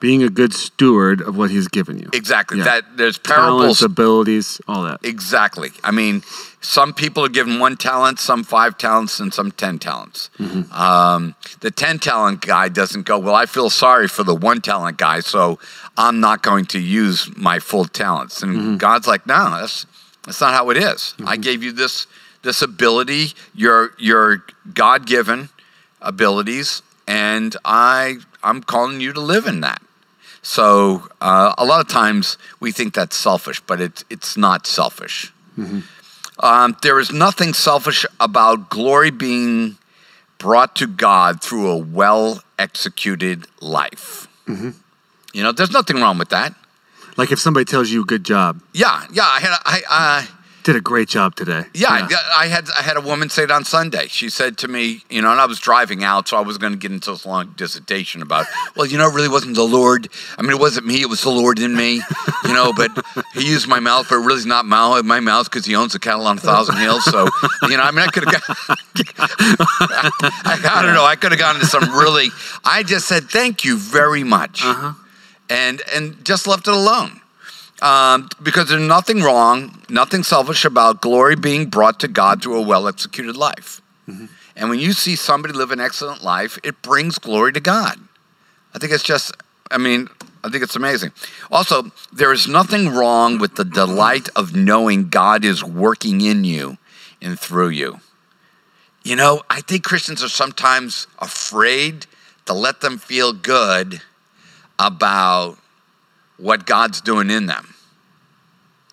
Being 0.00 0.22
a 0.22 0.28
good 0.28 0.52
steward 0.52 1.20
of 1.20 1.36
what 1.36 1.50
He's 1.50 1.68
given 1.68 1.98
you. 1.98 2.10
Exactly. 2.12 2.58
Yeah. 2.58 2.64
That 2.64 2.96
there's 2.96 3.18
Talents, 3.18 3.82
abilities, 3.82 4.60
all 4.68 4.82
that. 4.84 5.04
Exactly. 5.04 5.70
I 5.82 5.90
mean, 5.90 6.22
some 6.66 6.92
people 6.92 7.24
are 7.24 7.28
given 7.28 7.60
one 7.60 7.76
talent, 7.76 8.18
some 8.18 8.42
five 8.42 8.76
talents, 8.76 9.20
and 9.20 9.32
some 9.32 9.52
10 9.52 9.78
talents. 9.78 10.30
Mm-hmm. 10.38 10.72
Um, 10.72 11.36
the 11.60 11.70
10 11.70 12.00
talent 12.00 12.40
guy 12.40 12.68
doesn't 12.68 13.04
go, 13.06 13.18
Well, 13.18 13.34
I 13.34 13.46
feel 13.46 13.70
sorry 13.70 14.08
for 14.08 14.24
the 14.24 14.34
one 14.34 14.60
talent 14.60 14.98
guy, 14.98 15.20
so 15.20 15.60
I'm 15.96 16.20
not 16.20 16.42
going 16.42 16.66
to 16.66 16.80
use 16.80 17.34
my 17.36 17.60
full 17.60 17.84
talents. 17.84 18.42
And 18.42 18.56
mm-hmm. 18.56 18.76
God's 18.78 19.06
like, 19.06 19.26
No, 19.26 19.50
that's, 19.50 19.86
that's 20.24 20.40
not 20.40 20.54
how 20.54 20.70
it 20.70 20.76
is. 20.76 21.14
I 21.20 21.34
mm-hmm. 21.34 21.40
gave 21.40 21.62
you 21.62 21.72
this, 21.72 22.08
this 22.42 22.62
ability, 22.62 23.28
your, 23.54 23.92
your 23.98 24.44
God 24.74 25.06
given 25.06 25.50
abilities, 26.00 26.82
and 27.06 27.56
I, 27.64 28.16
I'm 28.42 28.62
calling 28.62 29.00
you 29.00 29.12
to 29.12 29.20
live 29.20 29.46
in 29.46 29.60
that. 29.60 29.80
So 30.46 31.02
uh, 31.20 31.54
a 31.58 31.64
lot 31.64 31.80
of 31.80 31.88
times 31.88 32.38
we 32.60 32.70
think 32.70 32.94
that's 32.94 33.16
selfish, 33.16 33.58
but 33.66 33.80
it's 33.80 34.04
it's 34.08 34.36
not 34.36 34.64
selfish. 34.64 35.32
Um, 36.38 36.76
there 36.82 37.00
is 37.00 37.10
nothing 37.10 37.52
selfish 37.52 38.06
about 38.20 38.70
glory 38.70 39.10
being 39.10 39.76
brought 40.38 40.76
to 40.76 40.86
God 40.86 41.42
through 41.42 41.68
a 41.68 41.76
well 41.76 42.42
executed 42.60 43.48
life. 43.60 44.28
You 45.34 45.42
know, 45.42 45.50
there's 45.50 45.72
nothing 45.72 45.96
wrong 45.96 46.16
with 46.16 46.28
that. 46.28 46.54
Like 47.16 47.32
if 47.32 47.40
somebody 47.40 47.64
tells 47.64 47.90
you, 47.90 48.04
"Good 48.04 48.22
job, 48.24 48.62
Yeah, 48.72 49.02
yeah. 49.12 49.26
I 49.26 49.40
had 49.40 49.52
I, 49.64 49.82
I 49.90 50.28
did 50.66 50.76
a 50.76 50.80
great 50.80 51.08
job 51.08 51.36
today." 51.36 51.64
yeah, 51.72 52.08
yeah, 52.10 52.16
I 52.36 52.48
had 52.48 52.68
I 52.76 52.82
had 52.82 52.96
a 52.96 53.00
woman 53.00 53.30
say 53.30 53.44
it 53.44 53.50
on 53.50 53.64
Sunday. 53.64 54.08
She 54.08 54.28
said 54.28 54.58
to 54.58 54.68
me, 54.68 55.02
you 55.08 55.22
know, 55.22 55.30
and 55.30 55.40
I 55.40 55.46
was 55.46 55.60
driving 55.60 56.02
out, 56.02 56.28
so 56.28 56.36
I 56.36 56.40
was 56.40 56.58
going 56.58 56.72
to 56.72 56.78
get 56.78 56.90
into 56.90 57.12
this 57.12 57.24
long 57.24 57.54
dissertation 57.56 58.20
about, 58.20 58.46
well, 58.76 58.86
you 58.86 58.98
know, 58.98 59.08
it 59.08 59.14
really 59.14 59.28
wasn't 59.28 59.54
the 59.54 59.62
Lord. 59.62 60.08
I 60.36 60.42
mean, 60.42 60.50
it 60.50 60.58
wasn't 60.58 60.86
me; 60.86 61.00
it 61.00 61.08
was 61.08 61.22
the 61.22 61.30
Lord 61.30 61.60
in 61.60 61.74
me, 61.74 62.02
you 62.44 62.52
know. 62.52 62.72
But 62.72 62.90
He 63.34 63.48
used 63.48 63.68
my 63.68 63.80
mouth, 63.80 64.06
but 64.08 64.16
it 64.16 64.26
really 64.26 64.40
is 64.40 64.46
not 64.46 64.66
my 64.66 65.00
my 65.02 65.20
mouth 65.20 65.48
because 65.50 65.64
He 65.64 65.76
owns 65.76 65.92
the 65.92 66.00
cattle 66.00 66.26
on 66.26 66.38
a 66.38 66.40
thousand 66.40 66.76
hills. 66.78 67.04
So, 67.04 67.28
you 67.62 67.76
know, 67.76 67.82
I 67.84 67.90
mean, 67.92 68.00
I 68.00 68.08
could 68.08 68.24
have 68.24 68.32
got, 68.32 68.42
I, 70.44 70.60
I 70.74 70.82
don't 70.82 70.94
know, 70.94 71.04
I 71.04 71.14
could 71.16 71.32
have 71.32 71.40
gone 71.40 71.54
into 71.54 71.66
some 71.66 71.90
really. 71.92 72.30
I 72.64 72.82
just 72.82 73.06
said 73.06 73.30
thank 73.30 73.64
you 73.64 73.78
very 73.78 74.24
much, 74.24 74.64
uh-huh. 74.64 74.94
and 75.48 75.80
and 75.94 76.24
just 76.24 76.46
left 76.46 76.66
it 76.66 76.74
alone 76.74 77.20
um, 77.82 78.28
because 78.42 78.68
there's 78.68 78.86
nothing 78.86 79.22
wrong, 79.22 79.82
nothing 79.88 80.22
selfish 80.22 80.64
about 80.64 81.00
glory 81.00 81.36
being 81.36 81.66
brought 81.66 82.00
to 82.00 82.08
God 82.08 82.42
through 82.42 82.58
a 82.58 82.62
well 82.62 82.88
executed 82.88 83.36
life. 83.36 83.80
And 84.56 84.70
when 84.70 84.78
you 84.78 84.92
see 84.92 85.16
somebody 85.16 85.52
live 85.52 85.70
an 85.70 85.80
excellent 85.80 86.22
life, 86.22 86.58
it 86.64 86.80
brings 86.80 87.18
glory 87.18 87.52
to 87.52 87.60
God. 87.60 88.00
I 88.74 88.78
think 88.78 88.92
it's 88.92 89.02
just, 89.02 89.32
I 89.70 89.78
mean, 89.78 90.08
I 90.42 90.48
think 90.48 90.62
it's 90.62 90.76
amazing. 90.76 91.12
Also, 91.50 91.90
there 92.12 92.32
is 92.32 92.48
nothing 92.48 92.88
wrong 92.88 93.38
with 93.38 93.56
the 93.56 93.64
delight 93.64 94.28
of 94.36 94.54
knowing 94.54 95.08
God 95.08 95.44
is 95.44 95.62
working 95.62 96.20
in 96.20 96.44
you 96.44 96.78
and 97.20 97.38
through 97.38 97.70
you. 97.70 98.00
You 99.02 99.16
know, 99.16 99.42
I 99.50 99.60
think 99.60 99.84
Christians 99.84 100.22
are 100.22 100.28
sometimes 100.28 101.06
afraid 101.18 102.06
to 102.46 102.54
let 102.54 102.80
them 102.80 102.98
feel 102.98 103.32
good 103.32 104.00
about 104.78 105.58
what 106.38 106.66
God's 106.66 107.00
doing 107.00 107.30
in 107.30 107.46
them. 107.46 107.74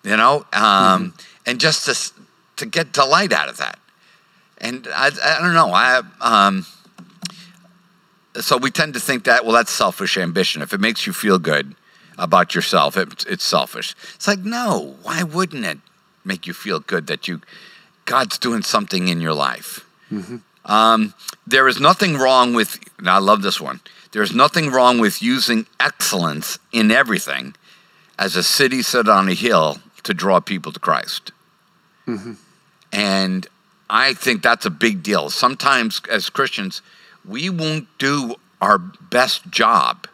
You 0.02 0.16
know, 0.16 0.44
um, 0.52 1.14
and 1.46 1.58
just 1.58 1.86
to 1.86 2.24
to 2.56 2.66
get 2.66 2.92
delight 2.92 3.32
out 3.32 3.48
of 3.48 3.56
that. 3.56 3.78
And 4.58 4.86
I, 4.94 5.06
I 5.06 5.40
don't 5.40 5.54
know. 5.54 5.72
I 5.72 6.02
um, 6.20 6.66
so 8.40 8.56
we 8.56 8.70
tend 8.70 8.94
to 8.94 9.00
think 9.00 9.24
that 9.24 9.44
well, 9.44 9.54
that's 9.54 9.72
selfish 9.72 10.16
ambition. 10.16 10.62
If 10.62 10.72
it 10.72 10.80
makes 10.80 11.06
you 11.06 11.12
feel 11.12 11.38
good 11.38 11.74
about 12.18 12.54
yourself, 12.54 12.96
it, 12.96 13.24
it's 13.28 13.44
selfish. 13.44 13.94
It's 14.14 14.26
like 14.26 14.40
no. 14.40 14.96
Why 15.02 15.22
wouldn't 15.22 15.64
it 15.64 15.78
make 16.24 16.46
you 16.46 16.52
feel 16.52 16.80
good 16.80 17.06
that 17.06 17.28
you 17.28 17.40
God's 18.04 18.38
doing 18.38 18.62
something 18.62 19.08
in 19.08 19.20
your 19.20 19.34
life? 19.34 19.86
Um, 20.64 21.14
there 21.46 21.68
is 21.68 21.80
nothing 21.80 22.16
wrong 22.16 22.54
with. 22.54 22.78
And 22.98 23.08
I 23.08 23.18
love 23.18 23.42
this 23.42 23.60
one. 23.60 23.80
There's 24.14 24.32
nothing 24.32 24.70
wrong 24.70 25.00
with 25.00 25.20
using 25.20 25.66
excellence 25.80 26.60
in 26.72 26.92
everything 26.92 27.56
as 28.16 28.36
a 28.36 28.44
city 28.44 28.80
set 28.80 29.08
on 29.08 29.28
a 29.28 29.34
hill 29.34 29.78
to 30.04 30.14
draw 30.14 30.38
people 30.38 30.70
to 30.70 30.78
Christ. 30.78 31.32
Mm-hmm. 32.06 32.34
And 32.92 33.46
I 33.90 34.14
think 34.14 34.40
that's 34.40 34.66
a 34.66 34.70
big 34.70 35.02
deal. 35.02 35.30
Sometimes, 35.30 36.00
as 36.08 36.30
Christians, 36.30 36.80
we 37.28 37.50
won't 37.50 37.88
do 37.98 38.36
our 38.60 38.78
best 38.78 39.50
job 39.50 40.06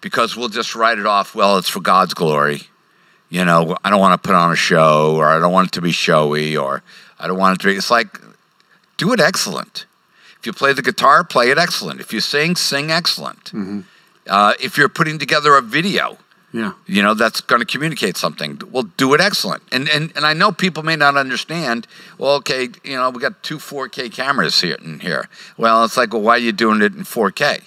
because 0.00 0.36
we'll 0.36 0.48
just 0.48 0.76
write 0.76 1.00
it 1.00 1.06
off. 1.06 1.34
Well, 1.34 1.58
it's 1.58 1.68
for 1.68 1.80
God's 1.80 2.14
glory. 2.14 2.62
You 3.28 3.44
know, 3.44 3.76
I 3.82 3.90
don't 3.90 3.98
want 3.98 4.22
to 4.22 4.24
put 4.24 4.36
on 4.36 4.52
a 4.52 4.56
show, 4.56 5.16
or 5.16 5.26
I 5.26 5.40
don't 5.40 5.52
want 5.52 5.68
it 5.68 5.72
to 5.72 5.80
be 5.80 5.90
showy, 5.90 6.56
or 6.56 6.84
I 7.18 7.26
don't 7.26 7.38
want 7.38 7.58
it 7.58 7.62
to 7.62 7.68
be. 7.68 7.74
It's 7.74 7.90
like, 7.90 8.20
do 8.98 9.12
it 9.12 9.18
excellent. 9.18 9.86
If 10.42 10.46
you 10.46 10.52
play 10.52 10.72
the 10.72 10.82
guitar, 10.82 11.22
play 11.22 11.50
it 11.52 11.58
excellent. 11.58 12.00
If 12.00 12.12
you 12.12 12.18
sing, 12.18 12.56
sing 12.56 12.90
excellent. 12.90 13.52
Uh, 14.26 14.54
if 14.58 14.76
you're 14.76 14.88
putting 14.88 15.16
together 15.20 15.54
a 15.56 15.62
video, 15.62 16.18
Yeah. 16.52 16.72
you 16.84 17.00
know 17.00 17.14
that's 17.14 17.40
going 17.40 17.60
to 17.60 17.64
communicate 17.74 18.16
something 18.16 18.60
well 18.72 18.82
do 18.98 19.14
it 19.14 19.20
excellent 19.22 19.62
and, 19.72 19.88
and 19.88 20.12
and 20.16 20.26
i 20.30 20.34
know 20.34 20.52
people 20.52 20.82
may 20.82 20.96
not 20.96 21.16
understand 21.16 21.86
well 22.18 22.32
okay 22.40 22.62
you 22.84 22.96
know 22.98 23.08
we 23.08 23.20
got 23.28 23.42
two 23.42 23.56
4k 23.56 24.12
cameras 24.12 24.60
here 24.60 24.76
in 24.84 25.00
here 25.00 25.24
well 25.56 25.82
it's 25.86 25.96
like 25.96 26.12
well 26.12 26.20
why 26.26 26.34
are 26.36 26.44
you 26.48 26.52
doing 26.52 26.82
it 26.82 26.92
in 26.94 27.04
4k 27.04 27.62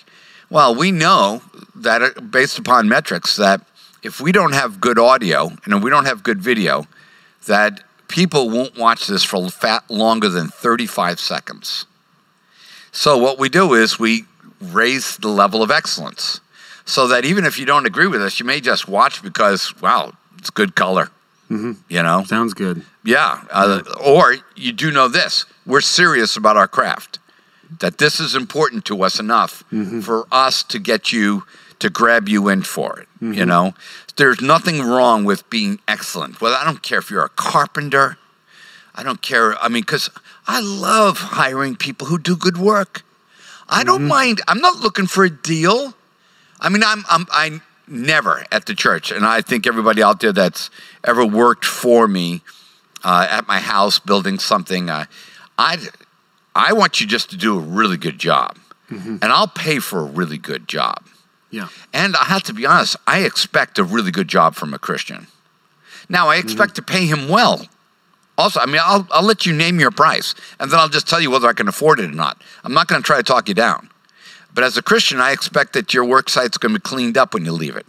well 0.52 0.72
we 0.76 0.92
know 0.92 1.42
that 1.88 2.00
uh, 2.04 2.22
based 2.22 2.60
upon 2.60 2.88
metrics 2.88 3.36
that 3.38 3.60
if 4.04 4.22
we 4.22 4.32
don't 4.32 4.54
have 4.62 4.80
good 4.88 5.00
audio 5.00 5.40
and 5.66 5.84
we 5.84 5.90
don't 5.90 6.06
have 6.06 6.22
good 6.22 6.40
video 6.52 6.86
that 7.48 7.82
people 8.08 8.44
won't 8.56 8.78
watch 8.78 9.08
this 9.08 9.24
for 9.24 9.50
fat 9.50 9.84
longer 9.90 10.30
than 10.30 10.48
35 10.50 11.20
seconds 11.20 11.88
so 12.96 13.18
what 13.18 13.38
we 13.38 13.50
do 13.50 13.74
is 13.74 14.00
we 14.00 14.24
raise 14.62 15.18
the 15.18 15.28
level 15.28 15.62
of 15.62 15.70
excellence 15.70 16.40
so 16.86 17.08
that 17.10 17.26
even 17.26 17.44
if 17.44 17.60
you 17.60 17.66
don't 17.66 17.86
agree 17.86 18.08
with 18.08 18.22
us, 18.22 18.40
you 18.40 18.46
may 18.46 18.62
just 18.62 18.88
watch 18.88 19.22
because, 19.22 19.80
wow, 19.82 20.14
it's 20.38 20.50
good 20.50 20.76
color. 20.76 21.10
Mm-hmm. 21.52 21.74
You 21.90 22.02
know? 22.02 22.24
Sounds 22.24 22.54
good. 22.54 22.84
Yeah. 23.04 23.44
Uh, 23.52 23.82
or 24.02 24.38
you 24.56 24.72
do 24.72 24.92
know 24.92 25.10
this 25.10 25.46
we're 25.66 25.82
serious 25.82 26.38
about 26.38 26.56
our 26.56 26.70
craft, 26.70 27.20
that 27.80 27.98
this 27.98 28.22
is 28.22 28.34
important 28.34 28.86
to 28.86 29.04
us 29.04 29.20
enough 29.20 29.66
mm-hmm. 29.74 30.00
for 30.00 30.26
us 30.32 30.64
to 30.64 30.80
get 30.80 31.12
you 31.12 31.44
to 31.80 31.90
grab 31.90 32.30
you 32.30 32.48
in 32.48 32.62
for 32.62 32.98
it. 33.00 33.10
You 33.20 33.28
mm-hmm. 33.28 33.50
know? 33.50 33.74
There's 34.16 34.40
nothing 34.40 34.82
wrong 34.82 35.26
with 35.26 35.50
being 35.50 35.80
excellent. 35.86 36.40
Well, 36.40 36.54
I 36.54 36.64
don't 36.64 36.82
care 36.82 37.00
if 37.00 37.12
you're 37.12 37.26
a 37.26 37.30
carpenter. 37.30 38.18
I 38.94 39.04
don't 39.04 39.22
care. 39.22 39.62
I 39.62 39.68
mean, 39.68 39.82
because 39.82 40.10
I 40.48 40.62
love 40.62 41.18
hiring 41.18 41.76
people 41.76 42.08
who 42.08 42.18
do 42.18 42.36
good 42.36 42.58
work. 42.58 43.04
I 43.68 43.84
don't 43.84 44.08
mind. 44.08 44.42
I'm 44.48 44.60
not 44.60 44.78
looking 44.78 45.08
for 45.08 45.24
a 45.24 45.30
deal. 45.30 45.96
I 46.60 46.70
mean, 46.70 46.84
I'm, 46.84 47.04
I'm 47.10 47.26
I 47.32 47.62
never 47.88 48.46
at 48.52 48.66
the 48.66 48.76
church, 48.76 49.12
and 49.12 49.26
I 49.26 49.42
think 49.42 49.66
everybody 49.66 50.04
out 50.04 50.20
there 50.20 50.32
that's 50.32 50.70
ever 51.04 51.26
worked 51.26 51.66
for 51.66 52.08
me 52.08 52.42
uh, 53.04 53.28
at 53.30 53.48
my 53.48 53.60
house 53.60 54.00
building 54.00 54.40
something, 54.40 54.90
uh, 54.90 55.06
I 55.58 55.78
I 56.56 56.74
want 56.74 57.02
you 57.02 57.08
just 57.08 57.30
to 57.32 57.38
do 57.38 57.58
a 57.58 57.62
really 57.62 57.98
good 57.98 58.20
job, 58.20 58.58
and 59.22 59.32
I'll 59.32 59.48
pay 59.48 59.80
for 59.80 60.00
a 60.00 60.06
really 60.06 60.38
good 60.38 60.68
job. 60.68 61.06
Yeah. 61.52 61.70
And 61.94 62.16
I 62.16 62.26
have 62.26 62.44
to 62.44 62.54
be 62.54 62.66
honest, 62.66 62.98
I 63.08 63.20
expect 63.20 63.80
a 63.80 63.84
really 63.84 64.12
good 64.12 64.28
job 64.28 64.56
from 64.56 64.74
a 64.74 64.80
Christian. 64.80 65.28
Now, 66.10 66.28
I 66.28 66.36
expect 66.36 66.76
to 66.76 66.82
pay 66.82 67.06
him 67.06 67.30
well. 67.30 67.66
Also, 68.38 68.60
I 68.60 68.65
mean, 68.65 68.82
I'll, 68.84 69.08
I'll 69.12 69.24
let 69.24 69.45
you 69.45 69.54
name 69.54 69.80
your 69.80 69.91
price, 69.91 70.36
and 70.60 70.69
then 70.71 70.80
I'll 70.80 70.89
just 70.89 71.08
tell 71.08 71.21
you 71.21 71.32
whether 71.32 71.48
I 71.48 71.54
can 71.54 71.67
afford 71.67 72.00
it 72.00 72.06
or 72.10 72.13
not. 72.13 72.41
I'm 72.63 72.74
not 72.74 72.88
going 72.88 73.02
to 73.02 73.06
try 73.06 73.17
to 73.17 73.24
talk 73.24 73.48
you 73.48 73.54
down. 73.56 73.89
But 74.54 74.63
as 74.63 74.78
a 74.78 74.82
Christian, 74.82 75.19
I 75.19 75.32
expect 75.32 75.74
that 75.74 75.93
your 75.93 76.06
work 76.06 76.30
site's 76.30 76.58
going 76.58 76.74
to 76.74 76.80
be 76.80 76.84
cleaned 76.84 77.17
up 77.17 77.34
when 77.34 77.45
you 77.45 77.52
leave 77.52 77.76
it. 77.76 77.86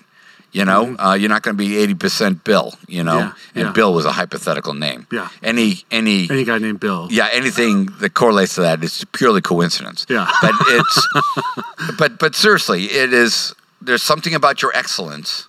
You 0.52 0.64
know, 0.64 0.96
uh, 0.98 1.12
you're 1.14 1.28
not 1.28 1.42
going 1.42 1.56
to 1.56 1.62
be 1.62 1.70
80% 1.94 2.42
Bill, 2.42 2.72
you 2.88 3.02
know, 3.04 3.18
Yeah, 3.18 3.32
and 3.54 3.64
yeah. 3.66 3.72
Bill 3.72 3.92
was 3.92 4.06
a 4.06 4.12
hypothetical 4.12 4.72
name. 4.72 5.06
Yeah. 5.12 5.28
Any, 5.42 5.80
any, 5.90 6.30
Any 6.30 6.44
guy 6.44 6.56
named 6.59 6.80
Bill. 6.80 7.09
yeah, 7.11 7.28
anything 7.30 7.87
that 8.00 8.14
correlates 8.14 8.54
to 8.54 8.62
that 8.62 8.82
is 8.82 9.04
purely 9.12 9.42
coincidence. 9.42 10.06
Yeah. 10.09 10.30
But 10.40 10.54
it's 10.68 11.09
but 11.98 12.18
but 12.18 12.35
seriously, 12.35 12.85
it 12.87 13.12
is 13.12 13.54
there's 13.82 14.02
something 14.02 14.35
about 14.35 14.62
your 14.62 14.74
excellence 14.74 15.46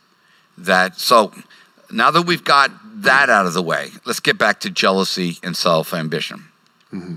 that 0.58 1.00
so 1.00 1.32
now 1.90 2.12
that 2.12 2.24
we've 2.24 2.44
got 2.44 2.70
that 3.04 3.30
out 3.30 3.46
of 3.46 3.54
the 3.54 3.62
way, 3.62 3.90
let's 4.06 4.20
get 4.20 4.38
back 4.38 4.60
to 4.62 4.70
jealousy 4.70 5.38
and 5.44 5.56
self-ambition. 5.56 6.46
Mm-hmm. 6.92 7.16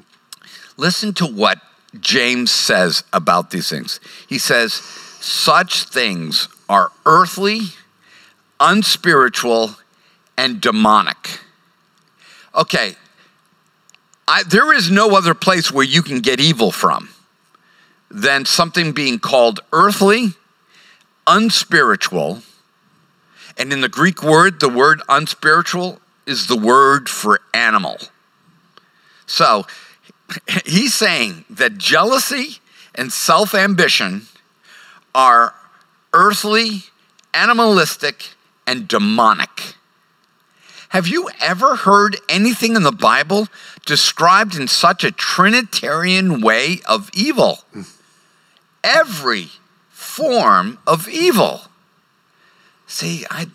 Listen 0.77 1.13
to 1.15 1.27
what 1.27 1.59
James 2.01 2.51
says 2.51 3.05
about 3.13 3.51
these 3.51 3.69
things. 3.69 4.01
He 4.29 4.39
says, 4.39 4.75
such 4.75 5.85
things 5.85 6.49
are 6.69 6.91
earthly, 7.05 7.61
unspiritual, 8.59 9.77
and 10.39 10.61
demonic. 10.61 11.41
Okay, 12.55 12.95
I, 14.27 14.43
there 14.45 14.73
is 14.73 14.91
no 14.91 15.17
other 15.17 15.35
place 15.35 15.71
where 15.71 15.85
you 15.85 16.03
can 16.03 16.21
get 16.21 16.41
evil 16.41 16.71
from 16.71 17.11
than 18.11 18.45
something 18.45 18.93
being 18.93 19.19
called 19.19 19.61
earthly, 19.73 20.35
unspiritual. 21.27 22.43
And 23.61 23.75
in 23.75 23.83
the 23.83 23.91
Greek 23.91 24.23
word, 24.23 24.59
the 24.59 24.71
word 24.71 25.03
unspiritual 25.07 26.01
is 26.25 26.47
the 26.47 26.57
word 26.57 27.11
for 27.11 27.43
animal. 27.53 27.99
So 29.27 29.67
he's 30.65 30.95
saying 30.95 31.45
that 31.51 31.77
jealousy 31.77 32.57
and 32.95 33.13
self 33.13 33.55
ambition 33.55 34.23
are 35.15 35.55
earthly, 36.15 36.85
animalistic, 37.35 38.31
and 38.67 38.89
demonic. 38.89 39.75
Have 40.89 41.07
you 41.07 41.29
ever 41.39 41.77
heard 41.77 42.17
anything 42.31 42.77
in 42.77 42.83
the 42.83 42.91
Bible 42.91 43.47
described 43.85 44.57
in 44.57 44.69
such 44.69 45.05
a 45.05 45.13
Trinitarian 45.13 46.41
way 46.41 46.81
of 46.89 47.11
evil? 47.13 47.59
Every 48.83 49.49
form 49.91 50.79
of 50.87 51.07
evil. 51.11 51.61
See, 52.91 53.25
I 53.31 53.47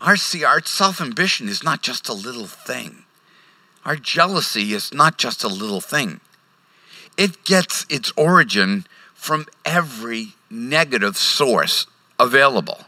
our 0.00 0.16
see 0.16 0.42
our 0.44 0.60
self-ambition 0.60 1.48
is 1.48 1.62
not 1.62 1.82
just 1.82 2.08
a 2.08 2.12
little 2.12 2.46
thing. 2.46 3.04
Our 3.84 3.94
jealousy 3.94 4.72
is 4.72 4.92
not 4.92 5.16
just 5.16 5.44
a 5.44 5.48
little 5.48 5.80
thing. 5.80 6.20
It 7.16 7.44
gets 7.44 7.86
its 7.88 8.12
origin 8.16 8.86
from 9.14 9.46
every 9.64 10.32
negative 10.50 11.16
source 11.16 11.86
available. 12.18 12.80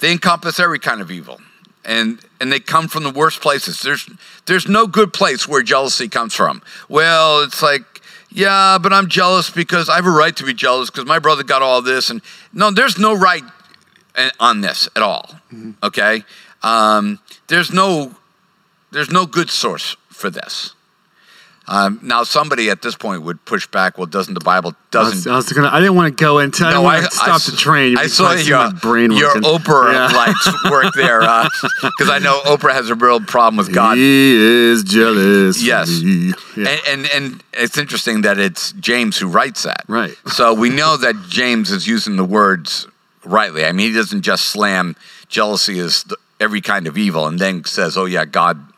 They 0.00 0.12
encompass 0.12 0.60
every 0.60 0.78
kind 0.78 1.00
of 1.00 1.10
evil. 1.10 1.40
And, 1.86 2.20
and 2.38 2.52
they 2.52 2.60
come 2.60 2.88
from 2.88 3.02
the 3.02 3.10
worst 3.10 3.40
places. 3.40 3.80
There's, 3.80 4.08
there's 4.44 4.68
no 4.68 4.86
good 4.86 5.12
place 5.12 5.48
where 5.48 5.62
jealousy 5.62 6.08
comes 6.08 6.34
from. 6.34 6.60
Well, 6.88 7.42
it's 7.42 7.62
like, 7.62 7.93
yeah, 8.34 8.78
but 8.78 8.92
I'm 8.92 9.08
jealous 9.08 9.48
because 9.48 9.88
I 9.88 9.94
have 9.94 10.06
a 10.06 10.10
right 10.10 10.34
to 10.36 10.44
be 10.44 10.52
jealous 10.52 10.90
because 10.90 11.06
my 11.06 11.20
brother 11.20 11.44
got 11.44 11.62
all 11.62 11.80
this. 11.80 12.10
And 12.10 12.20
no, 12.52 12.72
there's 12.72 12.98
no 12.98 13.14
right 13.14 13.44
on 14.40 14.60
this 14.60 14.88
at 14.96 15.02
all. 15.02 15.30
Mm-hmm. 15.52 15.70
Okay? 15.84 16.24
Um, 16.64 17.20
there's, 17.46 17.72
no, 17.72 18.16
there's 18.90 19.10
no 19.10 19.24
good 19.24 19.50
source 19.50 19.96
for 20.08 20.30
this. 20.30 20.74
Um, 21.66 21.98
now, 22.02 22.24
somebody 22.24 22.68
at 22.68 22.82
this 22.82 22.94
point 22.94 23.22
would 23.22 23.42
push 23.46 23.66
back. 23.66 23.96
Well, 23.96 24.06
doesn't 24.06 24.34
the 24.34 24.40
Bible 24.40 24.74
doesn't? 24.90 25.30
I 25.30 25.36
was, 25.36 25.48
I 25.48 25.52
was 25.52 25.52
gonna. 25.52 25.68
I 25.68 25.80
didn't 25.80 25.94
want 25.94 26.16
to 26.16 26.22
go 26.22 26.38
into. 26.38 26.64
I 26.64 26.72
no, 26.72 26.84
I, 26.84 27.00
stop 27.04 27.40
I, 27.40 27.50
the 27.50 27.56
train. 27.56 27.96
I 27.96 28.06
saw 28.06 28.32
your 28.32 28.70
brain 28.72 29.12
your 29.12 29.34
Oprah 29.36 29.92
yeah. 29.92 30.06
lights 30.14 30.70
work 30.70 30.92
there 30.94 31.20
because 31.20 32.10
uh, 32.10 32.12
I 32.12 32.18
know 32.18 32.40
Oprah 32.44 32.72
has 32.72 32.90
a 32.90 32.94
real 32.94 33.20
problem 33.20 33.56
with 33.56 33.72
God. 33.72 33.96
He 33.96 34.34
is 34.34 34.84
jealous. 34.84 35.62
Yes, 35.62 36.02
yeah. 36.02 36.34
and, 36.56 36.80
and 36.86 37.06
and 37.06 37.44
it's 37.54 37.78
interesting 37.78 38.22
that 38.22 38.38
it's 38.38 38.72
James 38.72 39.16
who 39.16 39.28
writes 39.28 39.62
that. 39.62 39.84
Right. 39.88 40.14
So 40.26 40.52
we 40.52 40.68
know 40.68 40.98
that 40.98 41.14
James 41.28 41.70
is 41.70 41.86
using 41.86 42.16
the 42.16 42.24
words 42.24 42.86
rightly. 43.24 43.64
I 43.64 43.72
mean, 43.72 43.88
he 43.88 43.94
doesn't 43.94 44.22
just 44.22 44.46
slam 44.46 44.96
jealousy 45.28 45.78
as 45.78 46.04
every 46.40 46.60
kind 46.60 46.86
of 46.86 46.98
evil 46.98 47.26
and 47.26 47.38
then 47.38 47.64
says, 47.64 47.96
"Oh 47.96 48.04
yeah, 48.04 48.26
God." 48.26 48.70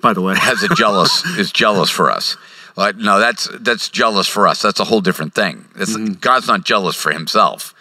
By 0.00 0.12
the 0.12 0.20
way, 0.20 0.34
has 0.38 0.62
a 0.62 0.74
jealous 0.74 1.24
is 1.38 1.52
jealous 1.52 1.90
for 1.90 2.10
us. 2.10 2.36
Like, 2.76 2.96
no, 2.96 3.18
that's 3.18 3.48
that's 3.60 3.88
jealous 3.88 4.26
for 4.26 4.46
us. 4.46 4.62
That's 4.62 4.80
a 4.80 4.84
whole 4.84 5.00
different 5.00 5.34
thing. 5.34 5.66
Mm-hmm. 5.74 6.14
God's 6.14 6.46
not 6.46 6.64
jealous 6.64 6.96
for 6.96 7.12
himself. 7.12 7.74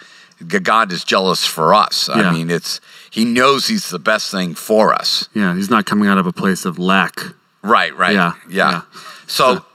God 0.47 0.91
is 0.91 1.03
jealous 1.03 1.45
for 1.45 1.73
us. 1.73 2.09
Yeah. 2.09 2.15
I 2.15 2.31
mean, 2.31 2.49
it's 2.49 2.79
he 3.11 3.25
knows 3.25 3.67
he's 3.67 3.89
the 3.89 3.99
best 3.99 4.31
thing 4.31 4.55
for 4.55 4.93
us. 4.93 5.27
Yeah, 5.33 5.55
he's 5.55 5.69
not 5.69 5.85
coming 5.85 6.07
out 6.07 6.17
of 6.17 6.25
a 6.25 6.33
place 6.33 6.65
of 6.65 6.79
lack. 6.79 7.19
Right, 7.61 7.95
right. 7.95 8.13
Yeah. 8.13 8.33
Yeah. 8.49 8.71
yeah. 8.71 8.81
So, 9.27 9.55
so 9.55 9.65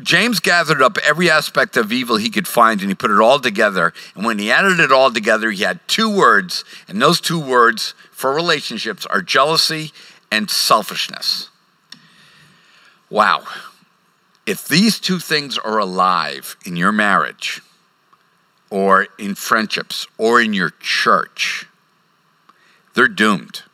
James 0.00 0.40
gathered 0.40 0.82
up 0.82 0.98
every 0.98 1.30
aspect 1.30 1.76
of 1.76 1.92
evil 1.92 2.16
he 2.16 2.30
could 2.30 2.48
find 2.48 2.80
and 2.80 2.90
he 2.90 2.94
put 2.94 3.10
it 3.10 3.20
all 3.20 3.38
together. 3.40 3.92
And 4.14 4.24
when 4.24 4.38
he 4.38 4.50
added 4.50 4.80
it 4.80 4.92
all 4.92 5.10
together, 5.10 5.50
he 5.50 5.62
had 5.62 5.80
two 5.86 6.14
words, 6.14 6.64
and 6.88 7.00
those 7.00 7.20
two 7.20 7.40
words 7.40 7.94
for 8.10 8.32
relationships 8.32 9.06
are 9.06 9.22
jealousy 9.22 9.92
and 10.30 10.50
selfishness. 10.50 11.50
Wow. 13.12 13.44
If 14.46 14.66
these 14.66 14.98
two 14.98 15.18
things 15.18 15.58
are 15.58 15.78
alive 15.78 16.56
in 16.64 16.76
your 16.76 16.92
marriage, 16.92 17.60
or 18.70 19.08
in 19.18 19.34
friendships, 19.34 20.06
or 20.16 20.40
in 20.40 20.54
your 20.54 20.70
church, 20.80 21.66
they're 22.94 23.08
doomed. 23.08 23.64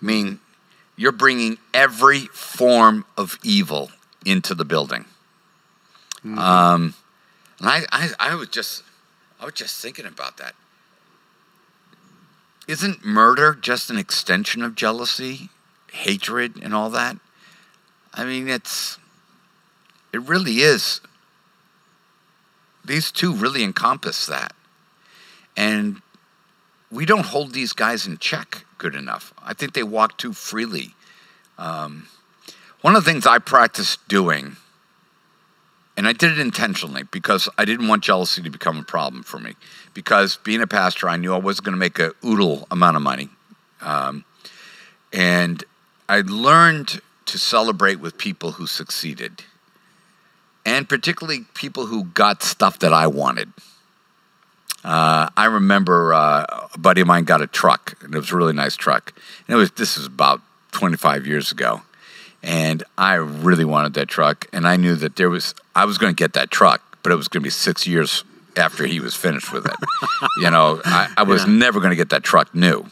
I 0.00 0.06
mean, 0.06 0.40
you're 0.96 1.12
bringing 1.12 1.58
every 1.74 2.20
form 2.32 3.04
of 3.14 3.38
evil 3.42 3.90
into 4.24 4.54
the 4.54 4.64
building. 4.64 5.04
Mm-hmm. 6.24 6.38
Um, 6.38 6.94
and 7.58 7.68
I, 7.68 7.82
I, 7.92 8.10
I 8.18 8.34
was 8.36 8.48
just, 8.48 8.84
I 9.38 9.44
was 9.44 9.54
just 9.54 9.82
thinking 9.82 10.06
about 10.06 10.38
that. 10.38 10.54
Isn't 12.66 13.04
murder 13.04 13.52
just 13.52 13.90
an 13.90 13.98
extension 13.98 14.62
of 14.62 14.74
jealousy, 14.74 15.50
hatred, 15.92 16.58
and 16.62 16.72
all 16.72 16.88
that? 16.88 17.18
I 18.14 18.24
mean, 18.24 18.48
it's, 18.48 18.98
it 20.12 20.22
really 20.22 20.60
is. 20.60 21.00
These 22.84 23.10
two 23.10 23.34
really 23.34 23.62
encompass 23.62 24.26
that. 24.26 24.52
And 25.56 26.02
we 26.90 27.06
don't 27.06 27.26
hold 27.26 27.52
these 27.52 27.72
guys 27.72 28.06
in 28.06 28.18
check 28.18 28.64
good 28.78 28.94
enough. 28.94 29.32
I 29.42 29.54
think 29.54 29.72
they 29.72 29.82
walk 29.82 30.18
too 30.18 30.32
freely. 30.32 30.94
Um, 31.58 32.06
one 32.82 32.96
of 32.96 33.04
the 33.04 33.10
things 33.10 33.26
I 33.26 33.38
practiced 33.38 34.06
doing, 34.08 34.56
and 35.96 36.08
I 36.08 36.12
did 36.12 36.32
it 36.32 36.38
intentionally 36.38 37.04
because 37.04 37.48
I 37.56 37.64
didn't 37.64 37.88
want 37.88 38.02
jealousy 38.02 38.42
to 38.42 38.50
become 38.50 38.78
a 38.78 38.82
problem 38.82 39.22
for 39.22 39.38
me. 39.38 39.54
Because 39.94 40.36
being 40.38 40.60
a 40.60 40.66
pastor, 40.66 41.08
I 41.08 41.16
knew 41.16 41.32
I 41.32 41.38
wasn't 41.38 41.66
going 41.66 41.74
to 41.74 41.78
make 41.78 41.98
a 41.98 42.12
oodle 42.24 42.66
amount 42.70 42.96
of 42.96 43.02
money. 43.02 43.28
Um, 43.80 44.24
and 45.12 45.62
I 46.08 46.22
learned 46.22 47.00
to 47.26 47.38
celebrate 47.38 47.96
with 48.00 48.18
people 48.18 48.52
who 48.52 48.66
succeeded, 48.66 49.42
and 50.64 50.88
particularly 50.88 51.46
people 51.54 51.86
who 51.86 52.04
got 52.04 52.42
stuff 52.42 52.78
that 52.80 52.92
I 52.92 53.06
wanted. 53.06 53.52
Uh, 54.84 55.28
I 55.36 55.44
remember 55.46 56.12
uh, 56.12 56.44
a 56.74 56.78
buddy 56.78 57.02
of 57.02 57.06
mine 57.06 57.24
got 57.24 57.40
a 57.40 57.46
truck, 57.46 57.96
and 58.02 58.14
it 58.14 58.18
was 58.18 58.32
a 58.32 58.36
really 58.36 58.52
nice 58.52 58.76
truck. 58.76 59.12
And 59.46 59.54
it 59.54 59.58
was 59.58 59.70
this 59.72 59.96
is 59.96 60.06
about 60.06 60.40
25 60.72 61.26
years 61.26 61.52
ago, 61.52 61.82
and 62.42 62.82
I 62.98 63.14
really 63.14 63.64
wanted 63.64 63.94
that 63.94 64.08
truck, 64.08 64.46
and 64.52 64.66
I 64.66 64.76
knew 64.76 64.96
that 64.96 65.16
there 65.16 65.30
was 65.30 65.54
I 65.74 65.84
was 65.84 65.98
going 65.98 66.14
to 66.14 66.18
get 66.18 66.32
that 66.32 66.50
truck, 66.50 66.98
but 67.02 67.12
it 67.12 67.16
was 67.16 67.28
going 67.28 67.42
to 67.42 67.46
be 67.46 67.50
six 67.50 67.86
years 67.86 68.24
after 68.56 68.86
he 68.86 69.00
was 69.00 69.14
finished 69.14 69.52
with 69.52 69.66
it. 69.66 69.76
you 70.38 70.50
know, 70.50 70.80
I, 70.84 71.12
I 71.18 71.22
was 71.22 71.44
yeah. 71.44 71.52
never 71.52 71.80
going 71.80 71.90
to 71.90 71.96
get 71.96 72.10
that 72.10 72.22
truck 72.22 72.54
new. 72.54 72.86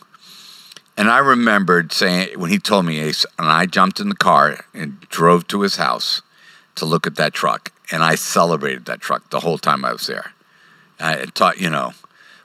And 1.01 1.11
I 1.11 1.17
remembered 1.17 1.95
saying 1.95 2.39
when 2.39 2.51
he 2.51 2.59
told 2.59 2.85
me, 2.85 3.01
Ace 3.01 3.25
and 3.39 3.49
I 3.49 3.65
jumped 3.65 4.01
in 4.01 4.11
the 4.11 4.15
car 4.15 4.67
and 4.75 5.01
drove 5.09 5.49
to 5.49 5.63
his 5.63 5.77
house 5.77 6.21
to 6.75 6.85
look 6.85 7.07
at 7.07 7.17
that 7.17 7.33
truck, 7.33 7.73
and 7.91 8.05
I 8.05 8.17
celebrated 8.17 8.85
that 8.85 9.01
truck 9.01 9.31
the 9.31 9.41
whole 9.41 9.57
time 9.57 9.83
I 9.83 9.93
was 9.93 10.07
there. 10.07 10.33
I 11.01 11.25
taught, 11.25 11.59
you 11.59 11.71
know, 11.71 11.95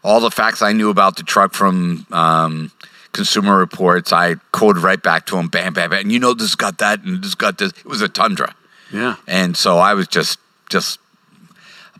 all 0.06 0.22
the 0.22 0.32
facts 0.32 0.62
I 0.62 0.72
knew 0.72 0.90
about 0.90 1.18
the 1.18 1.24
truck 1.24 1.54
from 1.54 2.08
um, 2.14 2.72
Consumer 3.12 3.58
Reports. 3.58 4.14
I 4.14 4.36
quoted 4.54 4.84
right 4.84 5.04
back 5.04 5.26
to 5.26 5.38
him, 5.38 5.50
bam, 5.50 5.74
bam, 5.74 5.90
bam. 5.90 6.00
And 6.00 6.12
you 6.14 6.20
know, 6.20 6.34
this 6.34 6.56
got 6.56 6.78
that, 6.78 7.04
and 7.04 7.22
this 7.22 7.36
got 7.36 7.58
this. 7.58 7.74
It 7.74 7.86
was 7.86 8.00
a 8.00 8.08
Tundra. 8.08 8.56
Yeah. 8.90 9.18
And 9.28 9.58
so 9.58 9.80
I 9.80 9.96
was 9.96 10.08
just, 10.08 10.40
just, 10.70 11.02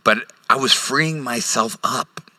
but 0.04 0.32
I 0.48 0.56
was 0.56 0.72
freeing 0.72 1.20
myself 1.20 1.76
up 1.84 2.30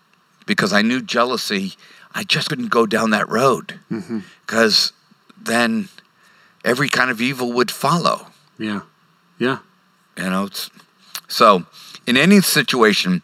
because 0.47 0.73
I 0.73 0.81
knew 0.81 1.03
jealousy 1.03 1.75
I 2.17 2.23
just 2.23 2.49
couldn't 2.49 2.69
go 2.69 2.87
down 2.87 3.11
that 3.11 3.29
road 3.29 3.79
because 3.89 4.91
mm-hmm. 4.91 5.43
then 5.43 5.89
every 6.65 6.89
kind 6.89 7.11
of 7.11 7.21
evil 7.21 7.53
would 7.53 7.69
follow. 7.69 8.25
Yeah. 8.57 8.81
Yeah. 9.37 9.59
You 10.17 10.31
know, 10.31 10.49
so 11.27 11.67
in 12.07 12.17
any 12.17 12.41
situation, 12.41 13.21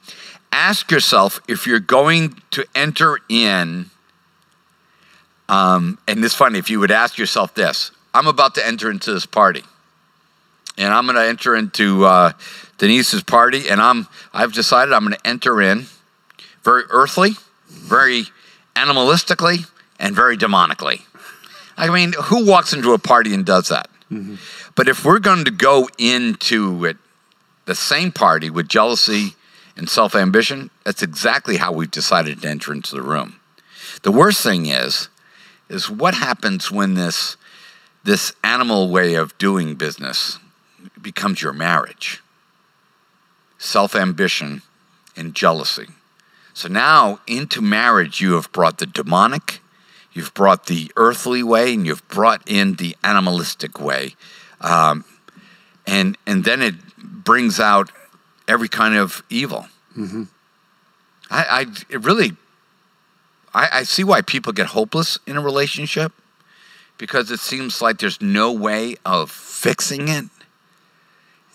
ask 0.51 0.91
yourself 0.91 1.41
if 1.47 1.65
you're 1.65 1.79
going 1.79 2.39
to 2.51 2.67
enter 2.75 3.17
in. 3.29 3.89
Um, 5.49 5.97
and 6.07 6.23
it's 6.23 6.35
funny 6.35 6.59
if 6.59 6.69
you 6.69 6.79
would 6.79 6.91
ask 6.91 7.17
yourself 7.17 7.55
this 7.55 7.89
I'm 8.13 8.27
about 8.27 8.53
to 8.55 8.65
enter 8.65 8.91
into 8.91 9.11
this 9.11 9.25
party. 9.25 9.63
And 10.77 10.93
I'm 10.93 11.05
going 11.07 11.15
to 11.15 11.25
enter 11.25 11.55
into 11.55 12.05
uh, 12.05 12.33
Denise's 12.77 13.23
party, 13.23 13.69
and 13.69 13.81
I'm 13.81 14.07
I've 14.33 14.53
decided 14.53 14.93
I'm 14.93 15.03
going 15.03 15.15
to 15.15 15.27
enter 15.27 15.61
in 15.61 15.87
very 16.63 16.83
earthly, 16.91 17.31
very 17.67 18.25
animalistically 18.75 19.69
and 19.99 20.15
very 20.15 20.37
demonically. 20.37 21.01
I 21.77 21.89
mean, 21.89 22.13
who 22.25 22.45
walks 22.45 22.73
into 22.73 22.93
a 22.93 22.99
party 22.99 23.33
and 23.33 23.45
does 23.45 23.69
that? 23.69 23.89
Mm-hmm. 24.11 24.35
But 24.75 24.87
if 24.87 25.03
we're 25.05 25.19
going 25.19 25.45
to 25.45 25.51
go 25.51 25.89
into 25.97 26.85
it, 26.85 26.97
the 27.65 27.75
same 27.75 28.11
party 28.11 28.49
with 28.49 28.67
jealousy 28.67 29.35
and 29.75 29.89
self 29.89 30.15
ambition, 30.15 30.69
that's 30.83 31.01
exactly 31.01 31.57
how 31.57 31.71
we've 31.71 31.89
decided 31.89 32.41
to 32.41 32.49
enter 32.49 32.73
into 32.73 32.95
the 32.95 33.01
room. 33.01 33.39
The 34.03 34.11
worst 34.11 34.43
thing 34.43 34.65
is, 34.65 35.09
is 35.69 35.89
what 35.89 36.13
happens 36.13 36.71
when 36.71 36.93
this 36.93 37.37
this 38.03 38.33
animal 38.43 38.89
way 38.89 39.15
of 39.15 39.37
doing 39.37 39.75
business 39.75 40.37
becomes 41.01 41.41
your 41.41 41.53
marriage. 41.53 42.21
Self 43.57 43.95
ambition 43.95 44.61
and 45.15 45.33
jealousy. 45.33 45.87
So 46.53 46.67
now 46.67 47.19
into 47.27 47.61
marriage, 47.61 48.21
you 48.21 48.33
have 48.33 48.51
brought 48.51 48.77
the 48.77 48.85
demonic, 48.85 49.61
you've 50.13 50.33
brought 50.33 50.67
the 50.67 50.91
earthly 50.95 51.41
way, 51.43 51.73
and 51.73 51.85
you've 51.85 52.07
brought 52.07 52.43
in 52.47 52.75
the 52.75 52.95
animalistic 53.03 53.79
way. 53.79 54.15
Um, 54.61 55.03
and, 55.87 56.17
and 56.27 56.45
then 56.45 56.61
it 56.61 56.75
brings 56.97 57.59
out 57.59 57.91
every 58.47 58.67
kind 58.67 58.95
of 58.95 59.23
evil. 59.29 59.67
I, 61.29 61.45
I 61.49 61.65
it 61.89 62.03
really, 62.03 62.33
I, 63.53 63.69
I 63.71 63.83
see 63.83 64.03
why 64.03 64.21
people 64.21 64.53
get 64.53 64.67
hopeless 64.67 65.17
in 65.25 65.35
a 65.37 65.41
relationship 65.41 66.11
because 66.97 67.31
it 67.31 67.39
seems 67.39 67.81
like 67.81 67.97
there's 67.97 68.21
no 68.21 68.51
way 68.51 68.95
of 69.05 69.31
fixing 69.31 70.07
it. 70.07 70.25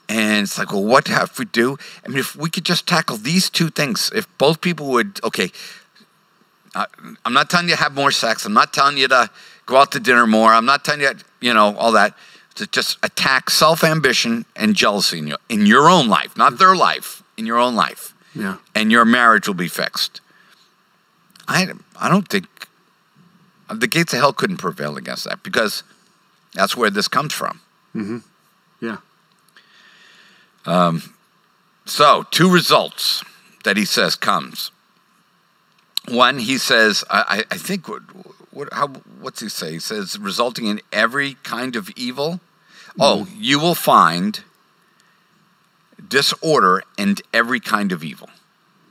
And 0.09 0.45
it's 0.45 0.59
like, 0.59 0.73
well, 0.73 0.85
what 0.85 1.09
have 1.09 1.39
we 1.39 1.45
do? 1.45 1.77
I 2.05 2.09
mean, 2.09 2.19
if 2.19 2.35
we 2.35 2.49
could 2.49 2.65
just 2.65 2.87
tackle 2.87 3.19
these 3.19 3.51
two 3.51 3.69
things, 3.69 4.11
if 4.15 4.27
both 4.39 4.61
people 4.61 4.89
would, 4.89 5.21
okay, 5.23 5.51
uh, 6.75 6.87
I'm 7.25 7.33
not 7.33 7.51
telling 7.51 7.69
you 7.69 7.75
to 7.75 7.83
have 7.83 7.95
more 7.95 8.11
sex. 8.11 8.47
I'm 8.47 8.55
not 8.55 8.73
telling 8.73 8.97
you 8.97 9.09
to 9.09 9.31
go 9.67 9.77
out 9.77 9.93
to 9.93 10.01
dinner 10.01 10.27
more. 10.27 10.53
I'm 10.53 10.65
not 10.65 10.85
telling 10.85 11.03
you, 11.03 11.13
you 11.41 11.53
know, 11.53 11.77
all 11.77 11.93
that. 11.93 12.15
To 12.55 12.67
just 12.67 12.99
attack 13.05 13.51
self 13.51 13.85
ambition 13.85 14.45
and 14.57 14.75
jealousy 14.75 15.19
in 15.19 15.29
your, 15.29 15.39
in 15.49 15.65
your 15.67 15.89
own 15.89 16.09
life, 16.09 16.37
not 16.37 16.59
their 16.59 16.75
life, 16.75 17.23
in 17.37 17.47
your 17.47 17.59
own 17.59 17.77
life. 17.77 18.15
Yeah. 18.35 18.57
And 18.75 18.91
your 18.91 19.05
marriage 19.05 19.47
will 19.47 19.55
be 19.55 19.69
fixed. 19.69 20.21
I, 21.47 21.69
I 21.97 22.09
don't 22.09 22.27
think 22.29 22.47
the 23.73 23.87
gates 23.87 24.13
of 24.13 24.19
hell 24.19 24.33
couldn't 24.33 24.57
prevail 24.57 24.97
against 24.97 25.25
that 25.25 25.43
because 25.43 25.85
that's 26.55 26.77
where 26.77 26.91
this 26.91 27.07
comes 27.09 27.33
from. 27.33 27.61
Yeah. 28.81 28.97
Um, 30.69 31.15
so, 31.87 32.27
two 32.31 32.53
results 32.53 33.25
that 33.65 33.79
he 33.79 33.87
says 33.87 34.17
comes. 34.17 34.71
One, 36.07 36.39
he 36.39 36.59
says, 36.59 37.05
I, 37.11 37.45
I 37.51 37.57
think, 37.57 37.89
what, 37.89 38.03
what, 38.51 38.73
how, 38.73 38.89
what's 39.21 39.41
he 39.41 39.49
say? 39.49 39.73
He 39.73 39.79
says, 39.79 40.19
resulting 40.19 40.67
in 40.67 40.81
every 40.93 41.35
kind 41.43 41.75
of 41.75 41.91
evil. 41.97 42.41
Oh, 43.01 43.25
mm-hmm. 43.25 43.37
you 43.39 43.59
will 43.59 43.75
find 43.75 44.43
disorder 46.07 46.83
and 46.99 47.21
every 47.33 47.61
kind 47.61 47.91
of 47.91 48.05
evil. 48.05 48.29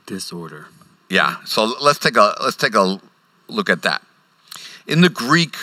Disorder. 0.06 0.66
Yeah. 1.08 1.36
So 1.44 1.64
let's 1.80 1.98
take 1.98 2.16
a 2.16 2.34
let's 2.42 2.56
take 2.56 2.74
a 2.74 3.00
look 3.48 3.70
at 3.70 3.82
that. 3.82 4.02
In 4.86 5.00
the 5.00 5.08
Greek, 5.08 5.56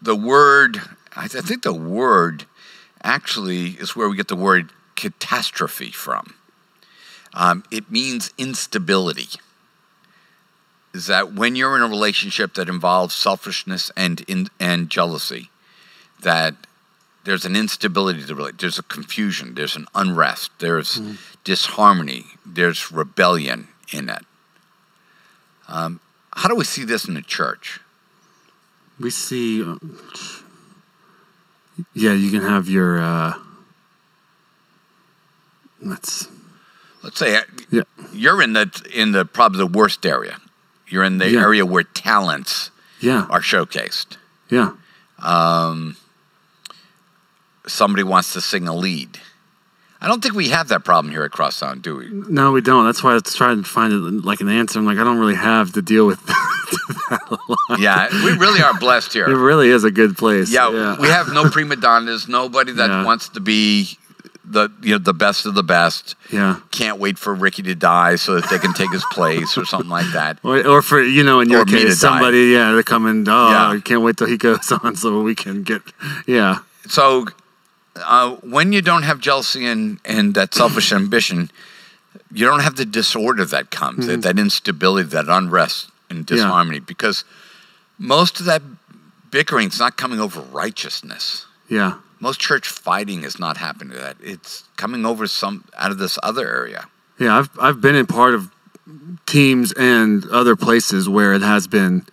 the 0.00 0.16
word 0.16 0.80
I 1.16 1.28
th- 1.28 1.42
I 1.42 1.46
think 1.46 1.62
the 1.62 1.72
word 1.72 2.46
actually 3.02 3.68
is 3.70 3.94
where 3.94 4.08
we 4.08 4.16
get 4.16 4.28
the 4.28 4.36
word 4.36 4.70
catastrophe 4.98 5.90
from. 5.92 6.34
Um, 7.32 7.62
it 7.70 7.90
means 7.90 8.32
instability. 8.36 9.28
Is 10.92 11.06
that 11.06 11.32
when 11.34 11.54
you're 11.54 11.76
in 11.76 11.82
a 11.82 11.88
relationship 11.88 12.54
that 12.54 12.68
involves 12.68 13.14
selfishness 13.14 13.92
and 13.96 14.22
in, 14.26 14.48
and 14.58 14.90
jealousy, 14.90 15.50
that 16.20 16.54
there's 17.24 17.44
an 17.44 17.54
instability 17.54 18.20
to 18.22 18.26
the 18.26 18.34
relationship. 18.34 18.60
There's 18.60 18.78
a 18.78 18.82
confusion. 18.82 19.54
There's 19.54 19.76
an 19.76 19.86
unrest. 19.94 20.50
There's 20.58 21.00
disharmony. 21.44 22.24
There's 22.44 22.90
rebellion 22.90 23.68
in 23.92 24.08
it. 24.08 24.24
Um, 25.68 26.00
how 26.34 26.48
do 26.48 26.56
we 26.56 26.64
see 26.64 26.84
this 26.84 27.06
in 27.06 27.14
the 27.14 27.22
church? 27.22 27.80
We 28.98 29.10
see. 29.10 29.62
uh, 29.62 29.76
Yeah, 31.94 32.14
you 32.14 32.30
can 32.32 32.40
have 32.40 32.68
your. 32.68 32.98
Uh, 32.98 33.34
let's. 35.82 36.28
Let's 37.02 37.18
say 37.18 37.36
uh, 37.36 37.42
Yeah. 37.70 37.82
you're 38.12 38.42
in 38.42 38.52
the 38.54 38.70
in 38.92 39.12
the 39.12 39.24
probably 39.24 39.58
the 39.58 39.66
worst 39.66 40.04
area. 40.04 40.38
You're 40.88 41.04
in 41.04 41.18
the 41.18 41.30
Yeah. 41.30 41.40
area 41.40 41.64
where 41.64 41.84
talents 41.84 42.70
Yeah. 43.00 43.26
are 43.30 43.40
showcased. 43.40 44.16
Yeah. 44.50 44.72
Um, 45.22 45.96
Somebody 47.66 48.02
wants 48.02 48.32
to 48.32 48.40
sing 48.40 48.66
a 48.66 48.74
lead. 48.74 49.20
I 50.00 50.06
don't 50.08 50.22
think 50.22 50.34
we 50.34 50.48
have 50.48 50.68
that 50.68 50.84
problem 50.84 51.12
here 51.12 51.22
at 51.24 51.32
Crosstowne, 51.32 51.82
do 51.82 51.96
we? 51.96 52.08
No, 52.08 52.52
we 52.52 52.60
don't. 52.62 52.86
That's 52.86 53.02
why 53.02 53.10
I 53.10 53.14
was 53.14 53.34
trying 53.34 53.62
to 53.62 53.68
find 53.68 54.24
like 54.24 54.40
an 54.40 54.48
answer. 54.48 54.78
I'm 54.78 54.86
like, 54.86 54.96
I 54.96 55.04
don't 55.04 55.18
really 55.18 55.34
have 55.34 55.72
to 55.72 55.82
deal 55.82 56.06
with. 56.06 56.18
Yeah, 57.78 58.08
we 58.24 58.32
really 58.32 58.60
are 58.62 58.78
blessed 58.78 59.12
here. 59.12 59.26
it 59.26 59.34
really 59.36 59.68
is 59.70 59.84
a 59.84 59.90
good 59.90 60.16
place. 60.16 60.50
Yeah, 60.50 60.96
we 60.98 61.08
have 61.08 61.28
no 61.32 61.48
prima 61.50 61.76
donnas, 61.76 62.28
nobody 62.28 62.72
that 62.72 62.88
Yeah. 62.90 63.04
wants 63.04 63.28
to 63.30 63.40
be 63.40 63.98
the 64.50 64.70
you 64.82 64.92
know 64.92 64.98
the 64.98 65.12
best 65.14 65.46
of 65.46 65.54
the 65.54 65.62
best. 65.62 66.14
Yeah. 66.32 66.60
Can't 66.70 66.98
wait 66.98 67.18
for 67.18 67.34
Ricky 67.34 67.62
to 67.64 67.74
die 67.74 68.16
so 68.16 68.40
that 68.40 68.48
they 68.50 68.58
can 68.58 68.72
take 68.74 68.90
his 68.92 69.04
place 69.12 69.56
or 69.58 69.64
something 69.64 69.90
like 69.90 70.10
that. 70.12 70.38
Or, 70.44 70.66
or 70.66 70.82
for 70.82 71.02
you 71.02 71.22
know, 71.22 71.40
in 71.40 71.50
your 71.50 71.62
Or 71.62 71.64
case, 71.64 72.00
die. 72.00 72.08
somebody, 72.08 72.46
yeah, 72.56 72.72
they 72.72 72.82
come 72.82 73.06
in. 73.06 73.28
Oh, 73.28 73.50
Yeah. 73.50 73.68
I 73.76 73.80
can't 73.80 74.02
wait 74.02 74.16
till 74.16 74.26
he 74.28 74.36
goes 74.36 74.72
on 74.82 74.96
so 74.96 75.22
we 75.22 75.34
can 75.34 75.62
get. 75.62 75.82
Yeah. 76.26 76.58
So 76.88 77.26
uh, 77.96 78.36
when 78.42 78.72
you 78.72 78.80
don't 78.82 79.02
have 79.02 79.18
jealousy 79.20 79.66
and, 79.66 79.98
and 80.04 80.34
that 80.34 80.54
selfish 80.54 80.92
ambition, 80.92 81.50
you 82.32 82.46
don't 82.46 82.60
have 82.60 82.76
the 82.76 82.84
disorder 82.86 83.44
that 83.46 83.70
comes, 83.70 84.06
that, 84.06 84.22
that 84.22 84.38
instability, 84.38 85.08
that 85.10 85.28
unrest 85.28 85.90
and 86.10 86.24
Mm-hmm. 86.26 86.34
Yeah. 86.36 86.44
disharmony, 86.44 86.80
because 86.80 87.24
most 87.98 88.40
of 88.40 88.46
that 88.46 88.62
bickering 89.30 89.68
is 89.68 89.78
not 89.78 89.96
coming 89.98 90.20
over 90.20 90.40
righteousness. 90.40 91.44
Yeah. 91.68 91.98
Most 92.20 92.40
church 92.40 92.68
fighting 92.68 93.22
is 93.22 93.38
not 93.38 93.56
happening 93.58 93.90
to 93.94 94.00
that. 94.00 94.16
It's 94.20 94.64
coming 94.76 95.06
over 95.06 95.26
some 95.26 95.64
out 95.76 95.90
of 95.90 95.98
this 95.98 96.18
other 96.22 96.48
area. 96.48 96.86
Yeah, 97.18 97.38
I've 97.38 97.50
I've 97.60 97.80
been 97.80 97.94
in 97.94 98.06
part 98.06 98.34
of 98.34 98.50
teams 99.26 99.72
and 99.72 100.24
other 100.30 100.56
places 100.56 101.08
where 101.08 101.32
it 101.34 101.42
has 101.42 101.66
been 101.66 102.06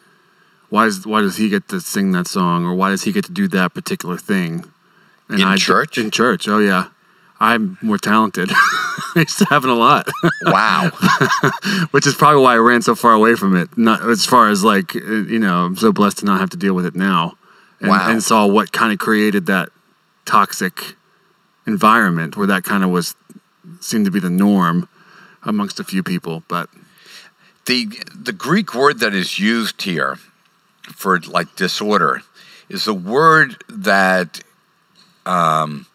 why 0.70 0.86
is 0.86 1.06
why 1.08 1.22
does 1.22 1.38
he 1.38 1.50
get 1.50 1.68
to 1.70 1.80
sing 1.80 2.12
that 2.12 2.28
song 2.28 2.66
or 2.66 2.76
why 2.76 2.90
does 2.90 3.04
he 3.04 3.12
get 3.12 3.26
to 3.26 3.32
do 3.32 3.48
that 3.50 3.74
particular 3.74 4.18
thing? 4.18 4.66
And 5.30 5.40
In 5.42 5.48
I- 5.48 5.56
church? 5.58 5.98
In 5.98 6.12
church, 6.12 6.48
oh 6.48 6.60
yeah. 6.60 6.88
I'm 7.38 7.78
more 7.82 7.98
talented. 7.98 8.50
I 8.54 9.20
used 9.20 9.40
to 9.40 9.46
happen 9.46 9.70
a 9.70 9.74
lot, 9.76 10.10
Wow. 10.44 10.90
which 11.92 12.08
is 12.08 12.16
probably 12.16 12.42
why 12.42 12.54
I 12.54 12.58
ran 12.58 12.82
so 12.82 12.96
far 12.96 13.12
away 13.12 13.36
from 13.36 13.56
it. 13.58 13.78
Not 13.78 14.02
as 14.10 14.26
far 14.26 14.50
as 14.50 14.64
like 14.64 14.94
you 14.94 15.38
know, 15.40 15.66
I'm 15.66 15.76
so 15.76 15.92
blessed 15.92 16.20
to 16.20 16.26
not 16.26 16.40
have 16.40 16.50
to 16.52 16.58
deal 16.58 16.74
with 16.74 16.86
it 16.86 16.96
now, 16.96 17.38
and, 17.82 17.90
Wow. 17.90 18.10
and 18.10 18.24
saw 18.24 18.46
what 18.48 18.72
kind 18.72 18.94
of 18.94 19.00
created 19.00 19.48
that 19.48 19.70
toxic 20.26 20.96
environment 21.68 22.38
where 22.38 22.48
that 22.48 22.64
kind 22.64 22.84
of 22.84 22.90
was 22.90 23.16
seemed 23.80 24.06
to 24.06 24.12
be 24.12 24.20
the 24.20 24.30
norm 24.30 24.88
amongst 25.44 25.80
a 25.80 25.84
few 25.84 26.04
people. 26.04 26.44
But 26.48 26.70
the 27.66 27.88
the 28.14 28.34
Greek 28.34 28.74
word 28.74 29.00
that 29.00 29.14
is 29.14 29.40
used 29.40 29.82
here 29.82 30.18
for 30.84 31.20
like 31.20 31.56
disorder 31.56 32.22
is 32.70 32.88
a 32.88 32.94
word 32.94 33.64
that 33.70 34.42
um, 35.26 35.86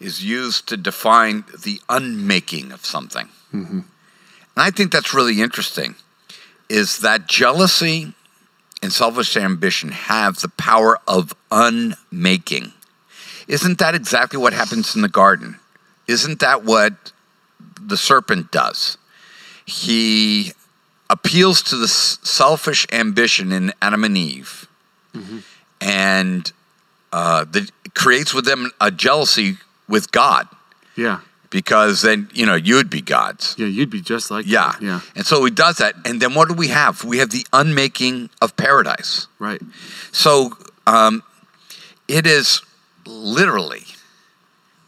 is 0.00 0.24
used 0.24 0.68
to 0.68 0.76
define 0.76 1.44
the 1.62 1.80
unmaking 1.88 2.72
of 2.72 2.84
something. 2.84 3.28
And 4.54 4.64
I 4.64 4.70
think 4.70 4.92
that's 4.92 5.14
really 5.14 5.40
interesting. 5.40 5.94
Is 6.68 6.98
that 6.98 7.26
jealousy 7.28 8.12
and 8.82 8.92
selfish 8.92 9.36
ambition 9.36 9.90
have 9.90 10.40
the 10.40 10.48
power 10.48 10.98
of 11.06 11.34
unmaking? 11.50 12.72
Isn't 13.48 13.78
that 13.78 13.94
exactly 13.94 14.38
what 14.38 14.52
happens 14.52 14.94
in 14.94 15.02
the 15.02 15.08
garden? 15.08 15.58
Isn't 16.06 16.38
that 16.40 16.64
what 16.64 17.12
the 17.80 17.96
serpent 17.96 18.50
does? 18.52 18.96
He 19.66 20.52
appeals 21.10 21.62
to 21.62 21.76
the 21.76 21.84
s- 21.84 22.18
selfish 22.22 22.86
ambition 22.92 23.50
in 23.52 23.72
Adam 23.82 24.04
and 24.04 24.16
Eve, 24.16 24.66
and 25.80 26.52
uh, 27.12 27.44
the, 27.44 27.68
creates 27.94 28.34
with 28.34 28.44
them 28.44 28.70
a 28.80 28.90
jealousy 28.90 29.56
with 29.88 30.12
God, 30.12 30.46
yeah, 30.96 31.20
because 31.50 32.02
then 32.02 32.28
you 32.34 32.44
know 32.46 32.54
you'd 32.54 32.90
be 32.90 33.00
gods. 33.00 33.54
yeah, 33.58 33.66
you'd 33.66 33.90
be 33.90 34.00
just 34.00 34.30
like 34.30 34.46
Yeah, 34.46 34.74
yeah, 34.80 35.00
And 35.16 35.24
so 35.26 35.44
he 35.44 35.50
does 35.50 35.76
that, 35.78 35.94
and 36.04 36.20
then 36.20 36.34
what 36.34 36.48
do 36.48 36.54
we 36.54 36.68
have? 36.68 37.04
We 37.04 37.18
have 37.18 37.30
the 37.30 37.46
unmaking 37.52 38.30
of 38.42 38.56
paradise. 38.56 39.26
right, 39.38 39.60
So 40.12 40.52
um, 40.86 41.22
it 42.06 42.26
is 42.26 42.60
literally 43.08 43.84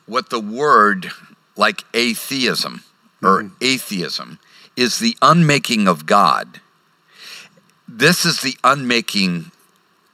what 0.07 0.31
the 0.31 0.41
word, 0.41 1.11
like 1.57 1.85
atheism 1.95 2.85
or 3.23 3.51
atheism, 3.61 4.39
is 4.77 4.99
the 4.99 5.17
unmaking 5.23 5.89
of 5.89 6.07
God. 6.07 6.61
This 7.89 8.25
is 8.25 8.41
the 8.41 8.57
unmaking 8.63 9.51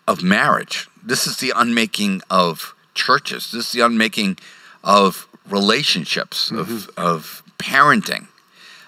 of 0.09 0.23
marriage. 0.23 0.89
This 1.03 1.27
is 1.27 1.37
the 1.39 1.53
unmaking 1.55 2.23
of 2.31 2.75
churches. 2.95 3.51
This 3.51 3.67
is 3.67 3.73
the 3.73 3.81
unmaking 3.81 4.39
of 4.83 5.29
relationships, 5.49 6.51
of, 6.51 6.89
of 6.97 7.43
parenting. 7.59 8.27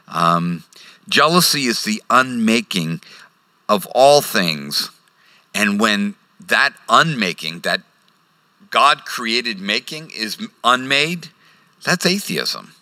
Um, 0.08 0.64
jealousy 1.08 1.64
is 1.64 1.84
the 1.84 2.02
unmaking 2.10 3.00
of 3.68 3.86
all 3.94 4.22
things. 4.22 4.90
And 5.54 5.78
when 5.78 6.14
that 6.40 6.74
unmaking, 6.88 7.60
that 7.60 7.82
God 8.70 9.04
created 9.04 9.60
making 9.60 10.10
is 10.10 10.36
unmade, 10.62 11.28
that's 11.84 12.04
atheism. 12.04 12.72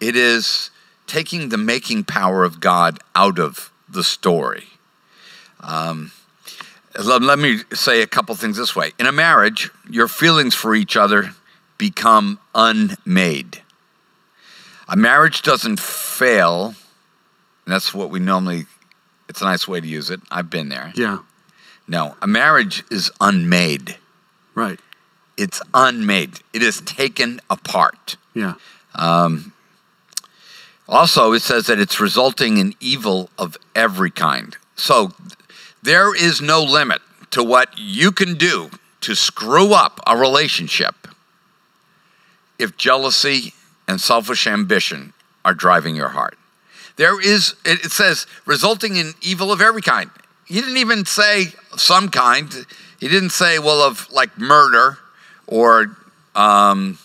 It 0.00 0.16
is 0.16 0.70
taking 1.06 1.48
the 1.48 1.58
making 1.58 2.04
power 2.04 2.44
of 2.44 2.60
God 2.60 2.98
out 3.14 3.38
of 3.38 3.70
the 3.88 4.04
story. 4.04 4.64
Um, 5.60 6.12
let, 6.98 7.22
let 7.22 7.38
me 7.38 7.60
say 7.72 8.02
a 8.02 8.06
couple 8.06 8.34
things 8.34 8.56
this 8.56 8.74
way. 8.76 8.92
In 8.98 9.06
a 9.06 9.12
marriage, 9.12 9.70
your 9.88 10.08
feelings 10.08 10.54
for 10.54 10.74
each 10.74 10.96
other 10.96 11.34
become 11.76 12.38
unmade. 12.54 13.62
A 14.88 14.96
marriage 14.96 15.42
doesn't 15.42 15.80
fail, 15.80 16.74
and 17.64 17.74
that's 17.74 17.92
what 17.92 18.10
we 18.10 18.18
normally, 18.20 18.66
it's 19.28 19.40
a 19.42 19.44
nice 19.44 19.68
way 19.68 19.80
to 19.80 19.86
use 19.86 20.10
it. 20.10 20.20
I've 20.30 20.50
been 20.50 20.68
there. 20.68 20.92
Yeah. 20.96 21.18
No, 21.86 22.16
a 22.20 22.26
marriage 22.26 22.84
is 22.90 23.10
unmade. 23.20 23.96
Right. 24.58 24.80
It's 25.36 25.62
unmade. 25.72 26.40
It 26.52 26.64
is 26.64 26.80
taken 26.80 27.40
apart. 27.48 28.16
Yeah. 28.34 28.54
Um, 28.96 29.52
also, 30.88 31.32
it 31.32 31.42
says 31.42 31.66
that 31.66 31.78
it's 31.78 32.00
resulting 32.00 32.56
in 32.56 32.74
evil 32.80 33.30
of 33.38 33.56
every 33.76 34.10
kind. 34.10 34.56
So 34.74 35.12
there 35.80 36.12
is 36.12 36.40
no 36.40 36.60
limit 36.60 37.00
to 37.30 37.44
what 37.44 37.68
you 37.78 38.10
can 38.10 38.34
do 38.34 38.70
to 39.02 39.14
screw 39.14 39.74
up 39.74 40.00
a 40.08 40.16
relationship 40.16 41.06
if 42.58 42.76
jealousy 42.76 43.52
and 43.86 44.00
selfish 44.00 44.48
ambition 44.48 45.12
are 45.44 45.54
driving 45.54 45.94
your 45.94 46.08
heart. 46.08 46.36
There 46.96 47.20
is, 47.20 47.54
it 47.64 47.84
it 47.84 47.92
says, 47.92 48.26
resulting 48.44 48.96
in 48.96 49.12
evil 49.22 49.52
of 49.52 49.60
every 49.60 49.82
kind. 49.82 50.10
He 50.48 50.54
didn't 50.54 50.78
even 50.78 51.04
say 51.04 51.52
some 51.76 52.08
kind. 52.08 52.66
He 52.98 53.06
didn't 53.08 53.30
say, 53.30 53.58
well, 53.58 53.82
of 53.82 54.10
like 54.10 54.36
murder 54.38 54.98
or 55.46 55.96
um, 56.34 56.98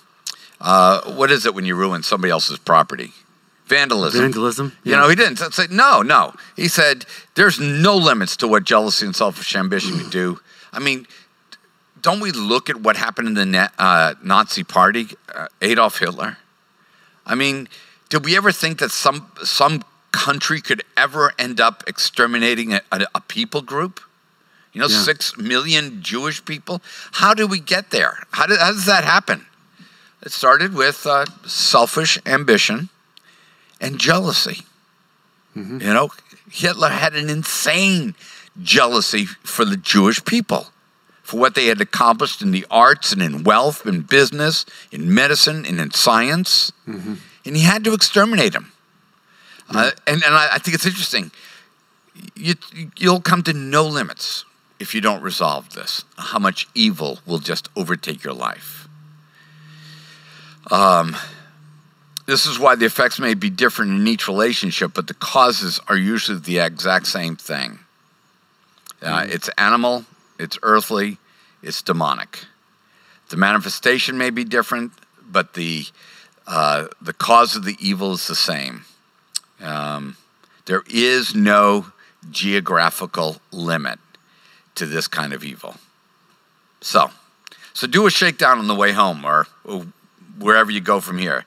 uh, 0.61 1.01
what 1.13 1.29
is 1.29 1.45
it 1.45 1.53
when 1.53 1.65
you 1.65 1.75
ruin 1.75 2.03
somebody 2.03 2.31
else's 2.31 2.57
property? 2.57 3.11
Vandalism. 3.65 4.21
Vandalism. 4.21 4.71
You 4.83 4.95
know, 4.95 5.09
he 5.09 5.15
didn't 5.15 5.37
say 5.37 5.67
no, 5.69 6.01
no. 6.01 6.33
He 6.55 6.67
said 6.67 7.05
there's 7.35 7.59
no 7.59 7.95
limits 7.97 8.37
to 8.37 8.47
what 8.47 8.63
jealousy 8.63 9.05
and 9.05 9.15
selfish 9.15 9.55
ambition 9.55 9.99
can 9.99 10.09
do. 10.09 10.39
I 10.71 10.79
mean, 10.79 11.05
don't 12.01 12.19
we 12.19 12.31
look 12.31 12.69
at 12.69 12.77
what 12.77 12.95
happened 12.95 13.37
in 13.37 13.51
the 13.51 13.71
uh, 13.77 14.15
Nazi 14.23 14.63
Party, 14.63 15.07
uh, 15.33 15.47
Adolf 15.61 15.99
Hitler? 15.99 16.37
I 17.25 17.35
mean, 17.35 17.67
did 18.09 18.25
we 18.25 18.37
ever 18.37 18.51
think 18.51 18.79
that 18.79 18.91
some 18.91 19.31
some 19.43 19.83
country 20.13 20.61
could 20.61 20.83
ever 20.95 21.33
end 21.37 21.59
up 21.59 21.83
exterminating 21.87 22.73
a, 22.73 22.81
a, 22.91 23.05
a 23.15 23.21
people 23.21 23.61
group? 23.61 23.99
You 24.71 24.79
know, 24.81 24.87
Yeah. 24.87 25.01
six 25.03 25.37
million 25.37 26.01
Jewish 26.01 26.43
people. 26.45 26.81
How 27.13 27.33
did 27.33 27.49
we 27.51 27.59
get 27.59 27.89
there? 27.91 28.23
How, 28.31 28.45
did, 28.47 28.59
how 28.59 28.71
does 28.71 28.85
that 28.85 29.03
happen? 29.03 29.45
It 30.21 30.31
started 30.31 30.73
with 30.73 31.05
uh, 31.05 31.25
selfish 31.45 32.17
ambition 32.25 32.89
and 33.81 33.99
jealousy. 33.99 34.61
You 35.55 35.93
know, 35.93 36.09
Hitler 36.49 36.89
had 36.89 37.13
an 37.15 37.29
insane 37.29 38.15
jealousy 38.63 39.25
for 39.25 39.65
the 39.65 39.77
Jewish 39.77 40.23
people, 40.25 40.67
for 41.21 41.39
what 41.39 41.53
they 41.53 41.67
had 41.67 41.79
accomplished 41.79 42.41
in 42.41 42.49
the 42.51 42.65
arts 42.71 43.11
and 43.13 43.21
in 43.21 43.43
wealth, 43.43 43.85
in 43.85 44.01
business, 44.01 44.65
in 44.91 45.13
medicine, 45.13 45.63
and 45.65 45.79
in 45.79 45.91
science. 45.91 46.71
And 46.87 47.55
he 47.57 47.61
had 47.63 47.83
to 47.83 47.93
exterminate 47.93 48.53
them. 48.53 48.71
Uh, 49.75 49.91
and 50.07 50.23
and 50.23 50.35
I, 50.35 50.55
I 50.55 50.57
think 50.59 50.75
it's 50.75 50.85
interesting. 50.85 51.31
You, 52.35 52.55
you'll 52.97 53.21
come 53.21 53.41
to 53.43 53.53
no 53.53 53.85
limits 53.85 54.45
if 54.79 54.93
you 54.93 55.01
don't 55.01 55.21
resolve 55.21 55.73
this, 55.73 56.03
how 56.17 56.39
much 56.39 56.67
evil 56.75 57.19
will 57.25 57.39
just 57.39 57.69
overtake 57.75 58.23
your 58.23 58.33
life. 58.33 58.87
Um, 60.69 61.15
this 62.25 62.45
is 62.45 62.59
why 62.59 62.75
the 62.75 62.85
effects 62.85 63.19
may 63.19 63.33
be 63.33 63.49
different 63.49 63.91
in 63.91 64.07
each 64.07 64.27
relationship, 64.27 64.93
but 64.93 65.07
the 65.07 65.13
causes 65.13 65.79
are 65.87 65.97
usually 65.97 66.39
the 66.39 66.59
exact 66.59 67.07
same 67.07 67.35
thing. 67.35 67.79
Uh, 69.01 69.25
It's 69.27 69.49
animal, 69.57 70.05
it's 70.39 70.57
earthly, 70.63 71.17
it's 71.61 71.81
demonic. 71.81 72.45
The 73.29 73.37
manifestation 73.37 74.17
may 74.17 74.29
be 74.29 74.43
different, 74.43 74.91
but 75.29 75.53
the 75.53 75.85
uh, 76.45 76.87
the 77.01 77.13
cause 77.13 77.55
of 77.55 77.63
the 77.63 77.77
evil 77.79 78.13
is 78.13 78.27
the 78.27 78.35
same. 78.35 78.83
Um, 79.63 80.17
there 80.65 80.83
is 80.89 81.33
no 81.33 81.87
geographical 82.29 83.37
limit 83.51 83.99
to 84.75 84.85
this 84.85 85.07
kind 85.07 85.33
of 85.33 85.43
evil. 85.43 85.75
So, 86.81 87.11
so 87.73 87.87
do 87.87 88.05
a 88.05 88.11
shakedown 88.11 88.59
on 88.59 88.67
the 88.67 88.75
way 88.75 88.91
home, 88.91 89.25
or, 89.25 89.47
or 89.63 89.85
wherever 90.37 90.71
you 90.71 90.81
go 90.81 90.99
from 90.99 91.17
here. 91.17 91.45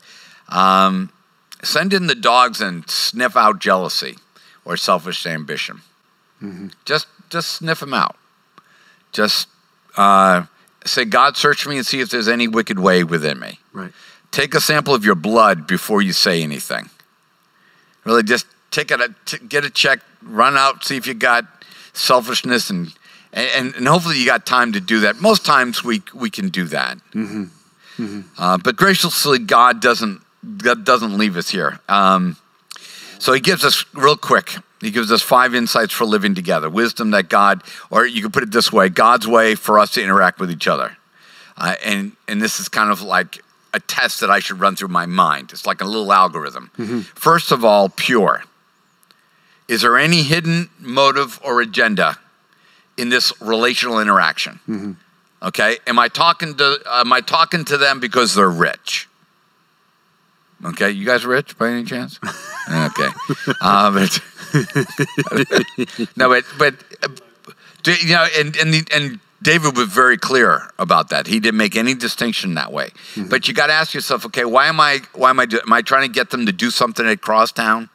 Um, 0.48 1.10
send 1.62 1.92
in 1.92 2.06
the 2.06 2.14
dogs 2.14 2.60
and 2.60 2.88
sniff 2.88 3.36
out 3.36 3.58
jealousy 3.60 4.16
or 4.64 4.76
selfish 4.76 5.26
ambition. 5.26 5.82
Just, 6.84 7.06
just 7.30 7.50
sniff 7.50 7.80
them 7.80 7.94
out. 7.94 8.16
Just 9.12 9.48
uh, 9.96 10.44
say, 10.84 11.04
God, 11.04 11.36
search 11.36 11.66
me 11.66 11.76
and 11.78 11.86
see 11.86 12.00
if 12.00 12.10
there's 12.10 12.28
any 12.28 12.48
wicked 12.48 12.78
way 12.78 13.04
within 13.04 13.38
me. 13.38 13.60
Right. 13.72 13.92
Take 14.30 14.54
a 14.54 14.60
sample 14.60 14.94
of 14.94 15.04
your 15.04 15.14
blood 15.14 15.66
before 15.66 16.02
you 16.02 16.12
say 16.12 16.42
anything. 16.42 16.90
Really, 18.06 18.22
just 18.22 18.46
take 18.70 18.92
it, 18.92 19.00
get 19.48 19.64
a 19.64 19.70
check, 19.70 19.98
run 20.22 20.56
out, 20.56 20.84
see 20.84 20.96
if 20.96 21.08
you 21.08 21.14
got 21.14 21.44
selfishness, 21.92 22.70
and 22.70 22.94
and, 23.32 23.74
and 23.74 23.86
hopefully 23.88 24.16
you 24.16 24.24
got 24.24 24.46
time 24.46 24.72
to 24.72 24.80
do 24.80 25.00
that. 25.00 25.20
Most 25.20 25.44
times 25.44 25.82
we 25.82 26.02
we 26.14 26.30
can 26.30 26.48
do 26.48 26.64
that. 26.66 26.98
Uh, 28.38 28.58
but 28.58 28.76
graciously, 28.76 29.40
God 29.40 29.80
doesn't 29.80 30.20
God 30.58 30.84
doesn't 30.84 31.18
leave 31.18 31.36
us 31.36 31.50
here. 31.50 31.80
Um, 31.88 32.36
so 33.18 33.32
He 33.32 33.40
gives 33.40 33.64
us 33.64 33.84
real 33.92 34.16
quick. 34.16 34.54
He 34.80 34.92
gives 34.92 35.10
us 35.10 35.20
five 35.22 35.54
insights 35.54 35.92
for 35.92 36.04
living 36.04 36.36
together. 36.36 36.70
Wisdom 36.70 37.10
that 37.10 37.28
God, 37.28 37.64
or 37.90 38.06
you 38.06 38.22
could 38.22 38.32
put 38.32 38.44
it 38.44 38.52
this 38.52 38.72
way, 38.72 38.88
God's 38.88 39.26
way 39.26 39.56
for 39.56 39.80
us 39.80 39.90
to 39.92 40.02
interact 40.02 40.38
with 40.38 40.50
each 40.50 40.68
other. 40.68 40.96
Uh, 41.56 41.74
and 41.84 42.12
and 42.28 42.40
this 42.40 42.60
is 42.60 42.68
kind 42.68 42.92
of 42.92 43.02
like 43.02 43.42
a 43.76 43.80
test 43.80 44.20
that 44.20 44.30
I 44.30 44.40
should 44.40 44.58
run 44.58 44.74
through 44.74 44.88
my 44.88 45.06
mind. 45.06 45.52
It's 45.52 45.66
like 45.66 45.80
a 45.82 45.84
little 45.84 46.10
algorithm. 46.12 46.70
First 47.14 47.52
of 47.52 47.62
all, 47.64 47.88
pure. 47.90 48.42
Is 49.68 49.82
there 49.82 49.98
any 49.98 50.22
hidden 50.22 50.70
motive 50.80 51.38
or 51.44 51.60
agenda 51.60 52.18
in 52.96 53.10
this 53.10 53.32
relational 53.40 54.00
interaction? 54.00 54.96
Okay, 55.42 55.76
am 55.86 55.98
I 55.98 56.08
talking 56.08 56.56
to 56.56 56.78
am 56.86 57.12
I 57.12 57.20
talking 57.20 57.64
to 57.66 57.76
them 57.76 58.00
because 58.00 58.34
they're 58.34 58.48
rich? 58.50 59.08
Okay, 60.64 60.90
you 60.90 61.04
guys 61.04 61.26
rich 61.26 61.58
by 61.58 61.68
any 61.70 61.84
chance? 61.84 62.18
Okay, 62.68 63.10
uh, 63.60 63.90
but 63.92 64.20
no, 66.16 66.28
but 66.28 66.44
but 66.58 66.74
do- 67.84 67.94
you 67.94 68.14
know, 68.14 68.26
and 68.36 68.56
and 68.56 68.74
the, 68.74 68.82
and 68.92 69.20
David 69.42 69.76
was 69.76 69.88
very 69.88 70.16
clear 70.16 70.70
about 70.78 71.10
that. 71.10 71.26
He 71.26 71.40
didn't 71.40 71.58
make 71.58 71.76
any 71.76 71.94
distinction 71.94 72.54
that 72.54 72.72
way. 72.72 72.90
But 73.28 73.46
you 73.48 73.54
got 73.54 73.66
to 73.68 73.72
ask 73.74 73.92
yourself, 73.94 74.24
okay, 74.26 74.44
why 74.44 74.66
am 74.66 74.80
I 74.80 75.00
why 75.12 75.30
am 75.30 75.38
I 75.40 75.46
do, 75.46 75.60
am 75.60 75.72
I 75.72 75.82
trying 75.82 76.02
to 76.08 76.12
get 76.12 76.30
them 76.30 76.46
to 76.46 76.52
do 76.52 76.70
something 76.70 77.06
at 77.06 77.20
Crosstowne? 77.20 77.88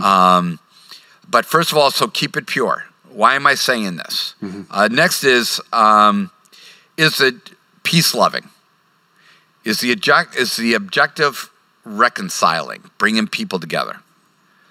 Um, 0.00 0.58
but 1.28 1.44
first 1.44 1.70
of 1.72 1.78
all, 1.78 1.90
so 1.90 2.08
keep 2.08 2.36
it 2.36 2.46
pure. 2.46 2.84
Why 3.10 3.34
am 3.34 3.46
I 3.46 3.54
saying 3.54 3.96
this? 3.96 4.34
Uh, 4.70 4.88
next 4.90 5.24
is 5.24 5.60
um, 5.72 6.30
is 6.96 7.20
it 7.20 7.34
peace 7.82 8.14
loving? 8.14 8.48
Is 9.64 9.80
the 9.80 9.90
object 9.92 10.36
is 10.36 10.56
the 10.56 10.74
objective 10.74 11.50
reconciling, 11.84 12.90
bringing 12.98 13.26
people 13.26 13.58
together? 13.58 13.98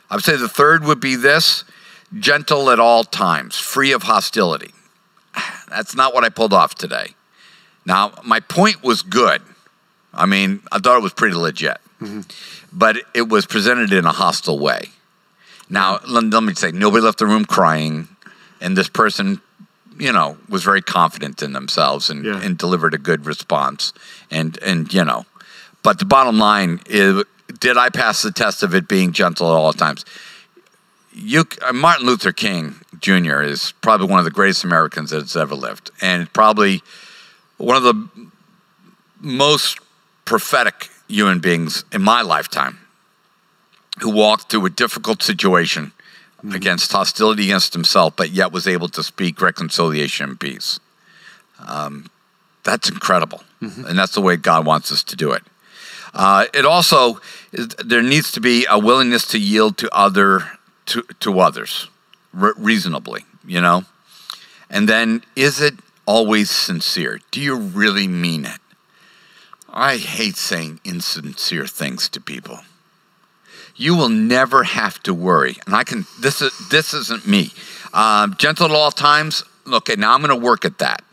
I 0.09 0.15
would 0.15 0.23
say 0.23 0.37
the 0.37 0.47
third 0.49 0.83
would 0.85 0.99
be 0.99 1.15
this: 1.15 1.63
gentle 2.19 2.69
at 2.69 2.79
all 2.79 3.03
times, 3.03 3.57
free 3.57 3.91
of 3.91 4.03
hostility. 4.03 4.71
That's 5.75 5.95
not 5.95 6.13
what 6.13 6.23
I 6.23 6.29
pulled 6.29 6.53
off 6.53 6.75
today. 6.75 7.15
Now, 7.85 8.13
my 8.23 8.39
point 8.39 8.81
was 8.83 9.01
good. 9.01 9.41
I 10.13 10.25
mean, 10.25 10.61
I 10.71 10.79
thought 10.79 10.97
it 10.97 11.03
was 11.03 11.13
pretty 11.13 11.35
legit, 11.35 11.77
mm-hmm. 12.01 12.21
but 12.71 12.97
it 13.13 13.27
was 13.27 13.45
presented 13.45 13.91
in 13.91 14.05
a 14.05 14.11
hostile 14.11 14.57
way. 14.57 14.89
Now, 15.69 15.99
let, 16.07 16.23
let 16.23 16.43
me 16.43 16.53
say, 16.53 16.71
nobody 16.71 17.03
left 17.03 17.19
the 17.19 17.25
room 17.25 17.43
crying, 17.43 18.07
and 18.61 18.77
this 18.77 18.87
person, 18.87 19.41
you 19.99 20.13
know, 20.13 20.37
was 20.47 20.63
very 20.63 20.81
confident 20.81 21.41
in 21.41 21.53
themselves 21.53 22.09
and, 22.09 22.23
Yeah. 22.23 22.41
and 22.41 22.57
delivered 22.57 22.93
a 22.93 22.97
good 22.97 23.25
response. 23.25 23.91
And 24.31 24.57
and 24.63 24.91
you 24.93 25.03
know, 25.03 25.25
but 25.83 25.99
the 25.99 26.05
bottom 26.05 26.39
line 26.39 26.79
is, 26.85 27.23
did 27.59 27.77
I 27.77 27.89
pass 27.89 28.21
the 28.21 28.31
test 28.31 28.63
of 28.63 28.73
it 28.73 28.87
being 28.87 29.11
gentle 29.11 29.47
at 29.47 29.57
all 29.57 29.73
times? 29.73 30.05
You, 31.17 31.45
uh, 31.61 31.71
Martin 31.71 32.05
Luther 32.05 32.33
King 32.33 32.75
Jr. 32.99 33.41
is 33.41 33.71
probably 33.81 34.07
one 34.07 34.19
of 34.19 34.25
the 34.25 34.31
greatest 34.31 34.65
Americans 34.65 35.11
that's 35.11 35.35
ever 35.35 35.55
lived, 35.55 35.89
and 36.01 36.31
probably 36.33 36.83
one 37.57 37.77
of 37.77 37.83
the 37.83 38.09
most 39.21 39.79
prophetic 40.25 40.89
human 41.07 41.39
beings 41.39 41.85
in 41.93 42.01
my 42.01 42.21
lifetime 42.21 42.79
who 44.01 44.09
walked 44.09 44.51
through 44.51 44.65
a 44.65 44.69
difficult 44.69 45.23
situation 45.23 45.93
against 46.53 46.91
hostility 46.91 47.45
against 47.45 47.73
himself, 47.73 48.15
but 48.17 48.31
yet 48.31 48.51
was 48.51 48.67
able 48.67 48.89
to 48.89 49.01
speak 49.01 49.41
reconciliation 49.41 50.31
and 50.31 50.39
peace. 50.39 50.79
Um, 51.65 52.09
that's 52.63 52.89
incredible. 52.89 53.41
And 53.87 53.97
that's 53.97 54.13
the 54.13 54.21
way 54.21 54.35
God 54.35 54.65
wants 54.65 54.91
us 54.91 55.03
to 55.05 55.15
do 55.15 55.31
it. 55.31 55.43
Uh, 56.13 56.45
it 56.53 56.65
also 56.65 57.19
there 57.83 58.03
needs 58.03 58.31
to 58.33 58.41
be 58.41 58.65
a 58.69 58.77
willingness 58.77 59.25
to 59.27 59.39
yield 59.39 59.77
to 59.77 59.89
other 59.95 60.51
to 60.87 61.03
to 61.19 61.39
others 61.39 61.89
re- 62.33 62.53
reasonably, 62.57 63.25
you 63.45 63.61
know. 63.61 63.83
And 64.69 64.89
then, 64.89 65.23
is 65.35 65.61
it 65.61 65.75
always 66.05 66.49
sincere? 66.49 67.19
Do 67.31 67.41
you 67.41 67.55
really 67.55 68.07
mean 68.07 68.45
it? 68.45 68.59
I 69.69 69.97
hate 69.97 70.37
saying 70.37 70.79
insincere 70.83 71.67
things 71.67 72.09
to 72.09 72.21
people. 72.21 72.59
You 73.75 73.95
will 73.95 74.09
never 74.09 74.63
have 74.63 75.03
to 75.03 75.13
worry, 75.13 75.57
and 75.65 75.75
I 75.75 75.83
can. 75.83 76.05
This 76.21 76.41
is 76.41 76.51
this 76.69 76.93
isn't 76.93 77.27
me. 77.27 77.51
Um, 77.93 78.35
gentle 78.37 78.65
at 78.67 78.71
all 78.71 78.91
times. 78.91 79.43
Okay, 79.67 79.95
now 79.95 80.13
I'm 80.13 80.21
going 80.21 80.29
to 80.29 80.45
work 80.45 80.63
at 80.63 80.77
that 80.79 81.03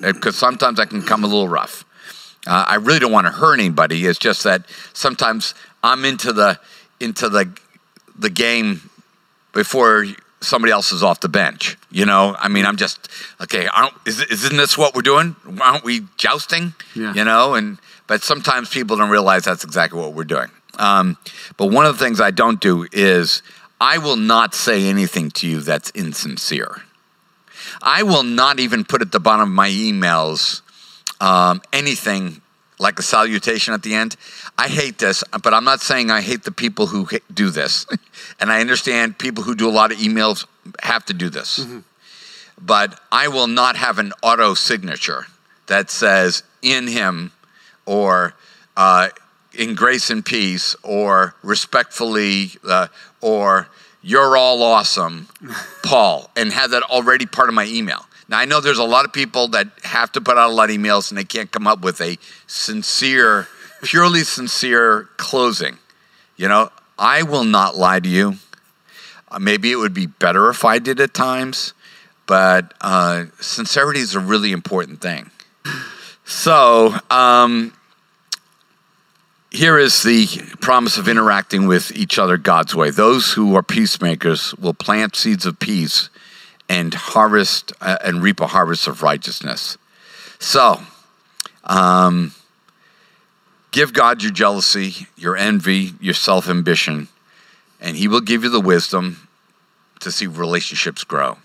because 0.00 0.36
sometimes 0.36 0.80
I 0.80 0.86
can 0.86 1.02
come 1.02 1.22
a 1.22 1.26
little 1.26 1.48
rough. 1.48 1.84
Uh, 2.46 2.64
I 2.66 2.76
really 2.76 2.98
don't 2.98 3.12
want 3.12 3.26
to 3.26 3.32
hurt 3.32 3.60
anybody. 3.60 4.06
It's 4.06 4.18
just 4.18 4.44
that 4.44 4.64
sometimes 4.94 5.54
I'm 5.84 6.04
into 6.04 6.32
the 6.32 6.58
into 6.98 7.28
the 7.28 7.52
the 8.18 8.30
game 8.30 8.90
before 9.52 10.06
somebody 10.40 10.72
else 10.72 10.92
is 10.92 11.02
off 11.02 11.20
the 11.20 11.28
bench. 11.28 11.76
You 11.90 12.06
know, 12.06 12.36
I 12.38 12.48
mean, 12.48 12.64
I'm 12.64 12.76
just 12.76 13.08
okay. 13.40 13.68
Is, 14.06 14.20
isn't 14.20 14.56
this 14.56 14.78
what 14.78 14.94
we're 14.94 15.02
doing? 15.02 15.36
Aren't 15.60 15.84
we 15.84 16.02
jousting? 16.16 16.74
Yeah. 16.94 17.14
You 17.14 17.24
know, 17.24 17.54
and 17.54 17.78
but 18.06 18.22
sometimes 18.22 18.68
people 18.68 18.96
don't 18.96 19.10
realize 19.10 19.44
that's 19.44 19.64
exactly 19.64 20.00
what 20.00 20.14
we're 20.14 20.24
doing. 20.24 20.50
Um, 20.78 21.16
but 21.56 21.66
one 21.66 21.86
of 21.86 21.98
the 21.98 22.04
things 22.04 22.20
I 22.20 22.30
don't 22.30 22.60
do 22.60 22.86
is 22.92 23.42
I 23.80 23.98
will 23.98 24.16
not 24.16 24.54
say 24.54 24.88
anything 24.88 25.30
to 25.32 25.48
you 25.48 25.60
that's 25.60 25.90
insincere. 25.90 26.82
I 27.82 28.02
will 28.02 28.22
not 28.22 28.60
even 28.60 28.84
put 28.84 29.02
at 29.02 29.12
the 29.12 29.20
bottom 29.20 29.48
of 29.48 29.54
my 29.54 29.68
emails 29.68 30.62
um, 31.20 31.60
anything 31.72 32.40
like 32.78 32.98
a 32.98 33.02
salutation 33.02 33.74
at 33.74 33.82
the 33.82 33.94
end. 33.94 34.16
I 34.56 34.68
hate 34.68 34.98
this, 34.98 35.24
but 35.42 35.52
I'm 35.52 35.64
not 35.64 35.80
saying 35.80 36.10
I 36.10 36.20
hate 36.20 36.44
the 36.44 36.52
people 36.52 36.86
who 36.86 37.08
do 37.32 37.50
this. 37.50 37.86
and 38.40 38.50
I 38.50 38.60
understand 38.60 39.18
people 39.18 39.44
who 39.44 39.54
do 39.54 39.68
a 39.68 39.72
lot 39.72 39.92
of 39.92 39.98
emails 39.98 40.46
have 40.82 41.04
to 41.06 41.14
do 41.14 41.28
this. 41.28 41.66
But 42.60 43.00
I 43.12 43.28
will 43.28 43.46
not 43.46 43.76
have 43.76 43.98
an 43.98 44.12
auto 44.22 44.54
signature 44.54 45.26
that 45.66 45.90
says 45.90 46.42
in 46.62 46.88
him 46.88 47.32
or 47.86 48.34
uh, 48.76 49.08
in 49.54 49.74
grace 49.74 50.10
and 50.10 50.24
peace 50.24 50.74
or 50.82 51.34
respectfully 51.42 52.50
uh, 52.66 52.88
or 53.20 53.68
you're 54.02 54.36
all 54.36 54.62
awesome, 54.62 55.28
Paul, 55.84 56.30
and 56.36 56.52
have 56.52 56.70
that 56.70 56.82
already 56.84 57.26
part 57.26 57.48
of 57.48 57.54
my 57.54 57.66
email. 57.66 58.06
Now, 58.28 58.38
I 58.38 58.44
know 58.44 58.60
there's 58.60 58.78
a 58.78 58.84
lot 58.84 59.06
of 59.06 59.12
people 59.12 59.48
that 59.48 59.68
have 59.84 60.12
to 60.12 60.20
put 60.20 60.36
out 60.36 60.50
a 60.50 60.52
lot 60.52 60.70
of 60.70 60.76
emails 60.76 61.10
and 61.10 61.16
they 61.16 61.24
can't 61.24 61.50
come 61.50 61.66
up 61.66 61.80
with 61.80 62.00
a 62.00 62.18
sincere, 62.46 63.48
purely 63.82 64.20
sincere 64.20 65.08
closing. 65.16 65.78
You 66.36 66.48
know, 66.48 66.70
I 66.98 67.22
will 67.22 67.44
not 67.44 67.76
lie 67.76 68.00
to 68.00 68.08
you. 68.08 68.34
Uh, 69.30 69.38
maybe 69.38 69.72
it 69.72 69.76
would 69.76 69.94
be 69.94 70.06
better 70.06 70.50
if 70.50 70.64
I 70.64 70.78
did 70.78 71.00
at 71.00 71.14
times, 71.14 71.72
but 72.26 72.74
uh, 72.80 73.26
sincerity 73.40 74.00
is 74.00 74.14
a 74.14 74.20
really 74.20 74.52
important 74.52 75.00
thing. 75.00 75.30
So, 76.24 76.94
um, 77.10 77.72
here 79.50 79.78
is 79.78 80.02
the 80.02 80.26
promise 80.60 80.98
of 80.98 81.08
interacting 81.08 81.66
with 81.66 81.90
each 81.96 82.18
other 82.18 82.36
God's 82.36 82.74
way. 82.74 82.90
Those 82.90 83.32
who 83.32 83.56
are 83.56 83.62
peacemakers 83.62 84.54
will 84.56 84.74
plant 84.74 85.16
seeds 85.16 85.46
of 85.46 85.58
peace 85.58 86.10
and 86.68 86.94
harvest 86.94 87.72
uh, 87.80 87.96
and 88.04 88.22
reap 88.22 88.40
a 88.40 88.46
harvest 88.46 88.86
of 88.86 89.02
righteousness. 89.02 89.78
So, 90.38 90.80
um, 91.64 92.32
give 93.70 93.92
God 93.92 94.22
your 94.22 94.32
jealousy, 94.32 95.06
your 95.16 95.36
envy, 95.36 95.92
your 96.00 96.14
self 96.14 96.48
ambition, 96.48 97.08
and 97.80 97.96
He 97.96 98.08
will 98.08 98.20
give 98.20 98.44
you 98.44 98.50
the 98.50 98.60
wisdom 98.60 99.28
to 100.00 100.12
see 100.12 100.26
relationships 100.26 101.04
grow. 101.04 101.38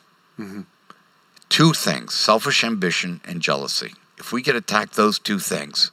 Two 1.50 1.74
things 1.74 2.14
selfish 2.14 2.64
ambition 2.64 3.22
and 3.26 3.42
jealousy. 3.42 3.94
If 4.18 4.32
we 4.32 4.42
get 4.42 4.56
attacked, 4.56 4.96
those 4.96 5.20
two 5.20 5.40
things, 5.40 5.92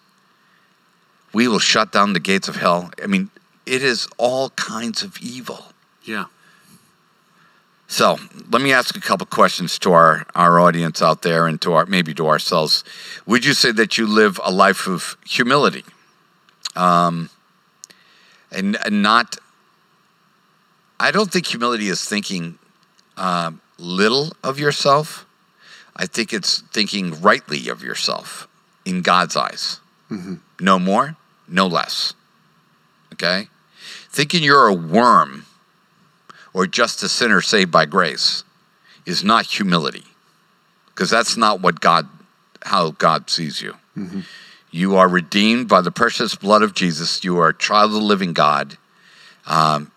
we 1.32 1.48
will 1.48 1.58
shut 1.58 1.92
down 1.92 2.12
the 2.12 2.20
gates 2.20 2.48
of 2.48 2.56
hell. 2.56 2.90
I 3.02 3.06
mean, 3.06 3.30
it 3.66 3.82
is 3.82 4.08
all 4.18 4.50
kinds 4.50 5.02
of 5.02 5.18
evil. 5.18 5.66
Yeah. 6.02 6.26
So 7.90 8.18
let 8.50 8.62
me 8.62 8.72
ask 8.72 8.96
a 8.96 9.00
couple 9.00 9.26
questions 9.26 9.76
to 9.80 9.92
our, 9.92 10.24
our 10.36 10.60
audience 10.60 11.02
out 11.02 11.22
there 11.22 11.48
and 11.48 11.60
to 11.62 11.72
our 11.72 11.86
maybe 11.86 12.14
to 12.14 12.28
ourselves. 12.28 12.84
Would 13.26 13.44
you 13.44 13.52
say 13.52 13.72
that 13.72 13.98
you 13.98 14.06
live 14.06 14.38
a 14.44 14.52
life 14.52 14.86
of 14.86 15.16
humility? 15.26 15.84
Um, 16.76 17.30
and, 18.52 18.78
and 18.86 19.02
not, 19.02 19.38
I 21.00 21.10
don't 21.10 21.32
think 21.32 21.46
humility 21.46 21.88
is 21.88 22.04
thinking 22.04 22.60
uh, 23.16 23.50
little 23.76 24.34
of 24.44 24.60
yourself. 24.60 25.26
I 25.96 26.06
think 26.06 26.32
it's 26.32 26.60
thinking 26.60 27.20
rightly 27.20 27.68
of 27.68 27.82
yourself 27.82 28.46
in 28.84 29.02
God's 29.02 29.36
eyes. 29.36 29.80
No 30.60 30.78
more, 30.78 31.16
no 31.48 31.66
less. 31.66 32.14
Okay? 33.14 33.48
Thinking 34.10 34.44
you're 34.44 34.68
a 34.68 34.74
worm 34.74 35.46
or 36.52 36.66
just 36.66 37.02
a 37.02 37.08
sinner 37.08 37.40
saved 37.40 37.70
by 37.70 37.86
grace 37.86 38.44
is 39.06 39.24
not 39.24 39.46
humility 39.46 40.04
because 40.86 41.10
that's 41.10 41.36
not 41.36 41.60
what 41.60 41.80
God 41.80 42.08
how 42.62 42.90
God 42.90 43.30
sees 43.30 43.62
you. 43.62 43.74
You 44.70 44.96
are 44.96 45.08
redeemed 45.08 45.68
by 45.68 45.80
the 45.80 45.90
precious 45.90 46.34
blood 46.34 46.62
of 46.62 46.74
Jesus. 46.74 47.24
You 47.24 47.38
are 47.38 47.48
a 47.48 47.56
child 47.56 47.90
of 47.90 47.94
the 47.94 48.00
living 48.02 48.32
God. 48.34 48.76
Um, 49.46 49.90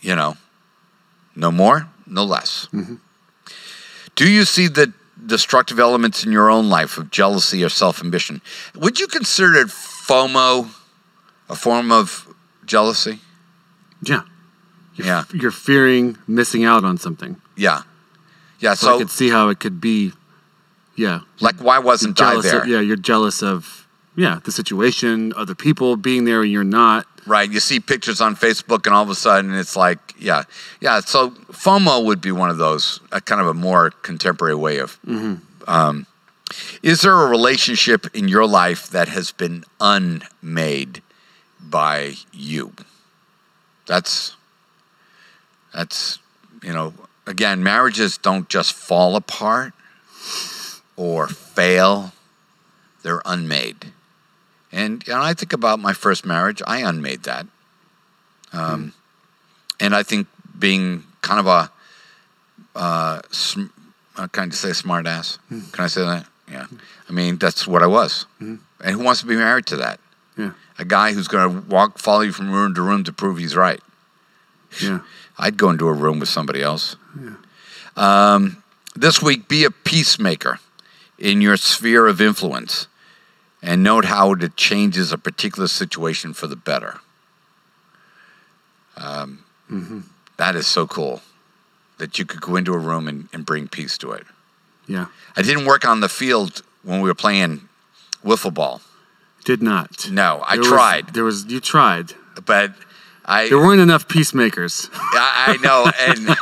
you 0.00 0.14
know, 0.16 0.36
no 1.36 1.50
more, 1.50 1.88
no 2.06 2.24
less. 2.24 2.66
Do 4.16 4.28
you 4.28 4.44
see 4.44 4.66
the 4.68 4.92
destructive 5.24 5.78
elements 5.78 6.24
in 6.24 6.32
your 6.32 6.50
own 6.50 6.68
life 6.68 6.96
of 6.98 7.10
jealousy 7.10 7.62
or 7.62 7.68
self 7.68 8.02
ambition? 8.02 8.40
Would 8.74 8.98
you 8.98 9.06
consider 9.06 9.64
FOMO 9.66 10.70
a 11.48 11.54
form 11.54 11.92
of 11.92 12.26
jealousy? 12.64 13.20
Yeah. 14.02 14.22
You're, 14.98 15.06
Yeah. 15.06 15.24
You're 15.32 15.50
fearing 15.50 16.18
missing 16.26 16.64
out 16.64 16.84
on 16.84 16.98
something. 16.98 17.36
Yeah. 17.56 17.82
Yeah. 18.58 18.74
So, 18.74 18.96
I 18.96 18.98
could 18.98 19.10
see 19.10 19.30
how 19.30 19.48
it 19.48 19.60
could 19.60 19.80
be. 19.80 20.12
Yeah. 20.96 21.20
like, 21.40 21.56
why 21.62 21.78
wasn't 21.78 22.20
I 22.20 22.40
there? 22.40 22.62
Of, 22.62 22.68
yeah, 22.68 22.80
you're 22.80 22.96
jealous 22.96 23.40
of 23.42 23.86
yeah 24.16 24.40
the 24.44 24.50
situation, 24.50 25.32
other 25.36 25.54
people 25.54 25.96
being 25.96 26.24
there, 26.24 26.42
and 26.42 26.50
you're 26.50 26.64
not. 26.64 27.06
Right. 27.24 27.48
You 27.48 27.60
see 27.60 27.78
pictures 27.78 28.20
on 28.20 28.34
Facebook, 28.34 28.86
and 28.86 28.94
all 28.94 29.04
of 29.04 29.10
a 29.10 29.14
sudden 29.14 29.54
it's 29.54 29.76
like, 29.76 30.14
yeah, 30.18 30.42
yeah. 30.80 30.98
So 31.00 31.30
FOMO 31.52 32.04
would 32.04 32.20
be 32.20 32.32
one 32.32 32.50
of 32.50 32.56
those, 32.56 33.00
a 33.12 33.20
kind 33.20 33.40
of 33.40 33.46
a 33.46 33.54
more 33.54 33.90
contemporary 34.02 34.56
way 34.56 34.78
of. 34.78 34.98
Um, 35.68 36.06
is 36.82 37.02
there 37.02 37.12
a 37.12 37.28
relationship 37.28 38.06
in 38.14 38.26
your 38.26 38.46
life 38.46 38.88
that 38.88 39.08
has 39.08 39.30
been 39.30 39.64
unmade 39.80 41.02
by 41.60 42.14
you? 42.32 42.72
That's 43.86 44.34
that's 45.74 46.18
you 46.62 46.72
know 46.72 46.94
again, 47.26 47.62
marriages 47.62 48.18
don't 48.18 48.48
just 48.48 48.72
fall 48.72 49.14
apart 49.16 49.72
or 50.96 51.28
fail; 51.28 52.12
they're 53.02 53.22
unmade. 53.24 53.92
And, 54.70 55.02
and 55.08 55.16
I 55.16 55.32
think 55.32 55.52
about 55.54 55.78
my 55.78 55.94
first 55.94 56.26
marriage, 56.26 56.60
I 56.66 56.78
unmade 56.80 57.22
that. 57.22 57.46
Um, 58.52 58.92
And 59.80 59.94
I 59.94 60.02
think 60.02 60.26
being 60.58 61.04
kind 61.22 61.40
of 61.40 61.46
a, 61.46 61.70
uh, 62.74 63.22
sm- 63.30 63.72
uh, 64.16 64.26
can 64.28 64.50
I 64.50 64.54
say 64.54 64.72
smart 64.74 65.06
ass? 65.06 65.38
Can 65.48 65.84
I 65.84 65.86
say 65.86 66.02
that? 66.04 66.26
Yeah. 66.50 66.66
I 67.08 67.12
mean, 67.12 67.38
that's 67.38 67.66
what 67.66 67.82
I 67.82 67.86
was. 67.86 68.26
And 68.40 68.60
who 68.82 68.98
wants 68.98 69.20
to 69.20 69.26
be 69.26 69.36
married 69.36 69.64
to 69.66 69.76
that? 69.76 70.00
Yeah. 70.36 70.52
A 70.78 70.84
guy 70.84 71.12
who's 71.14 71.28
going 71.28 71.48
to 71.62 71.68
walk, 71.68 71.98
follow 71.98 72.20
you 72.20 72.32
from 72.32 72.50
room 72.50 72.74
to 72.74 72.82
room 72.82 73.04
to 73.04 73.12
prove 73.12 73.38
he's 73.38 73.56
right. 73.56 73.80
Yeah. 74.82 75.00
I'd 75.38 75.56
go 75.56 75.70
into 75.70 75.86
a 75.88 75.92
room 75.92 76.18
with 76.18 76.28
somebody 76.28 76.62
else. 76.62 76.96
Um, 77.96 78.62
this 78.94 79.22
week, 79.22 79.48
be 79.48 79.64
a 79.64 79.70
peacemaker 79.70 80.58
in 81.18 81.40
your 81.40 81.56
sphere 81.56 82.06
of 82.06 82.20
influence 82.20 82.86
and 83.62 83.82
note 83.82 84.04
how 84.06 84.32
it 84.32 84.56
changes 84.56 85.12
a 85.12 85.18
particular 85.18 85.68
situation 85.68 86.32
for 86.32 86.46
the 86.46 86.56
better. 86.56 86.98
Um, 88.96 89.44
that 90.36 90.56
is 90.56 90.66
so 90.66 90.86
cool 90.86 91.22
that 91.98 92.18
you 92.18 92.24
could 92.24 92.40
go 92.40 92.56
into 92.56 92.72
a 92.74 92.78
room 92.78 93.08
and, 93.08 93.28
and 93.32 93.44
bring 93.44 93.68
peace 93.68 93.98
to 93.98 94.12
it. 94.12 94.24
Yeah. 94.86 95.06
I 95.36 95.42
didn't 95.42 95.66
work 95.66 95.84
on 95.84 96.00
the 96.00 96.08
field 96.08 96.62
when 96.82 97.00
we 97.00 97.08
were 97.08 97.14
playing 97.14 97.68
wiffle 98.24 98.54
ball. 98.54 98.80
Did 99.44 99.62
not. 99.62 100.08
No, 100.10 100.42
I 100.46 100.52
There 100.54 100.60
was- 100.60 100.68
tried, 100.68 101.14
there 101.14 101.24
was 101.24 101.44
you 101.46 101.60
tried. 101.60 102.12
but 102.44 102.72
I 103.28 103.48
There 103.48 103.58
weren't 103.58 103.80
enough 103.80 104.08
peacemakers. 104.08 104.88
I, 104.94 105.56
I 105.58 105.62
know, 105.62 105.90
and 106.00 106.36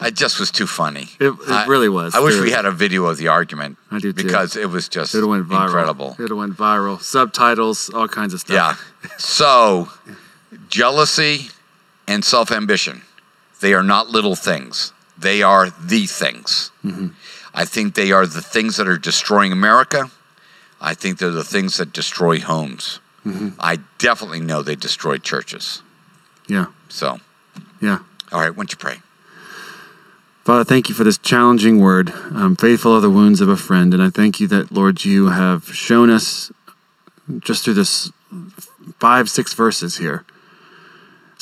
It 0.00 0.14
just 0.16 0.40
was 0.40 0.50
too 0.50 0.66
funny. 0.66 1.08
It, 1.20 1.28
it 1.28 1.48
I- 1.48 1.66
really 1.66 1.88
was. 1.88 2.14
I 2.14 2.20
wish 2.20 2.40
we 2.40 2.50
had 2.50 2.64
a 2.66 2.72
video 2.72 3.04
of 3.06 3.16
the 3.18 3.28
argument. 3.28 3.76
I 3.90 3.98
do 4.00 4.12
too. 4.12 4.24
Because 4.24 4.56
it 4.56 4.68
was 4.70 4.88
just 4.88 5.14
It 5.14 5.24
went 5.24 5.46
viral. 5.48 5.64
incredible. 5.66 6.16
It 6.18 6.32
went 6.32 6.56
viral. 6.56 7.00
Subtitles, 7.00 7.90
all 7.90 8.08
kinds 8.08 8.34
of 8.34 8.40
stuff. 8.40 8.54
Yeah. 9.04 9.10
So, 9.18 9.88
jealousy 10.68 11.48
and 12.06 12.24
self 12.24 12.50
ambition, 12.50 13.02
they 13.60 13.74
are 13.74 13.82
not 13.82 14.08
little 14.08 14.34
things. 14.34 14.92
They 15.16 15.42
are 15.42 15.70
the 15.70 16.06
things. 16.06 16.70
Mm-hmm. 16.84 17.08
I 17.54 17.64
think 17.64 17.94
they 17.94 18.10
are 18.12 18.26
the 18.26 18.42
things 18.42 18.76
that 18.78 18.88
are 18.88 18.98
destroying 18.98 19.52
America. 19.52 20.10
I 20.80 20.94
think 20.94 21.18
they're 21.18 21.30
the 21.30 21.44
things 21.44 21.76
that 21.76 21.92
destroy 21.92 22.40
homes. 22.40 22.98
Mm-hmm. 23.24 23.50
I 23.60 23.78
definitely 23.98 24.40
know 24.40 24.62
they 24.62 24.74
destroy 24.74 25.18
churches. 25.18 25.80
Yeah. 26.46 26.66
So, 26.88 27.20
Yeah. 27.80 27.98
all 28.32 28.40
right, 28.40 28.50
why 28.50 28.56
don't 28.56 28.72
you 28.72 28.78
pray? 28.78 29.00
Father, 30.44 30.64
thank 30.64 30.88
you 30.88 30.94
for 30.94 31.04
this 31.04 31.16
challenging 31.16 31.80
word. 31.80 32.12
Um, 32.34 32.54
faithful 32.54 32.92
are 32.92 33.00
the 33.00 33.10
wounds 33.10 33.40
of 33.40 33.48
a 33.48 33.56
friend. 33.56 33.94
And 33.94 34.02
I 34.02 34.10
thank 34.10 34.40
you 34.40 34.46
that, 34.48 34.70
Lord, 34.70 35.04
you 35.04 35.28
have 35.28 35.74
shown 35.74 36.10
us 36.10 36.52
just 37.38 37.64
through 37.64 37.74
this 37.74 38.12
five, 38.98 39.30
six 39.30 39.54
verses 39.54 39.96
here 39.96 40.24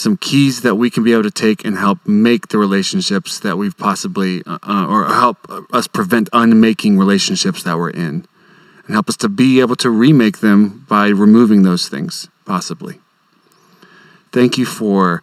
some 0.02 0.16
keys 0.16 0.62
that 0.62 0.74
we 0.74 0.90
can 0.90 1.04
be 1.04 1.12
able 1.12 1.22
to 1.22 1.30
take 1.30 1.64
and 1.64 1.78
help 1.78 2.06
make 2.06 2.48
the 2.48 2.58
relationships 2.58 3.38
that 3.40 3.56
we've 3.56 3.76
possibly, 3.76 4.42
uh, 4.46 4.58
uh, 4.62 4.86
or 4.86 5.04
help 5.06 5.38
us 5.72 5.86
prevent 5.86 6.28
unmaking 6.32 6.98
relationships 6.98 7.62
that 7.62 7.78
we're 7.78 7.90
in. 7.90 8.26
And 8.86 8.94
help 8.94 9.08
us 9.08 9.16
to 9.18 9.28
be 9.28 9.60
able 9.60 9.76
to 9.76 9.90
remake 9.90 10.40
them 10.40 10.84
by 10.88 11.08
removing 11.08 11.62
those 11.62 11.88
things, 11.88 12.28
possibly. 12.44 12.98
Thank 14.32 14.56
you 14.56 14.64
for 14.64 15.22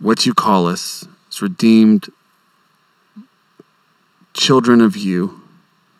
what 0.00 0.26
you 0.26 0.34
call 0.34 0.66
us 0.66 1.06
as 1.28 1.40
redeemed 1.40 2.08
children 4.34 4.80
of 4.80 4.96
you, 4.96 5.40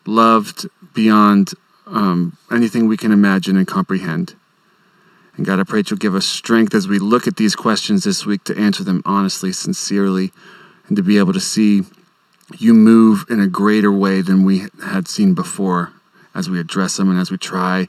loved 0.05 0.67
beyond 0.93 1.53
um, 1.87 2.37
anything 2.51 2.87
we 2.87 2.97
can 2.97 3.11
imagine 3.11 3.55
and 3.55 3.65
comprehend. 3.65 4.35
And 5.37 5.45
God, 5.45 5.59
I 5.59 5.63
pray 5.63 5.79
that 5.79 5.89
you'll 5.89 5.97
give 5.97 6.15
us 6.15 6.25
strength 6.25 6.75
as 6.75 6.87
we 6.87 6.99
look 6.99 7.27
at 7.27 7.37
these 7.37 7.55
questions 7.55 8.03
this 8.03 8.25
week 8.25 8.43
to 8.43 8.57
answer 8.57 8.83
them 8.83 9.01
honestly, 9.05 9.53
sincerely, 9.53 10.33
and 10.87 10.97
to 10.97 11.03
be 11.03 11.17
able 11.17 11.31
to 11.31 11.39
see 11.39 11.83
you 12.57 12.73
move 12.73 13.25
in 13.29 13.39
a 13.39 13.47
greater 13.47 13.91
way 13.91 14.21
than 14.21 14.43
we 14.43 14.65
had 14.83 15.07
seen 15.07 15.33
before 15.33 15.93
as 16.35 16.49
we 16.49 16.59
address 16.59 16.97
them 16.97 17.09
and 17.09 17.19
as 17.19 17.31
we 17.31 17.37
try 17.37 17.87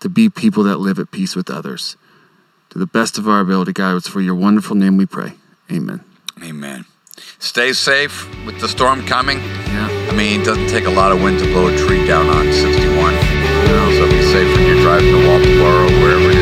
to 0.00 0.10
be 0.10 0.28
people 0.28 0.62
that 0.64 0.78
live 0.78 0.98
at 0.98 1.10
peace 1.10 1.34
with 1.34 1.48
others. 1.48 1.96
To 2.70 2.78
the 2.78 2.86
best 2.86 3.18
of 3.18 3.28
our 3.28 3.40
ability, 3.40 3.72
God, 3.72 3.96
it's 3.96 4.08
for 4.08 4.20
your 4.20 4.36
wonderful 4.36 4.76
name 4.76 4.96
we 4.96 5.04
pray. 5.04 5.32
Amen. 5.72 6.04
Amen. 6.42 6.84
Stay 7.40 7.72
safe 7.72 8.28
with 8.46 8.60
the 8.60 8.68
storm 8.68 9.04
coming. 9.06 9.38
Yeah. 9.38 9.88
I 10.10 10.14
mean, 10.14 10.40
it 10.40 10.44
doesn't 10.44 10.68
take 10.68 10.86
a 10.86 10.90
lot 10.90 11.10
of 11.10 11.20
wind 11.20 11.40
to 11.40 11.46
blow 11.46 11.66
a 11.66 11.76
tree 11.76 12.06
down 12.06 12.28
on 12.28 12.44
61. 12.52 13.14
No. 13.14 13.90
So 13.98 14.08
be 14.08 14.22
safe 14.22 14.56
when 14.56 14.66
you're 14.66 14.82
driving 14.82 15.10
to 15.10 15.26
Walpole 15.26 15.66
or 15.66 15.84
wherever 16.00 16.30
it 16.30 16.39